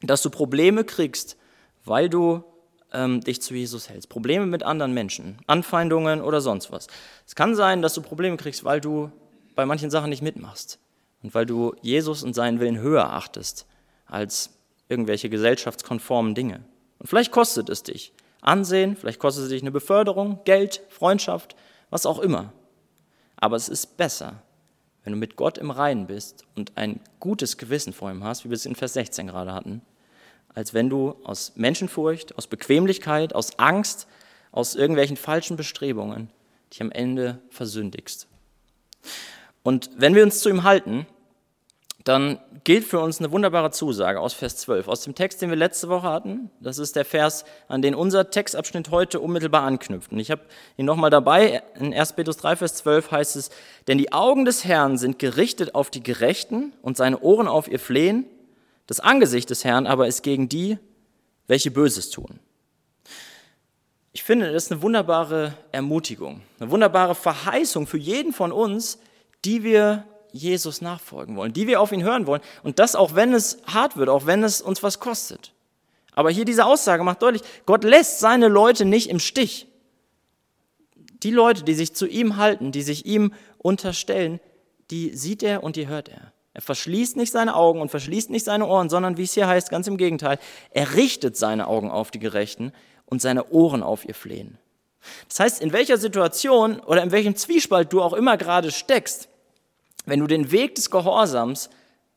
dass 0.03 0.23
du 0.23 0.31
Probleme 0.31 0.85
kriegst, 0.85 1.37
weil 1.85 2.09
du 2.09 2.45
ähm, 2.93 3.21
dich 3.21 3.41
zu 3.43 3.55
Jesus 3.55 3.89
hältst. 3.89 4.09
Probleme 4.09 4.47
mit 4.47 4.63
anderen 4.63 4.93
Menschen, 4.93 5.39
Anfeindungen 5.47 6.21
oder 6.21 6.41
sonst 6.41 6.71
was. 6.71 6.87
Es 7.27 7.35
kann 7.35 7.55
sein, 7.55 7.83
dass 7.83 7.95
du 7.95 8.03
Probleme 8.03 8.37
kriegst, 8.37 8.65
weil 8.65 8.81
du 8.81 9.11
bei 9.55 9.67
manchen 9.67 9.91
Sachen 9.91 10.11
nicht 10.11 10.23
mitmachst 10.23 10.79
und 11.23 11.35
weil 11.35 11.47
du 11.47 11.75
Jesus 11.81 12.23
und 12.23 12.35
seinen 12.35 12.61
Willen 12.61 12.79
höher 12.79 13.13
achtest 13.13 13.67
als 14.07 14.51
irgendwelche 14.89 15.29
gesellschaftskonformen 15.29 16.35
Dinge. 16.35 16.61
Und 16.99 17.09
vielleicht 17.09 17.33
kostet 17.33 17.69
es 17.69 17.83
dich 17.83 18.13
Ansehen, 18.41 18.97
vielleicht 18.97 19.19
kostet 19.19 19.45
es 19.45 19.51
dich 19.51 19.63
eine 19.63 19.73
Beförderung, 19.73 20.39
Geld, 20.45 20.83
Freundschaft, 20.89 21.57
was 21.91 22.07
auch 22.07 22.19
immer. 22.19 22.53
Aber 23.37 23.57
es 23.57 23.69
ist 23.69 23.97
besser, 23.97 24.43
wenn 25.05 25.13
du 25.13 25.19
mit 25.19 25.37
Gott 25.37 25.59
im 25.59 25.71
Reinen 25.71 26.07
bist 26.07 26.45
und 26.57 26.77
ein 26.77 27.01
gutes 27.21 27.59
Gewissen 27.59 27.93
vor 27.93 28.11
ihm 28.11 28.25
hast, 28.25 28.45
wie 28.45 28.51
wir 28.51 28.57
es 28.57 28.67
in 28.67 28.75
Vers 28.75 28.95
16 28.95 29.29
gerade 29.29 29.53
hatten, 29.53 29.83
als 30.55 30.75
wenn 30.75 30.91
du 30.91 31.15
aus 31.23 31.53
Menschenfurcht, 31.55 32.37
aus 32.37 32.47
Bequemlichkeit, 32.47 33.35
aus 33.35 33.59
Angst, 33.59 34.09
aus 34.53 34.75
irgendwelchen 34.75 35.17
falschen 35.17 35.57
Bestrebungen 35.57 36.31
dich 36.73 36.81
am 36.81 36.91
Ende 36.91 37.41
versündigst. 37.51 38.27
Und 39.63 39.91
wenn 39.97 40.15
wir 40.15 40.23
uns 40.23 40.41
zu 40.41 40.49
ihm 40.49 40.65
halten, 40.65 41.07
dann 42.07 42.39
gilt 42.63 42.85
für 42.85 43.01
uns 43.01 43.19
eine 43.19 43.33
wunderbare 43.33 43.73
Zusage 43.73 44.21
aus 44.21 44.33
Vers 44.33 44.57
12, 44.59 44.87
aus 44.87 45.03
dem 45.03 45.17
Text, 45.17 45.43
den 45.43 45.51
wir 45.51 45.57
letzte 45.57 45.89
Woche 45.89 46.09
hatten. 46.09 46.51
Das 46.61 46.79
ist 46.79 46.95
der 46.95 47.05
Vers, 47.05 47.45
an 47.67 47.83
den 47.83 47.97
unser 47.97 48.31
Textabschnitt 48.31 48.93
heute 48.93 49.19
unmittelbar 49.19 49.65
anknüpft. 49.65 50.13
Und 50.13 50.21
ich 50.21 50.31
habe 50.31 50.43
ihn 50.77 50.87
nochmal 50.87 51.11
dabei. 51.11 51.65
In 51.75 51.93
1. 51.93 52.13
Petrus 52.13 52.37
3, 52.37 52.57
Vers 52.57 52.77
12 52.77 53.11
heißt 53.11 53.35
es, 53.35 53.51
denn 53.89 53.99
die 53.99 54.13
Augen 54.13 54.45
des 54.45 54.65
Herrn 54.65 54.99
sind 54.99 55.19
gerichtet 55.19 55.75
auf 55.75 55.91
die 55.91 56.03
Gerechten 56.03 56.73
und 56.81 56.97
seine 56.97 57.19
Ohren 57.23 57.49
auf 57.49 57.67
ihr 57.67 57.81
Flehen. 57.81 58.25
Das 58.87 59.01
Angesicht 59.01 59.51
des 59.51 59.65
Herrn 59.65 59.89
aber 59.89 60.07
ist 60.07 60.23
gegen 60.23 60.49
die, 60.49 60.79
welche 61.49 61.73
Böses 61.73 62.11
tun. 62.11 62.39
Ich 64.13 64.23
finde, 64.23 64.53
das 64.53 64.67
ist 64.67 64.73
eine 64.73 64.81
wunderbare 64.81 65.55
Ermutigung, 65.73 66.43
eine 66.61 66.71
wunderbare 66.71 67.17
Verheißung 67.17 67.89
für 67.89 67.99
jeden 67.99 68.33
von 68.33 68.53
uns, 68.53 69.01
die 69.45 69.65
wir 69.65 70.05
Jesus 70.33 70.81
nachfolgen 70.81 71.37
wollen, 71.37 71.53
die 71.53 71.67
wir 71.67 71.81
auf 71.81 71.93
ihn 71.93 72.03
hören 72.03 72.27
wollen. 72.27 72.43
Und 72.63 72.79
das 72.79 72.95
auch 72.95 73.15
wenn 73.15 73.33
es 73.33 73.59
hart 73.67 73.97
wird, 73.97 74.09
auch 74.09 74.27
wenn 74.27 74.43
es 74.43 74.61
uns 74.61 74.83
was 74.83 75.01
kostet. 75.01 75.53
Aber 76.15 76.31
hier 76.31 76.45
diese 76.45 76.65
Aussage 76.65 77.05
macht 77.05 77.23
deutlich, 77.23 77.43
Gott 77.67 77.85
lässt 77.85 78.21
seine 78.21 78.49
Leute 78.49 78.85
nicht 78.85 79.11
im 79.11 79.19
Stich. 79.21 79.67
Die 81.23 81.31
Leute, 81.31 81.63
die 81.63 81.75
sich 81.75 81.95
zu 81.95 82.07
ihm 82.07 82.37
halten, 82.37 82.73
die 82.73 82.83
sich 82.83 83.07
ihm 83.07 83.33
unterstellen, 83.59 84.41
die 84.91 85.15
sieht 85.15 85.43
er 85.43 85.63
und 85.63 85.77
die 85.77 85.89
hört 85.89 86.09
er. 86.09 86.33
Er 86.55 86.63
verschließt 86.63 87.17
nicht 87.17 87.33
seine 87.33 87.55
Augen 87.55 87.83
und 87.83 87.91
verschließt 87.91 88.31
nicht 88.31 88.45
seine 88.45 88.67
Ohren, 88.67 88.89
sondern 88.89 89.19
wie 89.19 89.25
es 89.25 89.35
hier 89.35 89.47
heißt, 89.47 89.69
ganz 89.69 89.87
im 89.89 89.99
Gegenteil, 89.99 90.39
er 90.71 90.95
richtet 90.95 91.37
seine 91.37 91.67
Augen 91.67 91.91
auf 91.91 92.11
die 92.11 92.19
Gerechten 92.19 92.73
und 93.05 93.21
seine 93.21 93.51
Ohren 93.51 93.83
auf 93.83 94.07
ihr 94.07 94.15
Flehen. 94.15 94.57
Das 95.29 95.41
heißt, 95.41 95.63
in 95.63 95.73
welcher 95.73 95.99
Situation 95.99 96.81
oder 96.81 97.03
in 97.03 97.13
welchem 97.13 97.37
Zwiespalt 97.37 97.93
du 97.93 98.03
auch 98.03 98.15
immer 98.15 98.39
gerade 98.39 98.71
steckst, 98.71 99.29
wenn 100.07 100.21
du 100.21 100.27
den 100.27 100.51
Weg 100.51 100.75
des 100.77 100.91
Gehorsams 100.91 101.69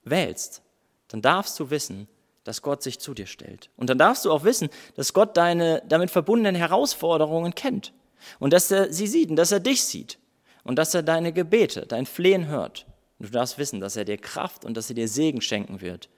wählst, 0.04 0.62
dann 1.10 1.22
darfst 1.22 1.60
du 1.60 1.70
wissen, 1.70 2.08
dass 2.44 2.62
Gott 2.62 2.82
sich 2.82 3.00
zu 3.00 3.14
dir 3.14 3.28
stellt. 3.28 3.70
Und 3.76 3.90
dann 3.90 3.98
darfst 3.98 4.26
du 4.26 4.32
auch 4.32 4.44
wissen, 4.44 4.70
dass 4.96 5.14
Gott 5.14 5.36
deine 5.36 5.84
damit 5.88 6.10
verbundenen 6.10 6.56
Herausforderungen 6.56 7.54
kennt 7.54 7.94
und 8.40 8.54
dass 8.54 8.72
er 8.72 8.94
sie 8.94 9.08
sieht 9.08 9.30
und 9.30 9.36
dass 9.36 9.52
er 9.52 9.60
dich 9.60 9.84
sieht 9.84 10.18
und 10.64 10.78
dass 10.78 10.94
er 10.94 11.04
deine 11.04 11.34
Gebete, 11.34 11.86
dein 11.86 12.06
Flehen 12.06 12.48
hört. 12.48 12.86
Und 13.18 13.28
du 13.28 13.32
darfst 13.32 13.58
wissen, 13.58 13.80
dass 13.82 13.96
er 13.96 14.06
dir 14.06 14.18
Kraft 14.18 14.64
und 14.64 14.78
dass 14.78 14.90
er 14.90 14.96
dir 14.96 15.08
Segen 15.08 15.42
schenken 15.42 15.82
wird, 15.82 16.10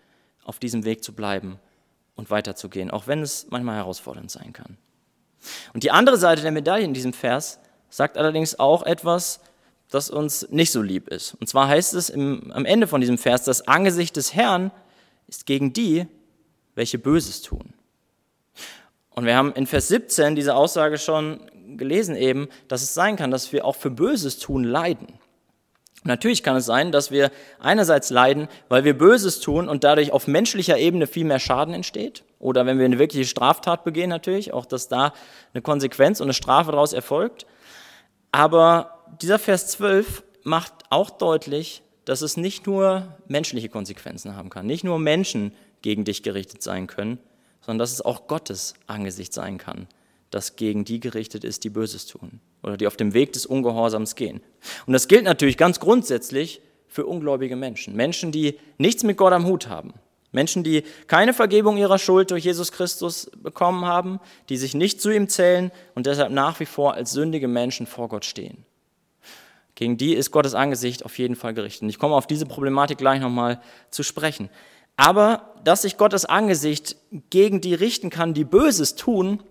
auf 0.43 0.59
diesem 0.59 0.85
Weg 0.85 1.03
zu 1.03 1.13
bleiben 1.13 1.59
und 2.15 2.29
weiterzugehen, 2.29 2.91
auch 2.91 3.07
wenn 3.07 3.21
es 3.21 3.47
manchmal 3.49 3.77
herausfordernd 3.77 4.29
sein 4.29 4.53
kann. 4.53 4.77
Und 5.73 5.83
die 5.83 5.91
andere 5.91 6.17
Seite 6.17 6.43
der 6.43 6.51
Medaille 6.51 6.85
in 6.85 6.93
diesem 6.93 7.13
Vers 7.13 7.59
sagt 7.89 8.17
allerdings 8.17 8.59
auch 8.59 8.83
etwas, 8.83 9.39
das 9.91 10.09
uns 10.09 10.49
nicht 10.49 10.71
so 10.71 10.81
lieb 10.81 11.09
ist. 11.09 11.35
Und 11.39 11.47
zwar 11.47 11.67
heißt 11.67 11.93
es 11.93 12.09
im, 12.09 12.51
am 12.51 12.65
Ende 12.65 12.87
von 12.87 13.01
diesem 13.01 13.17
Vers, 13.17 13.43
das 13.43 13.67
Angesicht 13.67 14.15
des 14.15 14.33
Herrn 14.33 14.71
ist 15.27 15.45
gegen 15.45 15.73
die, 15.73 16.07
welche 16.73 16.97
Böses 16.97 17.41
tun. 17.41 17.73
Und 19.11 19.25
wir 19.25 19.35
haben 19.35 19.53
in 19.53 19.67
Vers 19.67 19.89
17 19.89 20.35
diese 20.35 20.55
Aussage 20.55 20.97
schon 20.97 21.41
gelesen 21.77 22.15
eben, 22.15 22.47
dass 22.67 22.81
es 22.81 22.93
sein 22.93 23.17
kann, 23.17 23.31
dass 23.31 23.51
wir 23.51 23.65
auch 23.65 23.75
für 23.75 23.91
Böses 23.91 24.39
tun 24.39 24.63
leiden. 24.63 25.19
Natürlich 26.03 26.41
kann 26.41 26.55
es 26.55 26.65
sein, 26.65 26.91
dass 26.91 27.11
wir 27.11 27.29
einerseits 27.59 28.09
leiden, 28.09 28.47
weil 28.69 28.83
wir 28.83 28.97
Böses 28.97 29.39
tun 29.39 29.69
und 29.69 29.83
dadurch 29.83 30.11
auf 30.11 30.25
menschlicher 30.25 30.77
Ebene 30.77 31.05
viel 31.05 31.25
mehr 31.25 31.37
Schaden 31.37 31.75
entsteht. 31.75 32.23
Oder 32.39 32.65
wenn 32.65 32.79
wir 32.79 32.85
eine 32.85 32.97
wirkliche 32.97 33.25
Straftat 33.25 33.83
begehen, 33.83 34.09
natürlich, 34.09 34.51
auch 34.51 34.65
dass 34.65 34.87
da 34.87 35.13
eine 35.53 35.61
Konsequenz 35.61 36.19
und 36.19 36.25
eine 36.25 36.33
Strafe 36.33 36.71
daraus 36.71 36.93
erfolgt. 36.93 37.45
Aber 38.31 39.05
dieser 39.21 39.39
Vers 39.39 39.67
12 39.67 40.23
macht 40.43 40.73
auch 40.89 41.09
deutlich, 41.09 41.83
dass 42.05 42.21
es 42.21 42.37
nicht 42.37 42.65
nur 42.65 43.15
menschliche 43.27 43.69
Konsequenzen 43.69 44.35
haben 44.35 44.49
kann, 44.49 44.65
nicht 44.65 44.83
nur 44.83 44.99
Menschen 44.99 45.53
gegen 45.81 46.03
dich 46.03 46.23
gerichtet 46.23 46.63
sein 46.63 46.87
können, 46.87 47.19
sondern 47.61 47.79
dass 47.79 47.91
es 47.91 48.01
auch 48.01 48.27
Gottes 48.27 48.73
Angesicht 48.87 49.33
sein 49.33 49.57
kann, 49.57 49.87
das 50.29 50.55
gegen 50.55 50.85
die 50.85 50.99
gerichtet 50.99 51.43
ist, 51.43 51.63
die 51.63 51.69
Böses 51.69 52.05
tun 52.05 52.39
oder 52.63 52.77
die 52.77 52.87
auf 52.87 52.97
dem 52.97 53.13
Weg 53.13 53.33
des 53.33 53.45
Ungehorsams 53.45 54.15
gehen. 54.15 54.41
Und 54.85 54.93
das 54.93 55.07
gilt 55.07 55.25
natürlich 55.25 55.57
ganz 55.57 55.79
grundsätzlich 55.79 56.61
für 56.87 57.05
ungläubige 57.05 57.55
Menschen, 57.55 57.95
Menschen, 57.95 58.31
die 58.31 58.57
nichts 58.77 59.03
mit 59.03 59.17
Gott 59.17 59.33
am 59.33 59.45
Hut 59.45 59.67
haben, 59.67 59.93
Menschen, 60.31 60.63
die 60.63 60.83
keine 61.07 61.33
Vergebung 61.33 61.77
ihrer 61.77 61.99
Schuld 61.99 62.31
durch 62.31 62.45
Jesus 62.45 62.71
Christus 62.71 63.29
bekommen 63.35 63.85
haben, 63.85 64.19
die 64.49 64.57
sich 64.57 64.73
nicht 64.73 65.01
zu 65.01 65.09
ihm 65.09 65.27
zählen 65.27 65.71
und 65.93 66.05
deshalb 66.05 66.31
nach 66.31 66.59
wie 66.59 66.65
vor 66.65 66.93
als 66.93 67.11
sündige 67.11 67.47
Menschen 67.47 67.85
vor 67.85 68.07
Gott 68.07 68.25
stehen. 68.25 68.65
Gegen 69.75 69.97
die 69.97 70.13
ist 70.13 70.31
Gottes 70.31 70.53
Angesicht 70.53 71.05
auf 71.05 71.17
jeden 71.17 71.35
Fall 71.35 71.53
gerichtet. 71.53 71.83
Und 71.83 71.89
ich 71.89 71.99
komme 71.99 72.15
auf 72.15 72.27
diese 72.27 72.45
Problematik 72.45 72.97
gleich 72.97 73.19
nochmal 73.19 73.61
zu 73.89 74.03
sprechen. 74.03 74.49
Aber 74.95 75.53
dass 75.63 75.81
sich 75.81 75.97
Gottes 75.97 76.25
Angesicht 76.25 76.95
gegen 77.29 77.61
die 77.61 77.73
richten 77.73 78.09
kann, 78.09 78.33
die 78.33 78.43
Böses 78.43 78.95
tun, 78.95 79.41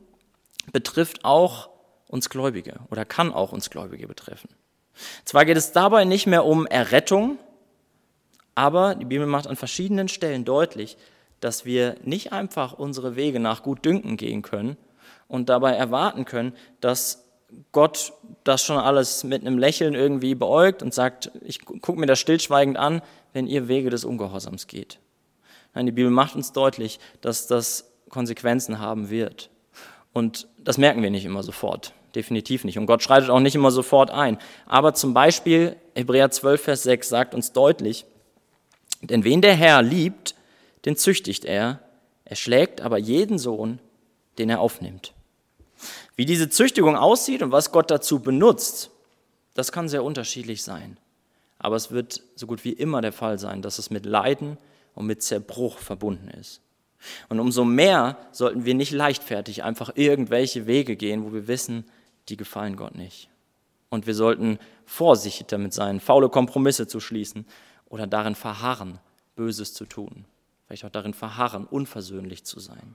betrifft 0.73 1.25
auch 1.25 1.71
uns 2.07 2.31
Gläubige 2.31 2.81
oder 2.91 3.05
kann 3.05 3.33
auch 3.33 3.53
uns 3.53 3.71
Gläubige 3.71 4.07
betreffen. 4.07 4.49
Zwar 5.25 5.45
geht 5.45 5.57
es 5.57 5.73
dabei 5.73 6.05
nicht 6.05 6.27
mehr 6.27 6.45
um 6.45 6.67
Errettung, 6.67 7.39
aber 8.55 8.95
die 8.95 9.05
Bibel 9.05 9.27
macht 9.27 9.47
an 9.47 9.57
verschiedenen 9.57 10.09
Stellen 10.09 10.45
deutlich, 10.45 10.97
dass 11.41 11.65
wir 11.65 11.97
nicht 12.05 12.33
einfach 12.33 12.73
unsere 12.73 13.17
Wege 13.17 13.41
nach 13.41 13.63
Gutdünken 13.63 14.17
gehen 14.17 14.43
können 14.43 14.77
und 15.29 15.49
dabei 15.49 15.73
erwarten 15.73 16.25
können, 16.25 16.53
dass 16.81 17.25
Gott 17.73 18.13
das 18.45 18.63
schon 18.63 18.77
alles 18.77 19.25
mit 19.25 19.41
einem 19.41 19.59
Lächeln 19.59 19.95
irgendwie 19.95 20.35
beäugt 20.35 20.83
und 20.83 20.95
sagt, 20.95 21.33
ich 21.43 21.65
gucke 21.65 21.99
mir 21.99 22.07
das 22.07 22.21
stillschweigend 22.21 22.77
an, 22.77 23.03
wenn 23.33 23.47
ihr 23.47 23.69
Wege 23.69 23.91
des 23.91 24.05
Ungehorsams 24.05 24.67
geht. 24.67 24.99
Nein, 25.75 25.87
die 25.87 25.93
Bibel 25.93 26.11
macht 26.11 26.37
uns 26.37 26.53
deutlich, 26.53 26.99
dass 27.21 27.47
das 27.47 27.93
Konsequenzen 28.09 28.79
haben 28.79 29.11
wird. 29.11 29.51
Und 30.13 30.49
das 30.59 30.79
merken 30.79 31.03
wir 31.03 31.11
nicht 31.11 31.25
immer 31.25 31.43
sofort. 31.43 31.93
Definitiv 32.15 32.65
nicht. 32.65 32.77
Und 32.77 32.87
Gott 32.87 33.03
schreitet 33.03 33.31
auch 33.31 33.39
nicht 33.39 33.55
immer 33.55 33.71
sofort 33.71 34.11
ein. 34.11 34.39
Aber 34.67 34.95
zum 34.95 35.15
Beispiel 35.15 35.77
Hebräer 35.95 36.31
12, 36.31 36.63
Vers 36.63 36.83
6 36.83 37.09
sagt 37.09 37.35
uns 37.35 37.53
deutlich, 37.53 38.05
denn 39.09 39.25
wen 39.25 39.41
der 39.41 39.55
Herr 39.55 39.83
liebt, 39.83 40.35
den 40.85 40.97
züchtigt 40.97 41.45
er, 41.45 41.81
er 42.25 42.37
schlägt 42.37 42.81
aber 42.81 42.99
jeden 42.99 43.39
Sohn, 43.39 43.79
den 44.39 44.51
er 44.51 44.61
aufnimmt. 44.61 45.15
Wie 46.17 46.27
diese 46.27 46.51
Züchtigung 46.51 46.97
aussieht 46.97 47.43
und 47.43 47.53
was 47.53 47.73
Gott 47.73 47.91
dazu 47.91 48.21
benutzt, 48.21 48.91
das 49.55 49.73
kann 49.73 49.89
sehr 49.89 50.05
unterschiedlich 50.05 50.63
sein. 50.63 50.99
Aber 51.59 51.77
es 51.77 51.91
wird 51.91 52.23
so 52.37 52.47
gut 52.47 52.65
wie 52.65 52.73
immer 52.73 53.01
der 53.01 53.13
Fall 53.13 53.39
sein, 53.39 53.63
dass 53.63 53.79
es 53.79 53.91
mit 53.91 54.07
Leiden 54.07 54.59
und 54.95 55.07
mit 55.07 55.23
Zerbruch 55.23 55.79
verbunden 55.79 56.29
ist. 56.29 56.61
Und 57.29 57.41
umso 57.41 57.65
mehr 57.65 58.19
sollten 58.33 58.65
wir 58.65 58.75
nicht 58.75 58.93
leichtfertig 58.93 59.63
einfach 59.63 59.93
irgendwelche 59.95 60.67
Wege 60.67 60.97
gehen, 60.97 61.25
wo 61.25 61.33
wir 61.33 61.49
wissen, 61.49 61.85
die 62.29 62.37
gefallen 62.37 62.77
Gott 62.77 62.95
nicht. 62.95 63.29
Und 63.89 64.07
wir 64.07 64.15
sollten 64.15 64.59
vorsichtig 64.85 65.47
damit 65.49 65.73
sein, 65.73 66.01
faule 66.01 66.29
Kompromisse 66.29 66.87
zu 66.87 67.01
schließen 67.01 67.47
oder 67.91 68.07
darin 68.07 68.35
verharren, 68.35 68.99
Böses 69.37 69.75
zu 69.75 69.85
tun. 69.85 70.25
Vielleicht 70.67 70.87
auch 70.87 70.91
darin 70.91 71.13
verharren, 71.13 71.67
unversöhnlich 71.67 72.45
zu 72.45 72.61
sein. 72.61 72.95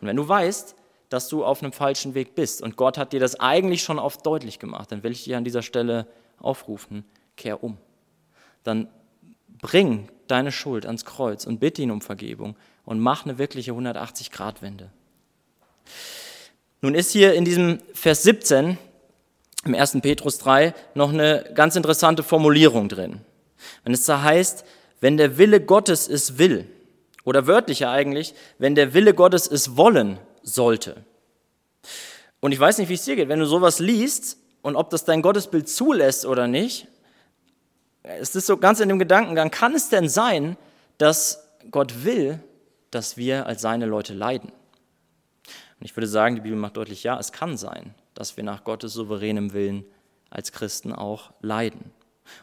Und 0.00 0.08
wenn 0.08 0.16
du 0.16 0.26
weißt, 0.26 0.74
dass 1.08 1.28
du 1.28 1.44
auf 1.44 1.62
einem 1.62 1.72
falschen 1.72 2.14
Weg 2.14 2.34
bist 2.34 2.62
und 2.62 2.76
Gott 2.76 2.98
hat 2.98 3.12
dir 3.12 3.20
das 3.20 3.38
eigentlich 3.38 3.82
schon 3.82 4.00
oft 4.00 4.26
deutlich 4.26 4.58
gemacht, 4.58 4.90
dann 4.90 5.04
will 5.04 5.12
ich 5.12 5.22
dir 5.24 5.36
an 5.36 5.44
dieser 5.44 5.62
Stelle 5.62 6.06
aufrufen, 6.40 7.04
kehr 7.36 7.62
um. 7.62 7.76
Dann 8.64 8.88
bring 9.60 10.08
deine 10.26 10.50
Schuld 10.50 10.86
ans 10.86 11.04
Kreuz 11.04 11.46
und 11.46 11.60
bitte 11.60 11.82
ihn 11.82 11.90
um 11.90 12.00
Vergebung 12.00 12.56
und 12.84 12.98
mach 12.98 13.24
eine 13.24 13.38
wirkliche 13.38 13.72
180-Grad-Wende. 13.72 14.90
Nun 16.80 16.94
ist 16.94 17.12
hier 17.12 17.34
in 17.34 17.44
diesem 17.44 17.80
Vers 17.94 18.22
17 18.24 18.78
im 19.64 19.74
1. 19.74 19.98
Petrus 20.02 20.38
3 20.38 20.74
noch 20.94 21.12
eine 21.12 21.50
ganz 21.54 21.76
interessante 21.76 22.22
Formulierung 22.22 22.88
drin. 22.88 23.20
Wenn 23.84 23.94
es 23.94 24.04
da 24.04 24.22
heißt, 24.22 24.64
wenn 25.00 25.16
der 25.16 25.38
Wille 25.38 25.60
Gottes 25.60 26.08
es 26.08 26.38
will, 26.38 26.66
oder 27.26 27.46
wörtlicher 27.46 27.90
eigentlich, 27.90 28.34
wenn 28.58 28.74
der 28.74 28.94
Wille 28.94 29.12
Gottes 29.12 29.48
es 29.48 29.76
wollen 29.76 30.18
sollte. 30.42 31.04
Und 32.40 32.52
ich 32.52 32.60
weiß 32.60 32.78
nicht, 32.78 32.88
wie 32.88 32.94
es 32.94 33.04
dir 33.04 33.16
geht, 33.16 33.28
wenn 33.28 33.40
du 33.40 33.46
sowas 33.46 33.80
liest 33.80 34.38
und 34.62 34.76
ob 34.76 34.90
das 34.90 35.04
dein 35.04 35.22
Gottesbild 35.22 35.68
zulässt 35.68 36.24
oder 36.24 36.46
nicht, 36.46 36.86
es 38.04 38.36
ist 38.36 38.46
so 38.46 38.56
ganz 38.56 38.78
in 38.78 38.88
dem 38.88 39.00
Gedankengang, 39.00 39.50
kann 39.50 39.74
es 39.74 39.88
denn 39.88 40.08
sein, 40.08 40.56
dass 40.98 41.48
Gott 41.72 42.04
will, 42.04 42.38
dass 42.92 43.16
wir 43.16 43.46
als 43.46 43.60
seine 43.60 43.86
Leute 43.86 44.14
leiden? 44.14 44.52
Und 45.80 45.84
ich 45.84 45.96
würde 45.96 46.06
sagen, 46.06 46.36
die 46.36 46.42
Bibel 46.42 46.58
macht 46.58 46.76
deutlich, 46.76 47.02
ja, 47.02 47.18
es 47.18 47.32
kann 47.32 47.56
sein, 47.56 47.94
dass 48.14 48.36
wir 48.36 48.44
nach 48.44 48.62
Gottes 48.62 48.92
souveränem 48.92 49.52
Willen 49.52 49.84
als 50.30 50.52
Christen 50.52 50.92
auch 50.92 51.32
leiden. 51.40 51.90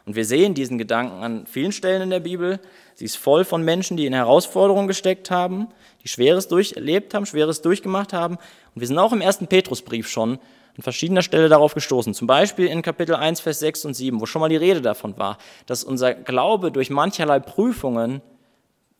Und 0.06 0.16
wir 0.16 0.24
sehen 0.24 0.54
diesen 0.54 0.78
Gedanken 0.78 1.22
an 1.22 1.46
vielen 1.46 1.72
Stellen 1.72 2.02
in 2.02 2.10
der 2.10 2.20
Bibel. 2.20 2.60
Sie 2.94 3.04
ist 3.04 3.16
voll 3.16 3.44
von 3.44 3.62
Menschen, 3.62 3.96
die 3.96 4.06
in 4.06 4.12
Herausforderungen 4.12 4.88
gesteckt 4.88 5.30
haben, 5.30 5.68
die 6.02 6.08
Schweres 6.08 6.48
durcherlebt 6.48 7.14
haben, 7.14 7.26
Schweres 7.26 7.62
durchgemacht 7.62 8.12
haben. 8.12 8.36
Und 8.74 8.80
wir 8.80 8.86
sind 8.86 8.98
auch 8.98 9.12
im 9.12 9.20
ersten 9.20 9.46
Petrusbrief 9.46 10.08
schon 10.08 10.38
an 10.76 10.82
verschiedener 10.82 11.22
Stelle 11.22 11.48
darauf 11.48 11.74
gestoßen. 11.74 12.14
Zum 12.14 12.26
Beispiel 12.26 12.66
in 12.66 12.82
Kapitel 12.82 13.14
1, 13.14 13.40
Vers 13.40 13.60
6 13.60 13.84
und 13.84 13.94
7, 13.94 14.20
wo 14.20 14.26
schon 14.26 14.40
mal 14.40 14.48
die 14.48 14.56
Rede 14.56 14.80
davon 14.80 15.16
war, 15.16 15.38
dass 15.66 15.84
unser 15.84 16.14
Glaube 16.14 16.72
durch 16.72 16.90
mancherlei 16.90 17.38
Prüfungen 17.38 18.22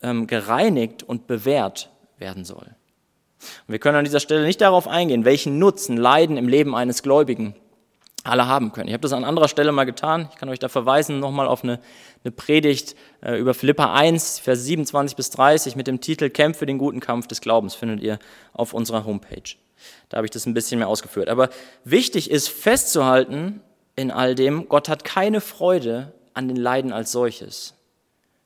ähm, 0.02 0.26
gereinigt 0.26 1.02
und 1.02 1.26
bewährt 1.26 1.90
werden 2.18 2.44
soll. 2.44 2.76
Und 3.66 3.72
wir 3.72 3.78
können 3.78 3.98
an 3.98 4.04
dieser 4.04 4.20
Stelle 4.20 4.44
nicht 4.44 4.60
darauf 4.60 4.86
eingehen, 4.88 5.24
welchen 5.24 5.58
Nutzen 5.58 5.96
Leiden 5.96 6.36
im 6.36 6.48
Leben 6.48 6.74
eines 6.74 7.02
Gläubigen 7.02 7.54
alle 8.24 8.46
haben 8.46 8.72
können. 8.72 8.88
Ich 8.88 8.94
habe 8.94 9.02
das 9.02 9.12
an 9.12 9.24
anderer 9.24 9.48
Stelle 9.48 9.70
mal 9.70 9.84
getan. 9.84 10.28
Ich 10.32 10.36
kann 10.36 10.48
euch 10.48 10.58
da 10.58 10.68
verweisen 10.68 11.20
nochmal 11.20 11.46
auf 11.46 11.62
eine, 11.62 11.78
eine 12.24 12.32
Predigt 12.32 12.96
äh, 13.22 13.38
über 13.38 13.54
Philippa 13.54 13.92
1, 13.94 14.38
Vers 14.38 14.64
27 14.64 15.14
bis 15.14 15.30
30 15.30 15.76
mit 15.76 15.86
dem 15.86 16.00
Titel 16.00 16.30
Kämpfe 16.30 16.66
den 16.66 16.78
guten 16.78 17.00
Kampf 17.00 17.26
des 17.26 17.40
Glaubens, 17.42 17.74
findet 17.74 18.00
ihr 18.00 18.18
auf 18.54 18.72
unserer 18.72 19.04
Homepage. 19.04 19.56
Da 20.08 20.16
habe 20.16 20.26
ich 20.26 20.30
das 20.30 20.46
ein 20.46 20.54
bisschen 20.54 20.78
mehr 20.78 20.88
ausgeführt. 20.88 21.28
Aber 21.28 21.50
wichtig 21.84 22.30
ist 22.30 22.48
festzuhalten 22.48 23.60
in 23.94 24.10
all 24.10 24.34
dem, 24.34 24.68
Gott 24.68 24.88
hat 24.88 25.04
keine 25.04 25.40
Freude 25.40 26.12
an 26.32 26.48
den 26.48 26.56
Leiden 26.56 26.92
als 26.92 27.12
solches, 27.12 27.74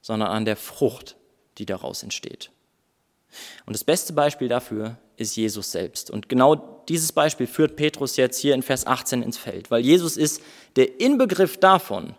sondern 0.03 0.29
an 0.29 0.45
der 0.45 0.57
Frucht, 0.57 1.17
die 1.59 1.67
daraus 1.67 2.03
entsteht. 2.03 2.51
Und 3.65 3.75
das 3.75 3.85
beste 3.85 4.13
Beispiel 4.13 4.49
dafür 4.49 4.97
ist 5.19 5.37
Jesus 5.37 5.73
selbst. 5.73 6.11
Und 6.11 6.29
genau 6.29 6.55
dieses 6.89 7.13
Beispiel 7.13 7.47
führt 7.47 7.77
Petrus 7.77 8.17
jetzt 8.17 8.39
hier 8.39 8.55
in 8.55 8.63
Vers 8.63 8.87
18 8.87 9.23
ins 9.23 9.37
Feld, 9.37 9.71
weil 9.71 9.81
Jesus 9.81 10.17
ist 10.17 10.41
der 10.77 11.01
Inbegriff 11.01 11.59
davon, 11.59 12.15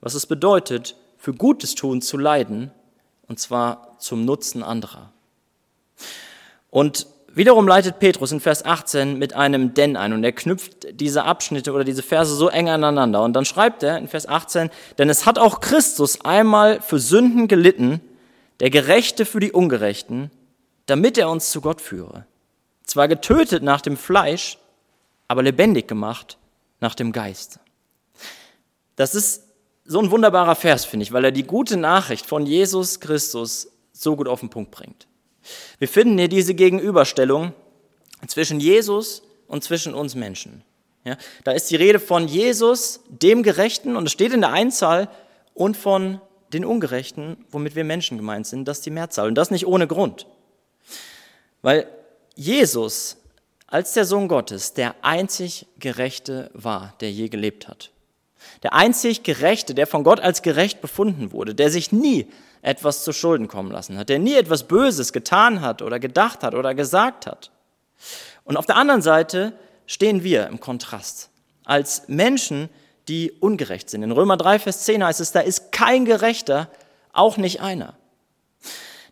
was 0.00 0.14
es 0.14 0.26
bedeutet, 0.26 0.96
für 1.18 1.34
Gutes 1.34 1.74
tun 1.74 2.00
zu 2.00 2.16
leiden, 2.16 2.70
und 3.26 3.40
zwar 3.40 3.96
zum 3.98 4.24
Nutzen 4.24 4.62
anderer. 4.62 5.12
Und 6.70 7.08
wiederum 7.34 7.66
leitet 7.66 7.98
Petrus 7.98 8.30
in 8.30 8.38
Vers 8.38 8.64
18 8.64 9.18
mit 9.18 9.34
einem 9.34 9.74
Denn 9.74 9.96
ein 9.96 10.12
und 10.12 10.22
er 10.22 10.32
knüpft 10.32 11.00
diese 11.00 11.24
Abschnitte 11.24 11.72
oder 11.72 11.82
diese 11.82 12.02
Verse 12.02 12.32
so 12.34 12.48
eng 12.48 12.68
aneinander. 12.68 13.24
Und 13.24 13.32
dann 13.32 13.44
schreibt 13.44 13.82
er 13.82 13.98
in 13.98 14.06
Vers 14.06 14.28
18, 14.28 14.70
denn 14.98 15.10
es 15.10 15.26
hat 15.26 15.40
auch 15.40 15.60
Christus 15.60 16.20
einmal 16.20 16.80
für 16.80 17.00
Sünden 17.00 17.48
gelitten, 17.48 18.00
der 18.60 18.70
Gerechte 18.70 19.24
für 19.24 19.40
die 19.40 19.52
Ungerechten, 19.52 20.30
damit 20.86 21.18
er 21.18 21.28
uns 21.28 21.50
zu 21.50 21.60
Gott 21.60 21.80
führe. 21.80 22.24
Zwar 22.86 23.08
getötet 23.08 23.62
nach 23.62 23.80
dem 23.80 23.96
Fleisch, 23.96 24.58
aber 25.28 25.42
lebendig 25.42 25.88
gemacht 25.88 26.38
nach 26.80 26.94
dem 26.94 27.12
Geist. 27.12 27.58
Das 28.94 29.14
ist 29.14 29.42
so 29.84 30.00
ein 30.00 30.10
wunderbarer 30.10 30.56
Vers, 30.56 30.84
finde 30.84 31.04
ich, 31.04 31.12
weil 31.12 31.24
er 31.24 31.32
die 31.32 31.44
gute 31.44 31.76
Nachricht 31.76 32.26
von 32.26 32.46
Jesus 32.46 33.00
Christus 33.00 33.68
so 33.92 34.16
gut 34.16 34.28
auf 34.28 34.40
den 34.40 34.50
Punkt 34.50 34.70
bringt. 34.70 35.06
Wir 35.78 35.88
finden 35.88 36.18
hier 36.18 36.28
diese 36.28 36.54
Gegenüberstellung 36.54 37.52
zwischen 38.26 38.60
Jesus 38.60 39.22
und 39.46 39.62
zwischen 39.62 39.94
uns 39.94 40.14
Menschen. 40.14 40.62
Ja, 41.04 41.16
da 41.44 41.52
ist 41.52 41.70
die 41.70 41.76
Rede 41.76 42.00
von 42.00 42.26
Jesus, 42.26 43.00
dem 43.08 43.44
Gerechten, 43.44 43.96
und 43.96 44.06
es 44.06 44.12
steht 44.12 44.32
in 44.32 44.40
der 44.40 44.52
Einzahl, 44.52 45.08
und 45.54 45.76
von 45.76 46.20
den 46.52 46.64
Ungerechten, 46.64 47.44
womit 47.50 47.76
wir 47.76 47.84
Menschen 47.84 48.18
gemeint 48.18 48.46
sind, 48.46 48.66
das 48.66 48.78
ist 48.78 48.86
die 48.86 48.90
Mehrzahl. 48.90 49.28
Und 49.28 49.36
das 49.36 49.50
nicht 49.50 49.66
ohne 49.66 49.86
Grund. 49.86 50.26
Weil 51.62 51.88
Jesus 52.36 53.16
als 53.66 53.94
der 53.94 54.04
Sohn 54.04 54.28
Gottes 54.28 54.74
der 54.74 54.94
einzig 55.02 55.66
Gerechte 55.78 56.50
war, 56.54 56.94
der 57.00 57.10
je 57.10 57.28
gelebt 57.28 57.66
hat. 57.66 57.90
Der 58.62 58.74
einzig 58.74 59.22
Gerechte, 59.22 59.74
der 59.74 59.86
von 59.86 60.04
Gott 60.04 60.20
als 60.20 60.42
gerecht 60.42 60.80
befunden 60.80 61.32
wurde, 61.32 61.54
der 61.54 61.70
sich 61.70 61.90
nie 61.90 62.28
etwas 62.62 63.04
zu 63.04 63.12
Schulden 63.12 63.48
kommen 63.48 63.72
lassen 63.72 63.98
hat, 63.98 64.08
der 64.08 64.18
nie 64.18 64.34
etwas 64.34 64.64
Böses 64.68 65.12
getan 65.12 65.60
hat 65.62 65.82
oder 65.82 65.98
gedacht 65.98 66.42
hat 66.42 66.54
oder 66.54 66.74
gesagt 66.74 67.26
hat. 67.26 67.50
Und 68.44 68.56
auf 68.56 68.66
der 68.66 68.76
anderen 68.76 69.02
Seite 69.02 69.52
stehen 69.86 70.22
wir 70.22 70.46
im 70.46 70.60
Kontrast 70.60 71.30
als 71.64 72.06
Menschen, 72.06 72.68
die 73.08 73.32
ungerecht 73.32 73.90
sind. 73.90 74.02
In 74.02 74.12
Römer 74.12 74.36
3, 74.36 74.58
Vers 74.58 74.84
10 74.84 75.04
heißt 75.04 75.20
es, 75.20 75.32
da 75.32 75.40
ist 75.40 75.72
kein 75.72 76.04
Gerechter, 76.04 76.68
auch 77.12 77.36
nicht 77.36 77.60
einer. 77.60 77.96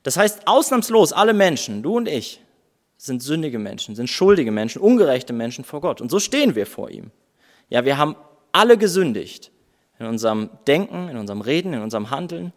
Das 0.02 0.16
heißt, 0.16 0.46
ausnahmslos 0.46 1.12
alle 1.12 1.32
Menschen, 1.32 1.82
du 1.82 1.96
und 1.96 2.06
ich, 2.06 2.40
sind 2.96 3.22
sündige 3.22 3.58
Menschen, 3.58 3.94
sind 3.94 4.08
schuldige 4.08 4.52
Menschen, 4.52 4.80
ungerechte 4.80 5.32
Menschen 5.32 5.64
vor 5.64 5.80
Gott. 5.80 6.00
Und 6.00 6.10
so 6.10 6.18
stehen 6.18 6.54
wir 6.54 6.66
vor 6.66 6.90
ihm. 6.90 7.10
Ja, 7.68 7.84
wir 7.84 7.98
haben 7.98 8.16
alle 8.52 8.78
gesündigt. 8.78 9.50
In 9.98 10.06
unserem 10.06 10.50
Denken, 10.66 11.08
in 11.08 11.16
unserem 11.16 11.40
Reden, 11.40 11.72
in 11.72 11.80
unserem 11.80 12.10
Handeln, 12.10 12.52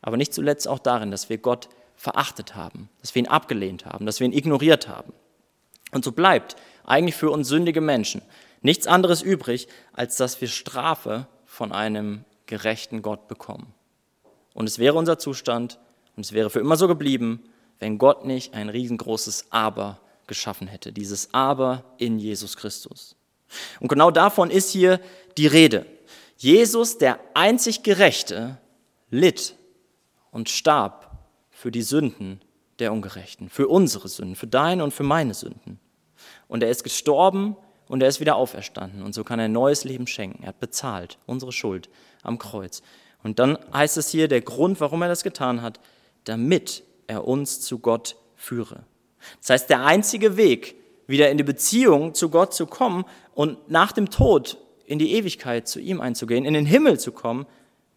aber 0.00 0.16
nicht 0.16 0.32
zuletzt 0.32 0.66
auch 0.68 0.78
darin, 0.78 1.10
dass 1.10 1.28
wir 1.28 1.38
Gott 1.38 1.68
verachtet 1.96 2.54
haben, 2.54 2.88
dass 3.00 3.14
wir 3.14 3.22
ihn 3.22 3.28
abgelehnt 3.28 3.84
haben, 3.84 4.06
dass 4.06 4.20
wir 4.20 4.26
ihn 4.26 4.32
ignoriert 4.32 4.88
haben. 4.88 5.12
Und 5.92 6.04
so 6.04 6.12
bleibt 6.12 6.56
eigentlich 6.84 7.16
für 7.16 7.30
uns 7.30 7.48
sündige 7.48 7.80
Menschen 7.80 8.22
nichts 8.62 8.86
anderes 8.86 9.22
übrig, 9.22 9.68
als 9.92 10.16
dass 10.16 10.40
wir 10.40 10.48
Strafe 10.48 11.26
von 11.44 11.72
einem 11.72 12.24
gerechten 12.46 13.02
Gott 13.02 13.28
bekommen. 13.28 13.74
Und 14.54 14.66
es 14.68 14.78
wäre 14.78 14.96
unser 14.96 15.18
Zustand 15.18 15.78
und 16.16 16.24
es 16.24 16.32
wäre 16.32 16.50
für 16.50 16.60
immer 16.60 16.76
so 16.76 16.88
geblieben, 16.88 17.42
wenn 17.78 17.98
Gott 17.98 18.24
nicht 18.24 18.54
ein 18.54 18.68
riesengroßes 18.68 19.46
Aber 19.50 20.00
geschaffen 20.26 20.66
hätte. 20.68 20.92
Dieses 20.92 21.32
Aber 21.32 21.84
in 21.98 22.18
Jesus 22.18 22.56
Christus. 22.56 23.16
Und 23.80 23.88
genau 23.88 24.10
davon 24.10 24.50
ist 24.50 24.70
hier 24.70 25.00
die 25.36 25.46
Rede. 25.46 25.86
Jesus, 26.36 26.98
der 26.98 27.18
einzig 27.34 27.82
Gerechte, 27.82 28.58
litt 29.10 29.56
und 30.30 30.48
starb 30.48 31.10
für 31.50 31.70
die 31.70 31.82
Sünden 31.82 32.40
der 32.78 32.92
Ungerechten, 32.92 33.48
für 33.48 33.68
unsere 33.68 34.08
Sünden, 34.08 34.36
für 34.36 34.46
deine 34.46 34.84
und 34.84 34.92
für 34.92 35.02
meine 35.02 35.34
Sünden. 35.34 35.80
Und 36.46 36.62
er 36.62 36.70
ist 36.70 36.84
gestorben 36.84 37.56
und 37.88 38.02
er 38.02 38.08
ist 38.08 38.20
wieder 38.20 38.36
auferstanden. 38.36 39.02
Und 39.02 39.14
so 39.14 39.24
kann 39.24 39.38
er 39.38 39.46
ein 39.46 39.52
neues 39.52 39.84
Leben 39.84 40.06
schenken. 40.06 40.42
Er 40.42 40.50
hat 40.50 40.60
bezahlt 40.60 41.18
unsere 41.26 41.52
Schuld 41.52 41.88
am 42.22 42.38
Kreuz. 42.38 42.82
Und 43.22 43.38
dann 43.38 43.58
heißt 43.72 43.96
es 43.96 44.10
hier, 44.10 44.28
der 44.28 44.42
Grund, 44.42 44.80
warum 44.80 45.02
er 45.02 45.08
das 45.08 45.24
getan 45.24 45.62
hat, 45.62 45.80
damit 46.24 46.84
er 47.08 47.26
uns 47.26 47.60
zu 47.60 47.80
Gott 47.80 48.16
führe. 48.36 48.84
Das 49.40 49.50
heißt, 49.50 49.70
der 49.70 49.84
einzige 49.84 50.36
Weg, 50.36 50.76
wieder 51.08 51.30
in 51.30 51.38
die 51.38 51.44
Beziehung 51.44 52.14
zu 52.14 52.28
Gott 52.28 52.54
zu 52.54 52.66
kommen 52.66 53.04
und 53.34 53.70
nach 53.70 53.92
dem 53.92 54.10
Tod 54.10 54.58
in 54.84 54.98
die 54.98 55.14
Ewigkeit 55.14 55.66
zu 55.66 55.80
ihm 55.80 56.00
einzugehen, 56.00 56.44
in 56.44 56.54
den 56.54 56.66
Himmel 56.66 57.00
zu 57.00 57.12
kommen, 57.12 57.46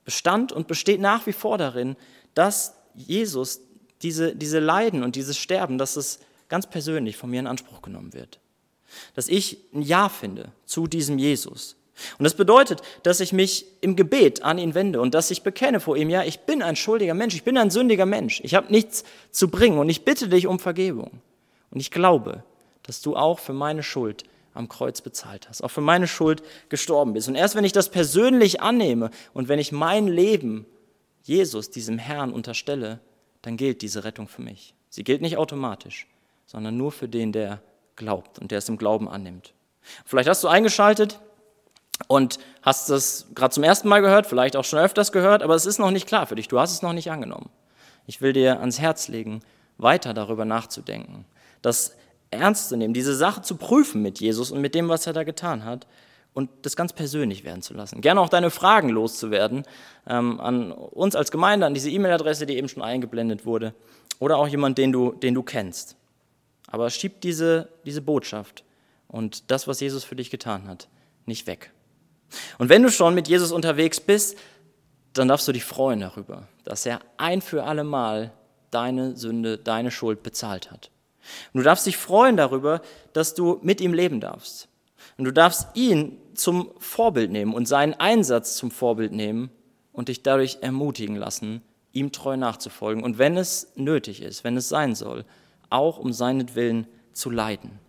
bestand 0.04 0.52
und 0.52 0.68
besteht 0.68 1.00
nach 1.00 1.28
wie 1.28 1.34
vor 1.34 1.58
darin, 1.58 1.96
dass 2.34 2.76
Jesus 2.96 3.62
diese, 4.02 4.36
diese 4.36 4.60
Leiden 4.60 5.04
und 5.04 5.16
dieses 5.16 5.38
Sterben, 5.38 5.78
dass 5.78 5.96
es 5.96 6.20
ganz 6.50 6.68
persönlich 6.68 7.18
von 7.18 7.30
mir 7.30 7.40
in 7.40 7.48
Anspruch 7.48 7.82
genommen 7.82 8.14
wird. 8.14 8.40
Dass 9.14 9.28
ich 9.28 9.60
ein 9.74 9.82
Ja 9.82 10.10
finde 10.10 10.52
zu 10.66 10.88
diesem 10.88 11.18
Jesus. 11.18 11.76
Und 12.18 12.24
das 12.24 12.36
bedeutet, 12.36 12.82
dass 13.04 13.20
ich 13.20 13.34
mich 13.34 13.66
im 13.82 13.96
Gebet 13.96 14.44
an 14.44 14.58
ihn 14.58 14.74
wende 14.74 15.02
und 15.02 15.14
dass 15.14 15.32
ich 15.32 15.44
bekenne 15.44 15.80
vor 15.80 15.98
ihm, 15.98 16.10
ja, 16.10 16.24
ich 16.24 16.42
bin 16.42 16.62
ein 16.62 16.76
schuldiger 16.76 17.14
Mensch, 17.14 17.36
ich 17.36 17.44
bin 17.44 17.58
ein 17.58 17.70
sündiger 17.70 18.06
Mensch, 18.06 18.42
ich 18.44 18.56
habe 18.56 18.72
nichts 18.72 19.04
zu 19.32 19.50
bringen 19.50 19.78
und 19.78 19.90
ich 19.90 20.06
bitte 20.06 20.30
dich 20.30 20.48
um 20.48 20.60
Vergebung. 20.60 21.22
Und 21.70 21.80
ich 21.80 21.92
glaube, 21.92 22.44
dass 22.84 23.02
du 23.02 23.16
auch 23.16 23.40
für 23.40 23.54
meine 23.54 23.84
Schuld 23.84 24.24
am 24.54 24.68
Kreuz 24.68 25.02
bezahlt 25.02 25.48
hast, 25.48 25.64
auch 25.64 25.70
für 25.72 25.82
meine 25.82 26.08
Schuld 26.08 26.44
gestorben 26.70 27.14
bist. 27.14 27.28
Und 27.28 27.36
erst 27.36 27.56
wenn 27.56 27.64
ich 27.64 27.72
das 27.72 27.90
persönlich 27.90 28.62
annehme 28.62 29.12
und 29.34 29.48
wenn 29.48 29.60
ich 29.60 29.72
mein 29.72 30.08
Leben 30.08 30.66
Jesus, 31.24 31.70
diesem 31.70 31.98
Herrn, 31.98 32.34
unterstelle, 32.34 33.00
dann 33.42 33.58
gilt 33.58 33.82
diese 33.82 34.04
Rettung 34.04 34.28
für 34.28 34.42
mich. 34.42 34.74
Sie 34.90 35.04
gilt 35.04 35.22
nicht 35.22 35.38
automatisch, 35.38 36.08
sondern 36.46 36.78
nur 36.78 36.92
für 36.92 37.08
den, 37.08 37.32
der 37.32 37.62
glaubt 37.96 38.40
und 38.40 38.52
der 38.52 38.58
es 38.58 38.70
im 38.70 38.78
Glauben 38.78 39.08
annimmt. 39.08 39.54
Vielleicht 40.06 40.28
hast 40.28 40.44
du 40.44 40.48
eingeschaltet 40.48 41.20
und 42.08 42.40
hast 42.62 42.90
das 42.90 43.28
gerade 43.36 43.54
zum 43.54 43.64
ersten 43.64 43.88
Mal 43.88 44.02
gehört, 44.02 44.28
vielleicht 44.28 44.56
auch 44.56 44.66
schon 44.66 44.80
öfters 44.80 45.12
gehört, 45.12 45.44
aber 45.44 45.56
es 45.56 45.66
ist 45.66 45.80
noch 45.80 45.92
nicht 45.92 46.08
klar 46.08 46.28
für 46.28 46.36
dich. 46.36 46.48
Du 46.48 46.60
hast 46.60 46.72
es 46.72 46.82
noch 46.82 46.94
nicht 46.94 47.12
angenommen. 47.12 47.50
Ich 48.08 48.22
will 48.22 48.34
dir 48.34 48.60
ans 48.60 48.80
Herz 48.80 49.08
legen, 49.08 49.42
weiter 49.78 50.14
darüber 50.14 50.46
nachzudenken, 50.46 51.26
das 51.62 51.96
ernst 52.30 52.70
zu 52.70 52.78
nehmen, 52.78 52.94
diese 52.94 53.16
Sache 53.16 53.42
zu 53.42 53.56
prüfen 53.56 54.02
mit 54.02 54.20
Jesus 54.20 54.52
und 54.52 54.62
mit 54.62 54.74
dem, 54.76 54.90
was 54.90 55.06
er 55.06 55.14
da 55.14 55.24
getan 55.24 55.66
hat 55.66 55.86
und 56.34 56.50
das 56.62 56.76
ganz 56.76 56.94
persönlich 56.94 57.44
werden 57.44 57.62
zu 57.62 57.74
lassen. 57.74 58.02
Gerne 58.02 58.22
auch 58.22 58.30
deine 58.30 58.52
Fragen 58.52 58.90
loszuwerden 58.90 59.64
ähm, 60.08 60.40
an 60.40 60.72
uns 60.72 61.16
als 61.16 61.32
Gemeinde, 61.32 61.66
an 61.66 61.74
diese 61.74 61.90
E-Mail-Adresse, 61.90 62.46
die 62.46 62.58
eben 62.58 62.70
schon 62.70 62.84
eingeblendet 62.84 63.46
wurde, 63.46 63.74
oder 64.20 64.38
auch 64.38 64.48
jemand, 64.48 64.78
den 64.78 64.92
du, 64.92 65.12
den 65.12 65.34
du 65.34 65.44
kennst. 65.44 65.98
Aber 66.68 66.90
schieb 66.90 67.20
diese, 67.22 67.70
diese 67.86 68.02
Botschaft 68.02 68.64
und 69.08 69.52
das, 69.52 69.68
was 69.68 69.82
Jesus 69.82 70.06
für 70.06 70.16
dich 70.16 70.30
getan 70.30 70.68
hat, 70.68 70.88
nicht 71.26 71.48
weg. 71.48 71.72
Und 72.58 72.70
wenn 72.70 72.84
du 72.84 72.92
schon 72.92 73.16
mit 73.16 73.28
Jesus 73.28 73.52
unterwegs 73.52 74.00
bist, 74.00 74.38
dann 75.14 75.28
darfst 75.28 75.48
du 75.48 75.52
dich 75.52 75.64
freuen 75.64 76.00
darüber, 76.00 76.48
dass 76.64 76.86
er 76.86 77.02
ein 77.18 77.42
für 77.42 77.64
alle 77.64 77.84
Mal 77.84 78.32
deine 78.72 79.18
Sünde, 79.18 79.58
deine 79.58 79.92
Schuld 79.92 80.24
bezahlt 80.24 80.72
hat. 80.72 80.90
Und 81.54 81.60
du 81.60 81.64
darfst 81.64 81.86
dich 81.86 81.98
freuen 81.98 82.38
darüber, 82.38 82.82
dass 83.14 83.36
du 83.36 83.60
mit 83.62 83.82
ihm 83.82 83.94
leben 83.94 84.22
darfst. 84.22 84.68
Und 85.18 85.26
du 85.26 85.34
darfst 85.34 85.68
ihn 85.76 86.18
zum 86.34 86.72
Vorbild 86.80 87.32
nehmen 87.32 87.54
und 87.54 87.68
seinen 87.68 87.94
Einsatz 87.94 88.56
zum 88.56 88.72
Vorbild 88.72 89.12
nehmen 89.12 89.52
und 89.92 90.08
dich 90.08 90.24
dadurch 90.24 90.60
ermutigen 90.62 91.16
lassen, 91.16 91.62
ihm 91.92 92.12
treu 92.12 92.38
nachzufolgen. 92.38 93.04
Und 93.04 93.18
wenn 93.18 93.38
es 93.38 93.74
nötig 93.76 94.22
ist, 94.22 94.44
wenn 94.44 94.58
es 94.58 94.70
sein 94.70 94.96
soll, 94.96 95.26
auch 95.70 95.98
um 95.98 96.14
seinetwillen 96.14 96.88
zu 97.14 97.30
leiden. 97.30 97.80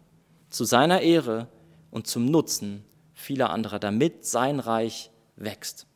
Zu 0.50 0.64
seiner 0.64 1.00
Ehre 1.00 1.48
und 1.90 2.06
zum 2.06 2.26
Nutzen 2.26 2.84
vieler 3.22 3.50
anderer, 3.50 3.78
damit 3.78 4.26
sein 4.26 4.60
Reich 4.60 5.10
wächst. 5.36 5.86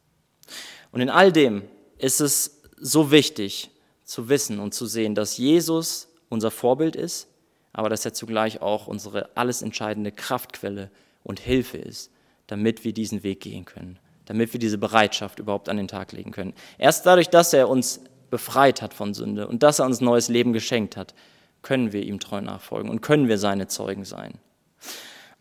Und 0.93 1.01
in 1.01 1.11
all 1.11 1.33
dem 1.33 1.63
ist 1.99 2.21
es 2.21 2.63
so 2.79 3.11
wichtig 3.11 3.71
zu 4.05 4.29
wissen 4.29 4.61
und 4.61 4.73
zu 4.73 4.87
sehen, 4.87 5.15
dass 5.15 5.37
Jesus 5.37 6.09
unser 6.29 6.51
Vorbild 6.51 6.97
ist, 6.97 7.29
aber 7.73 7.89
dass 7.91 8.05
er 8.05 8.15
zugleich 8.15 8.63
auch 8.63 8.87
unsere 8.87 9.37
alles 9.37 9.63
entscheidende 9.63 10.13
Kraftquelle 10.13 10.91
und 11.25 11.41
Hilfe 11.41 11.79
ist, 11.79 12.11
damit 12.47 12.85
wir 12.85 12.93
diesen 12.93 13.23
Weg 13.23 13.41
gehen 13.41 13.65
können, 13.65 13.99
damit 14.25 14.53
wir 14.53 14.61
diese 14.61 14.79
Bereitschaft 14.79 15.39
überhaupt 15.39 15.69
an 15.69 15.77
den 15.77 15.89
Tag 15.89 16.13
legen 16.13 16.31
können. 16.31 16.55
Erst 16.79 17.05
dadurch, 17.05 17.29
dass 17.29 17.53
er 17.53 17.69
uns 17.69 18.01
befreit 18.31 18.83
hat 18.83 18.95
von 18.95 19.15
Sünde 19.15 19.49
und 19.49 19.63
dass 19.63 19.79
er 19.79 19.87
uns 19.87 20.01
neues 20.01 20.29
Leben 20.29 20.53
geschenkt 20.53 20.97
hat, 20.97 21.15
können 21.63 21.93
wir 21.93 22.03
ihm 22.03 22.21
treu 22.21 22.41
nachfolgen 22.41 22.91
und 22.91 23.03
können 23.03 23.29
wir 23.29 23.39
seine 23.39 23.67
Zeugen 23.67 24.05
sein. 24.05 24.35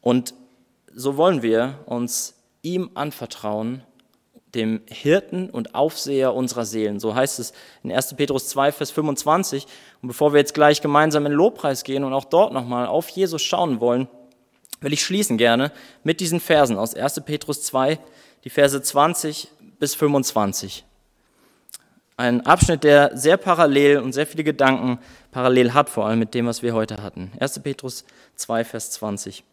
Und 0.02 0.34
so 0.96 1.18
wollen 1.18 1.42
wir 1.44 1.80
uns 1.86 2.36
ihm 2.62 2.90
anvertrauen, 2.96 3.84
dem 4.56 4.82
Hirten 4.88 5.50
und 5.50 5.76
Aufseher 5.76 6.34
unserer 6.34 6.64
Seelen. 6.64 7.02
So 7.02 7.14
heißt 7.14 7.40
es 7.40 7.52
in 7.84 7.92
1. 7.92 8.16
Petrus 8.16 8.48
2, 8.48 8.72
Vers 8.72 8.92
25. 8.92 9.68
Und 10.02 10.08
bevor 10.08 10.32
wir 10.34 10.40
jetzt 10.40 10.54
gleich 10.54 10.82
gemeinsam 10.82 11.26
in 11.26 11.34
Lobpreis 11.34 11.84
gehen 11.84 12.06
und 12.06 12.14
auch 12.14 12.24
dort 12.24 12.54
nochmal 12.54 12.88
auf 12.88 13.10
Jesus 13.10 13.44
schauen 13.44 13.82
wollen, 13.82 14.08
will 14.80 14.94
ich 14.94 15.04
schließen 15.04 15.38
gerne 15.38 15.72
mit 16.04 16.22
diesen 16.22 16.40
Versen 16.40 16.78
aus 16.78 16.96
1. 16.96 17.22
Petrus 17.26 17.64
2, 17.64 18.00
die 18.46 18.50
Verse 18.50 18.82
20 18.82 19.50
bis 19.78 19.94
25. 19.94 20.86
Ein 22.16 22.46
Abschnitt, 22.46 22.86
der 22.86 23.18
sehr 23.18 23.36
parallel 23.36 23.98
und 23.98 24.14
sehr 24.14 24.26
viele 24.26 24.46
Gedanken 24.46 25.00
parallel 25.32 25.74
hat, 25.74 25.90
vor 25.90 26.06
allem 26.06 26.20
mit 26.20 26.34
dem, 26.34 26.46
was 26.46 26.64
wir 26.64 26.74
heute 26.74 27.04
hatten. 27.04 27.34
1. 27.42 27.60
Petrus 27.60 28.06
2, 28.38 28.64
Vers 28.64 28.92
20. 28.92 29.44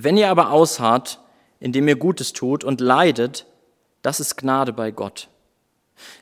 Wenn 0.00 0.16
ihr 0.16 0.30
aber 0.30 0.52
ausharrt, 0.52 1.18
indem 1.58 1.88
ihr 1.88 1.96
Gutes 1.96 2.32
tut 2.32 2.62
und 2.62 2.80
leidet, 2.80 3.46
das 4.02 4.20
ist 4.20 4.36
Gnade 4.36 4.72
bei 4.72 4.92
Gott. 4.92 5.28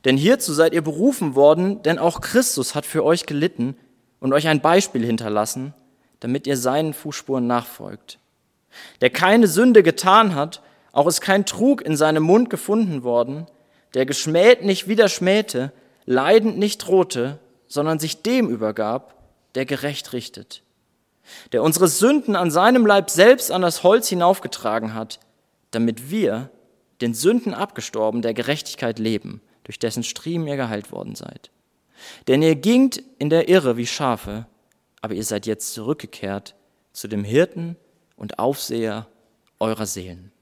Denn 0.06 0.16
hierzu 0.16 0.54
seid 0.54 0.72
ihr 0.72 0.80
berufen 0.80 1.34
worden, 1.34 1.82
denn 1.82 1.98
auch 1.98 2.22
Christus 2.22 2.74
hat 2.74 2.86
für 2.86 3.04
euch 3.04 3.26
gelitten 3.26 3.76
und 4.18 4.32
euch 4.32 4.48
ein 4.48 4.62
Beispiel 4.62 5.04
hinterlassen, 5.04 5.74
damit 6.20 6.46
ihr 6.46 6.56
seinen 6.56 6.94
Fußspuren 6.94 7.46
nachfolgt. 7.46 8.18
Der 9.02 9.10
keine 9.10 9.46
Sünde 9.46 9.82
getan 9.82 10.34
hat, 10.34 10.62
auch 10.92 11.06
ist 11.06 11.20
kein 11.20 11.44
Trug 11.44 11.82
in 11.82 11.98
seinem 11.98 12.22
Mund 12.22 12.48
gefunden 12.48 13.02
worden, 13.02 13.44
der 13.92 14.06
geschmäht 14.06 14.64
nicht 14.64 14.88
wieder 14.88 15.10
schmähte, 15.10 15.70
leidend 16.06 16.56
nicht 16.56 16.78
drohte, 16.78 17.40
sondern 17.68 17.98
sich 17.98 18.22
dem 18.22 18.48
übergab, 18.48 19.16
der 19.54 19.66
gerecht 19.66 20.14
richtet. 20.14 20.62
Der 21.52 21.62
unsere 21.62 21.88
Sünden 21.88 22.36
an 22.36 22.50
seinem 22.50 22.86
Leib 22.86 23.10
selbst 23.10 23.50
an 23.50 23.62
das 23.62 23.82
Holz 23.82 24.08
hinaufgetragen 24.08 24.94
hat, 24.94 25.20
damit 25.70 26.10
wir 26.10 26.50
den 27.00 27.14
Sünden 27.14 27.54
abgestorben, 27.54 28.22
der 28.22 28.34
Gerechtigkeit 28.34 28.98
leben, 28.98 29.40
durch 29.64 29.78
dessen 29.78 30.02
Striemen 30.02 30.46
ihr 30.46 30.56
geheilt 30.56 30.92
worden 30.92 31.14
seid. 31.14 31.50
Denn 32.28 32.42
ihr 32.42 32.54
gingt 32.54 33.02
in 33.18 33.30
der 33.30 33.48
Irre 33.48 33.76
wie 33.76 33.86
Schafe, 33.86 34.46
aber 35.00 35.14
ihr 35.14 35.24
seid 35.24 35.46
jetzt 35.46 35.72
zurückgekehrt 35.74 36.54
zu 36.92 37.08
dem 37.08 37.24
Hirten 37.24 37.76
und 38.16 38.38
Aufseher 38.38 39.06
eurer 39.58 39.86
Seelen. 39.86 40.32